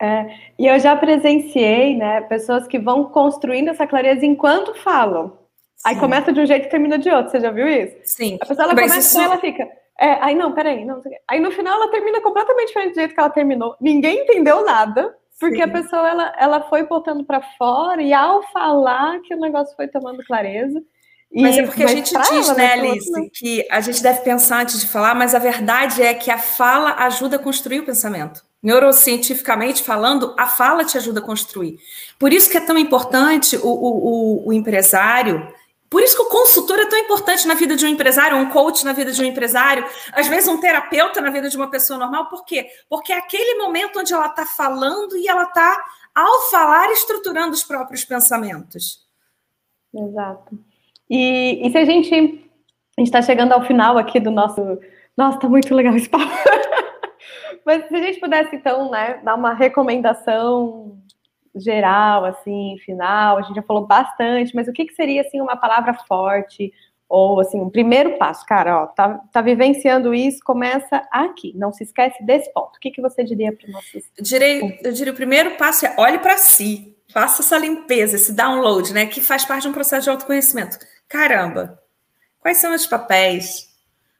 é, 0.01 0.33
e 0.57 0.65
eu 0.65 0.79
já 0.79 0.95
presenciei, 0.95 1.95
né, 1.95 2.21
pessoas 2.21 2.65
que 2.67 2.79
vão 2.79 3.05
construindo 3.05 3.69
essa 3.69 3.85
clareza 3.85 4.25
enquanto 4.25 4.73
falam. 4.75 5.37
Sim. 5.75 5.83
Aí 5.85 5.95
começa 5.97 6.31
de 6.31 6.39
um 6.39 6.45
jeito 6.45 6.67
e 6.67 6.69
termina 6.69 6.97
de 6.97 7.09
outro. 7.09 7.31
Você 7.31 7.39
já 7.39 7.51
viu 7.51 7.67
isso? 7.67 7.95
Sim. 8.03 8.37
A 8.41 8.45
pessoa 8.45 8.65
ela 8.65 8.73
Mas 8.73 8.91
começa 8.91 9.07
isso... 9.07 9.19
e 9.19 9.23
ela 9.23 9.37
fica. 9.37 9.67
É, 9.99 10.11
aí 10.21 10.35
não, 10.35 10.53
peraí, 10.53 10.85
não. 10.85 11.01
Aí 11.27 11.39
no 11.39 11.51
final 11.51 11.75
ela 11.75 11.91
termina 11.91 12.21
completamente 12.21 12.67
diferente 12.67 12.93
do 12.93 12.95
jeito 12.95 13.13
que 13.13 13.19
ela 13.19 13.29
terminou. 13.29 13.75
Ninguém 13.81 14.21
entendeu 14.21 14.63
nada, 14.63 15.13
porque 15.39 15.57
Sim. 15.57 15.63
a 15.63 15.67
pessoa 15.67 16.07
ela, 16.07 16.35
ela 16.37 16.61
foi 16.63 16.83
botando 16.83 17.25
para 17.25 17.41
fora 17.57 18.01
e 18.01 18.13
ao 18.13 18.41
falar 18.51 19.19
que 19.21 19.33
o 19.33 19.39
negócio 19.39 19.75
foi 19.75 19.87
tomando 19.89 20.23
clareza. 20.25 20.81
E, 21.31 21.41
mas 21.41 21.57
é 21.57 21.63
porque 21.63 21.83
mas 21.83 21.91
a 21.91 21.95
gente 21.95 22.17
diz, 22.17 22.49
ela, 22.49 22.57
né, 22.57 22.73
Alice, 22.73 23.29
que 23.31 23.67
a 23.69 23.81
gente 23.81 24.01
deve 24.01 24.21
pensar 24.21 24.61
antes 24.61 24.79
de 24.79 24.87
falar, 24.87 25.13
mas 25.13 25.35
a 25.35 25.39
verdade 25.39 26.01
é 26.01 26.13
que 26.13 26.31
a 26.31 26.37
fala 26.37 26.95
ajuda 27.05 27.35
a 27.35 27.39
construir 27.39 27.79
o 27.79 27.85
pensamento. 27.85 28.48
Neurocientificamente 28.61 29.81
falando, 29.81 30.35
a 30.37 30.45
fala 30.45 30.83
te 30.83 30.97
ajuda 30.97 31.19
a 31.19 31.23
construir. 31.23 31.79
Por 32.17 32.33
isso 32.33 32.49
que 32.49 32.57
é 32.57 32.61
tão 32.61 32.77
importante 32.77 33.55
o, 33.57 33.67
o, 33.67 34.47
o, 34.49 34.53
empresário, 34.53 35.47
por 35.89 36.03
isso 36.03 36.15
que 36.15 36.21
o 36.21 36.29
consultor 36.29 36.77
é 36.77 36.85
tão 36.85 36.99
importante 36.99 37.47
na 37.47 37.53
vida 37.53 37.75
de 37.75 37.85
um 37.85 37.89
empresário, 37.89 38.37
um 38.37 38.49
coach 38.49 38.83
na 38.83 38.93
vida 38.93 39.11
de 39.11 39.21
um 39.21 39.25
empresário, 39.25 39.85
às 40.11 40.27
vezes 40.27 40.47
um 40.47 40.59
terapeuta 40.59 41.21
na 41.21 41.31
vida 41.31 41.49
de 41.49 41.57
uma 41.57 41.69
pessoa 41.69 41.97
normal. 41.97 42.27
Por 42.27 42.45
quê? 42.45 42.67
Porque 42.89 43.13
é 43.13 43.17
aquele 43.17 43.57
momento 43.57 43.99
onde 43.99 44.13
ela 44.13 44.27
está 44.27 44.45
falando 44.45 45.17
e 45.17 45.27
ela 45.27 45.43
está, 45.43 45.83
ao 46.13 46.49
falar, 46.51 46.91
estruturando 46.91 47.53
os 47.53 47.63
próprios 47.63 48.05
pensamentos. 48.05 49.07
Exato. 49.93 50.59
E, 51.09 51.65
e 51.65 51.71
se 51.71 51.77
a 51.77 51.85
gente. 51.85 52.45
Está 52.97 53.21
chegando 53.21 53.53
ao 53.53 53.65
final 53.65 53.97
aqui 53.97 54.19
do 54.19 54.29
nosso. 54.29 54.61
Nossa, 55.15 55.37
está 55.37 55.49
muito 55.49 55.73
legal 55.73 55.95
esse 55.95 56.09
papo. 56.09 56.25
Mas 57.69 57.87
se 57.87 57.95
a 57.95 58.01
gente 58.01 58.19
pudesse, 58.19 58.55
então, 58.55 58.89
né, 58.89 59.21
dar 59.23 59.35
uma 59.35 59.53
recomendação 59.53 60.97
geral, 61.53 62.25
assim, 62.25 62.77
final, 62.83 63.37
a 63.37 63.43
gente 63.43 63.57
já 63.57 63.61
falou 63.61 63.85
bastante, 63.85 64.55
mas 64.55 64.67
o 64.67 64.73
que, 64.73 64.85
que 64.85 64.95
seria, 64.95 65.21
assim, 65.21 65.39
uma 65.39 65.55
palavra 65.55 65.93
forte, 66.07 66.73
ou, 67.07 67.39
assim, 67.39 67.61
um 67.61 67.69
primeiro 67.69 68.17
passo? 68.17 68.43
Cara, 68.47 68.81
ó, 68.81 68.87
tá, 68.87 69.19
tá 69.31 69.39
vivenciando 69.43 70.15
isso, 70.15 70.39
começa 70.43 71.07
aqui, 71.11 71.53
não 71.55 71.71
se 71.71 71.83
esquece 71.83 72.25
desse 72.25 72.51
ponto. 72.53 72.75
O 72.75 72.79
que, 72.79 72.89
que 72.89 73.03
você 73.03 73.23
diria 73.23 73.55
para 73.55 73.67
os 73.67 73.71
nossos... 73.71 74.03
Eu 74.17 74.23
diria, 74.23 74.79
eu 74.83 74.91
diria, 74.91 75.13
o 75.13 75.15
primeiro 75.15 75.51
passo 75.51 75.85
é 75.85 75.93
olhe 75.95 76.17
para 76.17 76.37
si, 76.37 76.97
faça 77.13 77.43
essa 77.43 77.59
limpeza, 77.59 78.15
esse 78.15 78.33
download, 78.33 78.91
né, 78.91 79.05
que 79.05 79.21
faz 79.21 79.45
parte 79.45 79.61
de 79.61 79.67
um 79.67 79.73
processo 79.73 80.05
de 80.05 80.09
autoconhecimento. 80.09 80.79
Caramba, 81.07 81.79
quais 82.39 82.57
são 82.57 82.73
os 82.73 82.87
papéis? 82.87 83.68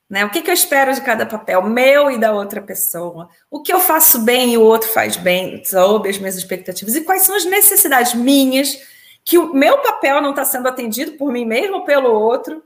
Né? 0.09 0.25
O 0.25 0.29
que, 0.31 0.41
que 0.41 0.49
eu 0.49 0.53
espero 0.53 0.93
de 0.93 1.01
cada 1.01 1.25
papel, 1.25 1.61
meu 1.61 2.09
e 2.09 2.17
da 2.17 2.33
outra 2.33 2.61
pessoa? 2.61 3.29
O 3.49 3.61
que 3.61 3.71
eu 3.71 3.79
faço 3.79 4.19
bem 4.19 4.53
e 4.53 4.57
o 4.57 4.63
outro 4.63 4.89
faz 4.89 5.15
bem, 5.15 5.63
sob 5.63 6.09
as 6.09 6.17
minhas 6.17 6.35
expectativas? 6.35 6.95
E 6.95 7.01
quais 7.01 7.21
são 7.21 7.35
as 7.35 7.45
necessidades 7.45 8.15
minhas 8.15 8.81
que 9.23 9.37
o 9.37 9.53
meu 9.53 9.77
papel 9.77 10.19
não 10.19 10.31
está 10.31 10.43
sendo 10.43 10.67
atendido 10.67 11.11
por 11.11 11.31
mim 11.31 11.45
mesmo 11.45 11.75
ou 11.75 11.85
pelo 11.85 12.11
outro? 12.11 12.63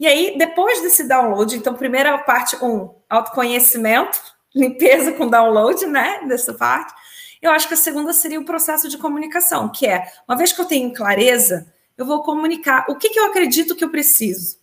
E 0.00 0.08
aí, 0.08 0.36
depois 0.36 0.82
desse 0.82 1.06
download, 1.06 1.56
então, 1.56 1.74
primeira 1.74 2.18
parte, 2.18 2.56
um, 2.56 2.92
autoconhecimento, 3.08 4.20
limpeza 4.52 5.12
com 5.12 5.28
download, 5.28 5.86
né? 5.86 6.24
Dessa 6.26 6.52
parte. 6.52 6.92
Eu 7.40 7.52
acho 7.52 7.68
que 7.68 7.74
a 7.74 7.76
segunda 7.76 8.12
seria 8.12 8.40
o 8.40 8.44
processo 8.44 8.88
de 8.88 8.98
comunicação, 8.98 9.68
que 9.68 9.86
é, 9.86 10.10
uma 10.26 10.36
vez 10.36 10.52
que 10.52 10.60
eu 10.60 10.64
tenho 10.64 10.92
clareza, 10.92 11.72
eu 11.96 12.04
vou 12.04 12.24
comunicar 12.24 12.86
o 12.88 12.96
que, 12.96 13.10
que 13.10 13.18
eu 13.20 13.26
acredito 13.26 13.76
que 13.76 13.84
eu 13.84 13.90
preciso, 13.90 14.58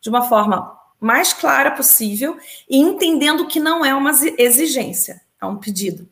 de 0.00 0.10
uma 0.10 0.22
forma 0.22 0.81
mais 1.02 1.32
clara 1.32 1.72
possível 1.72 2.38
e 2.70 2.78
entendendo 2.78 3.48
que 3.48 3.58
não 3.58 3.84
é 3.84 3.92
uma 3.92 4.12
exigência, 4.38 5.20
é 5.40 5.44
um 5.44 5.56
pedido. 5.56 6.08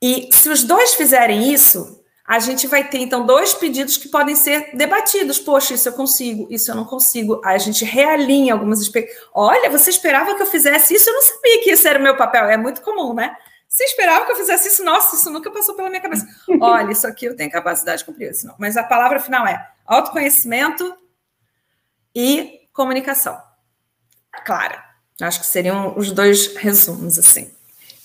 E 0.00 0.28
se 0.32 0.48
os 0.48 0.62
dois 0.62 0.94
fizerem 0.94 1.52
isso, 1.52 2.00
a 2.24 2.38
gente 2.38 2.68
vai 2.68 2.88
ter 2.88 2.98
então 2.98 3.26
dois 3.26 3.52
pedidos 3.52 3.96
que 3.96 4.08
podem 4.08 4.36
ser 4.36 4.76
debatidos. 4.76 5.40
Poxa, 5.40 5.74
isso 5.74 5.88
eu 5.88 5.92
consigo, 5.92 6.46
isso 6.50 6.70
eu 6.70 6.76
não 6.76 6.84
consigo. 6.84 7.40
Aí 7.44 7.56
a 7.56 7.58
gente 7.58 7.84
realinha 7.84 8.52
algumas 8.52 8.80
expectativas. 8.80 9.28
Olha, 9.34 9.68
você 9.68 9.90
esperava 9.90 10.34
que 10.36 10.42
eu 10.42 10.46
fizesse 10.46 10.94
isso, 10.94 11.10
eu 11.10 11.14
não 11.14 11.22
sabia 11.22 11.62
que 11.62 11.70
isso 11.72 11.86
era 11.86 11.98
o 11.98 12.02
meu 12.02 12.16
papel. 12.16 12.44
É 12.44 12.56
muito 12.56 12.80
comum, 12.80 13.12
né? 13.12 13.36
Você 13.68 13.84
esperava 13.84 14.24
que 14.24 14.32
eu 14.32 14.36
fizesse 14.36 14.68
isso? 14.68 14.84
Nossa, 14.84 15.16
isso 15.16 15.30
nunca 15.30 15.50
passou 15.50 15.74
pela 15.74 15.88
minha 15.88 16.00
cabeça. 16.00 16.26
Olha, 16.60 16.92
isso 16.92 17.06
aqui 17.06 17.24
eu 17.24 17.34
tenho 17.34 17.50
capacidade 17.50 17.98
de 17.98 18.04
cumprir 18.04 18.30
isso. 18.30 18.46
Não. 18.46 18.54
Mas 18.58 18.76
a 18.76 18.84
palavra 18.84 19.18
final 19.18 19.46
é 19.46 19.68
autoconhecimento 19.84 20.94
e 22.14 22.61
comunicação. 22.72 23.36
Clara. 24.44 24.82
Acho 25.20 25.40
que 25.40 25.46
seriam 25.46 25.94
os 25.96 26.10
dois 26.10 26.56
resumos, 26.56 27.18
assim. 27.18 27.50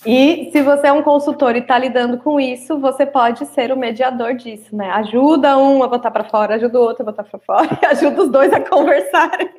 E 0.06 0.50
se 0.52 0.62
você 0.62 0.86
é 0.86 0.92
um 0.92 1.02
consultor 1.02 1.56
e 1.56 1.58
está 1.58 1.76
lidando 1.76 2.18
com 2.18 2.38
isso, 2.38 2.78
você 2.78 3.04
pode 3.04 3.44
ser 3.46 3.72
o 3.72 3.76
mediador 3.76 4.34
disso, 4.34 4.74
né? 4.74 4.90
Ajuda 4.90 5.58
um 5.58 5.82
a 5.82 5.88
botar 5.88 6.10
para 6.10 6.24
fora, 6.24 6.54
ajuda 6.54 6.78
o 6.78 6.82
outro 6.82 7.02
a 7.02 7.06
botar 7.06 7.24
para 7.24 7.38
fora, 7.40 7.78
ajuda 7.90 8.22
os 8.22 8.30
dois 8.30 8.52
a 8.52 8.60
conversarem. 8.60 9.50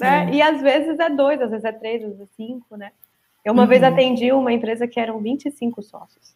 Né? 0.00 0.30
E 0.32 0.42
às 0.42 0.60
vezes 0.60 0.98
é 0.98 1.10
dois, 1.10 1.40
às 1.40 1.50
vezes 1.50 1.64
é 1.64 1.72
três, 1.72 2.02
às 2.02 2.10
vezes 2.10 2.22
é 2.22 2.36
cinco, 2.36 2.76
né? 2.76 2.92
Eu 3.44 3.52
uma 3.52 3.62
uhum. 3.62 3.68
vez 3.68 3.82
atendi 3.82 4.32
uma 4.32 4.52
empresa 4.52 4.86
que 4.86 4.98
eram 4.98 5.18
25 5.18 5.82
sócios. 5.82 6.34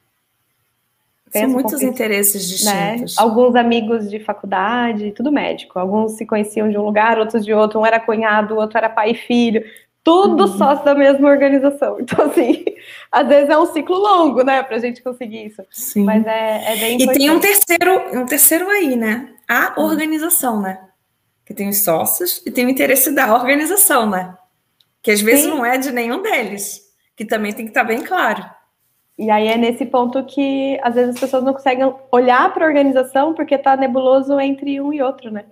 São 1.33 1.49
muitos 1.49 1.83
interesses 1.83 2.65
né? 2.65 2.93
distintos. 2.93 3.17
Né? 3.17 3.23
Alguns 3.23 3.55
amigos 3.55 4.09
de 4.11 4.21
faculdade, 4.21 5.13
tudo 5.13 5.33
médico. 5.33 5.79
Alguns 5.79 6.13
se 6.13 6.25
conheciam 6.25 6.69
de 6.71 6.79
um 6.79 6.83
lugar, 6.83 7.19
outros 7.19 7.45
de 7.45 7.53
outro. 7.53 7.81
Um 7.81 7.87
era 7.87 8.01
cunhado, 8.01 8.55
o 8.55 8.59
outro 8.59 8.79
era 8.79 8.89
pai 8.89 9.11
e 9.11 9.15
filho 9.15 9.65
tudo 10.09 10.45
uhum. 10.45 10.59
sócio 10.59 10.85
da 10.87 10.95
mesma 10.95 11.29
organização. 11.29 11.99
Então, 12.09 12.25
assim, 12.25 12.65
às 13.13 13.29
vezes 13.29 13.51
é 13.51 13.59
um 13.59 13.67
ciclo 13.67 13.99
longo, 13.99 14.43
né, 14.43 14.63
para 14.63 14.77
a 14.77 14.79
gente 14.79 15.03
conseguir 15.03 15.47
isso. 15.47 15.63
Sim. 15.71 16.05
Mas 16.05 16.27
é, 16.27 16.73
é 16.73 16.77
bem 16.77 16.95
importante. 16.95 17.17
E 17.17 17.19
tem 17.19 17.31
um 17.31 17.41
terceiro, 17.41 18.19
um 18.19 18.25
terceiro 18.25 18.71
aí, 18.71 18.97
né? 18.97 19.29
A 19.47 19.75
uhum. 19.77 19.87
organização, 19.87 20.63
né? 20.63 20.81
Que 21.45 21.53
tem 21.53 21.69
os 21.69 21.83
sócios 21.83 22.43
e 22.47 22.51
tem 22.51 22.65
o 22.65 22.71
interesse 22.71 23.15
da 23.15 23.35
organização, 23.35 24.09
né? 24.09 24.35
Que 25.03 25.11
às 25.11 25.21
vezes 25.21 25.45
Sim. 25.45 25.51
não 25.51 25.65
é 25.65 25.77
de 25.77 25.91
nenhum 25.91 26.23
deles, 26.23 26.81
que 27.15 27.27
também 27.27 27.53
tem 27.53 27.67
que 27.67 27.71
estar 27.71 27.85
bem 27.85 28.03
claro. 28.03 28.45
E 29.19 29.31
aí 29.31 29.49
é 29.49 29.57
nesse 29.57 29.85
ponto 29.85 30.23
que 30.25 30.79
às 30.83 30.95
vezes 30.95 31.17
as 31.17 31.21
pessoas 31.21 31.43
não 31.43 31.53
conseguem 31.53 31.93
olhar 32.13 32.55
para 32.55 32.65
a 32.65 32.69
organização 32.69 33.35
porque 33.35 33.57
está 33.57 33.77
nebuloso 33.77 34.39
entre 34.39 34.81
um 34.81 34.93
e 34.93 35.03
outro, 35.03 35.31
né? 35.31 35.45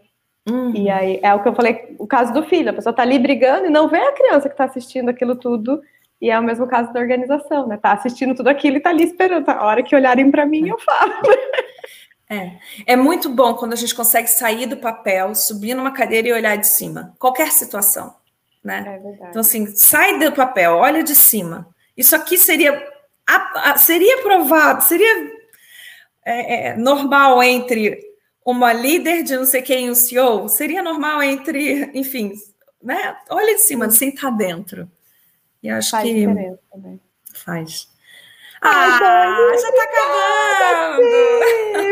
Uhum. 0.48 0.72
E 0.76 0.88
aí 0.88 1.18
é 1.22 1.34
o 1.34 1.42
que 1.42 1.48
eu 1.48 1.54
falei, 1.54 1.96
o 1.98 2.06
caso 2.06 2.32
do 2.32 2.44
filho, 2.44 2.70
a 2.70 2.72
pessoa 2.72 2.92
tá 2.92 3.02
ali 3.02 3.18
brigando 3.18 3.66
e 3.66 3.70
não 3.70 3.88
vê 3.88 3.98
a 3.98 4.12
criança 4.12 4.48
que 4.48 4.54
está 4.54 4.64
assistindo 4.64 5.08
aquilo 5.08 5.34
tudo. 5.34 5.82
E 6.20 6.30
é 6.30 6.38
o 6.38 6.42
mesmo 6.42 6.66
caso 6.66 6.92
da 6.92 7.00
organização, 7.00 7.66
né? 7.66 7.76
Tá 7.76 7.92
assistindo 7.92 8.34
tudo 8.34 8.48
aquilo 8.48 8.76
e 8.76 8.80
tá 8.80 8.90
ali 8.90 9.04
esperando. 9.04 9.48
A 9.48 9.64
hora 9.64 9.82
que 9.82 9.94
olharem 9.94 10.30
para 10.30 10.46
mim, 10.46 10.68
eu 10.68 10.78
falo. 10.78 11.12
É. 12.28 12.58
é 12.86 12.96
muito 12.96 13.28
bom 13.28 13.54
quando 13.54 13.72
a 13.72 13.76
gente 13.76 13.94
consegue 13.94 14.28
sair 14.28 14.66
do 14.66 14.76
papel, 14.76 15.32
subir 15.32 15.74
numa 15.74 15.92
cadeira 15.92 16.26
e 16.26 16.32
olhar 16.32 16.56
de 16.56 16.66
cima. 16.66 17.14
Qualquer 17.20 17.52
situação, 17.52 18.14
né? 18.64 18.78
É 18.84 18.98
verdade. 18.98 19.30
Então, 19.30 19.40
assim, 19.40 19.66
sai 19.66 20.18
do 20.18 20.32
papel, 20.32 20.74
olha 20.74 21.04
de 21.04 21.14
cima. 21.14 21.68
Isso 21.96 22.16
aqui 22.16 22.36
seria, 22.36 22.84
seria 23.78 24.22
provado, 24.22 24.82
seria 24.84 25.32
é, 26.24 26.68
é, 26.68 26.76
normal 26.76 27.42
entre 27.42 28.00
uma 28.44 28.72
líder 28.72 29.22
de 29.22 29.36
não 29.36 29.44
sei 29.44 29.62
quem, 29.62 29.90
um 29.90 29.94
CEO, 29.94 30.48
seria 30.48 30.82
normal 30.82 31.22
entre, 31.22 31.90
enfim, 31.94 32.32
né? 32.82 33.16
Olha 33.28 33.54
de 33.54 33.62
cima, 33.62 33.90
sem 33.90 34.10
estar 34.10 34.30
dentro. 34.30 34.88
E 35.62 35.68
acho 35.68 35.90
faz 35.90 36.04
que 36.04 36.24
também. 36.70 37.00
faz. 37.34 37.88
Ah, 38.62 38.98
Ai, 39.00 39.58
já 39.58 39.68
está 39.68 39.82
acabando! 39.82 41.02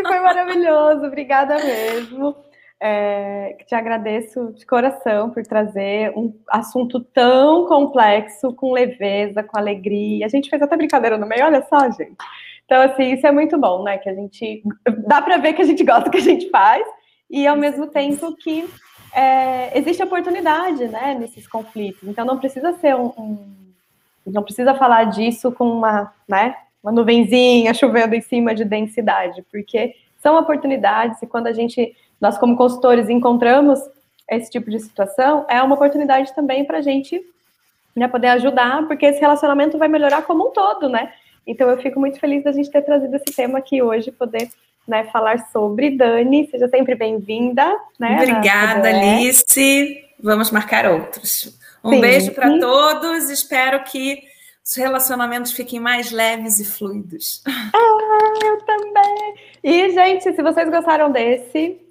foi 0.07 0.21
maravilhoso, 0.21 1.07
obrigada 1.07 1.57
mesmo. 1.57 2.37
É, 2.81 3.57
te 3.67 3.75
agradeço 3.75 4.53
de 4.53 4.67
coração 4.67 5.31
por 5.31 5.43
trazer 5.45 6.13
um 6.17 6.35
assunto 6.49 7.01
tão 7.01 7.67
complexo, 7.67 8.53
com 8.55 8.73
leveza, 8.73 9.43
com 9.43 9.59
alegria. 9.59 10.27
A 10.27 10.29
gente 10.29 10.51
fez 10.51 10.61
até 10.61 10.77
brincadeira 10.77 11.17
no 11.17 11.27
meio, 11.27 11.45
olha 11.45 11.65
só, 11.69 11.91
gente. 11.91 12.17
Então, 12.65 12.83
assim, 12.83 13.13
isso 13.13 13.27
é 13.27 13.33
muito 13.33 13.59
bom, 13.59 13.83
né? 13.83 13.99
Que 13.99 14.09
a 14.09 14.15
gente. 14.15 14.63
Dá 15.07 15.23
para 15.23 15.39
ver 15.39 15.53
que 15.53 15.63
a 15.63 15.67
gente 15.67 15.85
gosta 15.85 16.05
do 16.05 16.11
que 16.11 16.19
a 16.19 16.23
gente 16.23 16.51
faz, 16.51 16.85
e 17.31 17.47
ao 17.47 17.57
mesmo 17.57 17.87
tempo 17.87 18.35
que 18.37 18.69
é, 19.15 19.79
existe 19.79 20.03
oportunidade, 20.03 20.89
né, 20.89 21.17
nesses 21.19 21.47
conflitos. 21.47 22.09
Então, 22.09 22.25
não 22.25 22.39
precisa 22.39 22.73
ser 22.75 22.97
um, 22.97 23.13
um. 23.17 23.39
não 24.27 24.43
precisa 24.43 24.75
falar 24.75 25.05
disso 25.05 25.53
com 25.53 25.69
uma, 25.69 26.13
né, 26.29 26.57
uma 26.83 26.93
nuvenzinha 26.93 27.73
chovendo 27.73 28.15
em 28.15 28.21
cima 28.21 28.55
de 28.55 28.65
densidade, 28.65 29.43
porque 29.51 29.95
são 30.17 30.37
oportunidades, 30.39 31.21
e 31.23 31.27
quando 31.27 31.47
a 31.47 31.53
gente, 31.53 31.95
nós 32.25 32.39
como 32.39 32.57
consultores, 32.57 33.11
encontramos 33.11 33.79
esse 34.31 34.51
tipo 34.51 34.71
de 34.71 34.81
situação, 34.81 35.45
é 35.47 35.61
uma 35.63 35.75
oportunidade 35.75 36.35
também 36.35 36.65
para 36.65 36.79
a 36.79 36.81
gente 36.81 37.23
né, 37.95 38.09
poder 38.09 38.29
ajudar, 38.29 38.89
porque 38.89 39.05
esse 39.05 39.21
relacionamento 39.21 39.77
vai 39.77 39.89
melhorar 39.89 40.23
como 40.23 40.49
um 40.49 40.51
todo, 40.51 40.89
né? 40.89 41.13
Então 41.47 41.69
eu 41.69 41.77
fico 41.77 42.01
muito 42.01 42.19
feliz 42.19 42.43
da 42.43 42.51
gente 42.51 42.71
ter 42.71 42.81
trazido 42.81 43.15
esse 43.15 43.37
tema 43.37 43.59
aqui 43.59 43.83
hoje, 43.83 44.11
poder 44.11 44.49
né, 44.89 45.05
falar 45.13 45.51
sobre. 45.53 45.91
Dani, 45.91 46.49
seja 46.51 46.67
sempre 46.69 46.95
bem-vinda. 46.95 47.77
Né, 48.01 48.17
Obrigada, 48.17 48.89
Alice. 48.89 50.03
Vamos 50.19 50.51
marcar 50.51 50.87
outros. 50.87 51.55
Um 51.85 51.91
Sim. 51.91 52.01
beijo 52.01 52.33
para 52.33 52.59
todos. 52.59 53.29
Espero 53.29 53.85
que 53.85 54.23
os 54.65 54.75
relacionamentos 54.75 55.53
fiquem 55.53 55.79
mais 55.79 56.11
leves 56.11 56.59
e 56.59 56.65
fluidos. 56.65 57.43
Ah, 57.47 58.47
eu 58.47 58.65
também. 58.65 59.35
E, 59.63 59.91
gente, 59.91 60.33
se 60.35 60.43
vocês 60.43 60.71
gostaram 60.71 61.13
desse, 61.13 61.84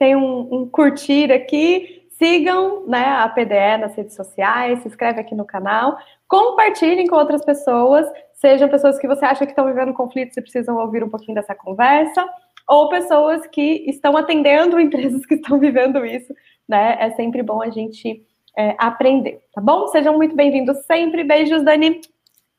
tem 0.00 0.16
um, 0.16 0.48
um 0.52 0.68
curtir 0.68 1.30
aqui. 1.30 2.08
Sigam 2.18 2.86
né, 2.88 3.04
a 3.04 3.28
PDE 3.28 3.78
nas 3.80 3.94
redes 3.94 4.16
sociais, 4.16 4.80
se 4.80 4.88
inscreve 4.88 5.20
aqui 5.20 5.34
no 5.34 5.44
canal, 5.44 5.96
compartilhem 6.28 7.06
com 7.06 7.16
outras 7.16 7.44
pessoas 7.44 8.06
sejam 8.40 8.68
pessoas 8.68 8.98
que 8.98 9.06
você 9.06 9.24
acha 9.24 9.44
que 9.44 9.52
estão 9.52 9.66
vivendo 9.66 9.92
conflitos 9.92 10.36
e 10.36 10.42
precisam 10.42 10.76
ouvir 10.78 11.04
um 11.04 11.10
pouquinho 11.10 11.34
dessa 11.34 11.54
conversa, 11.54 12.26
ou 12.66 12.88
pessoas 12.88 13.46
que 13.46 13.84
estão 13.88 14.16
atendendo 14.16 14.80
empresas 14.80 15.24
que 15.26 15.34
estão 15.34 15.58
vivendo 15.58 16.04
isso, 16.04 16.34
né? 16.66 16.96
É 16.98 17.10
sempre 17.12 17.42
bom 17.42 17.62
a 17.62 17.68
gente 17.68 18.24
é, 18.56 18.74
aprender, 18.78 19.42
tá 19.52 19.60
bom? 19.60 19.86
Sejam 19.88 20.16
muito 20.16 20.34
bem-vindos 20.34 20.78
sempre. 20.86 21.22
Beijos, 21.22 21.62
Dani. 21.62 22.00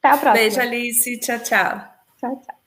Até 0.01 0.15
a 0.15 0.17
próxima. 0.17 0.33
Beijo, 0.33 0.61
Alice. 0.61 1.19
Tchau, 1.19 1.39
tchau. 1.39 1.81
Tchau, 2.19 2.41
tchau. 2.45 2.60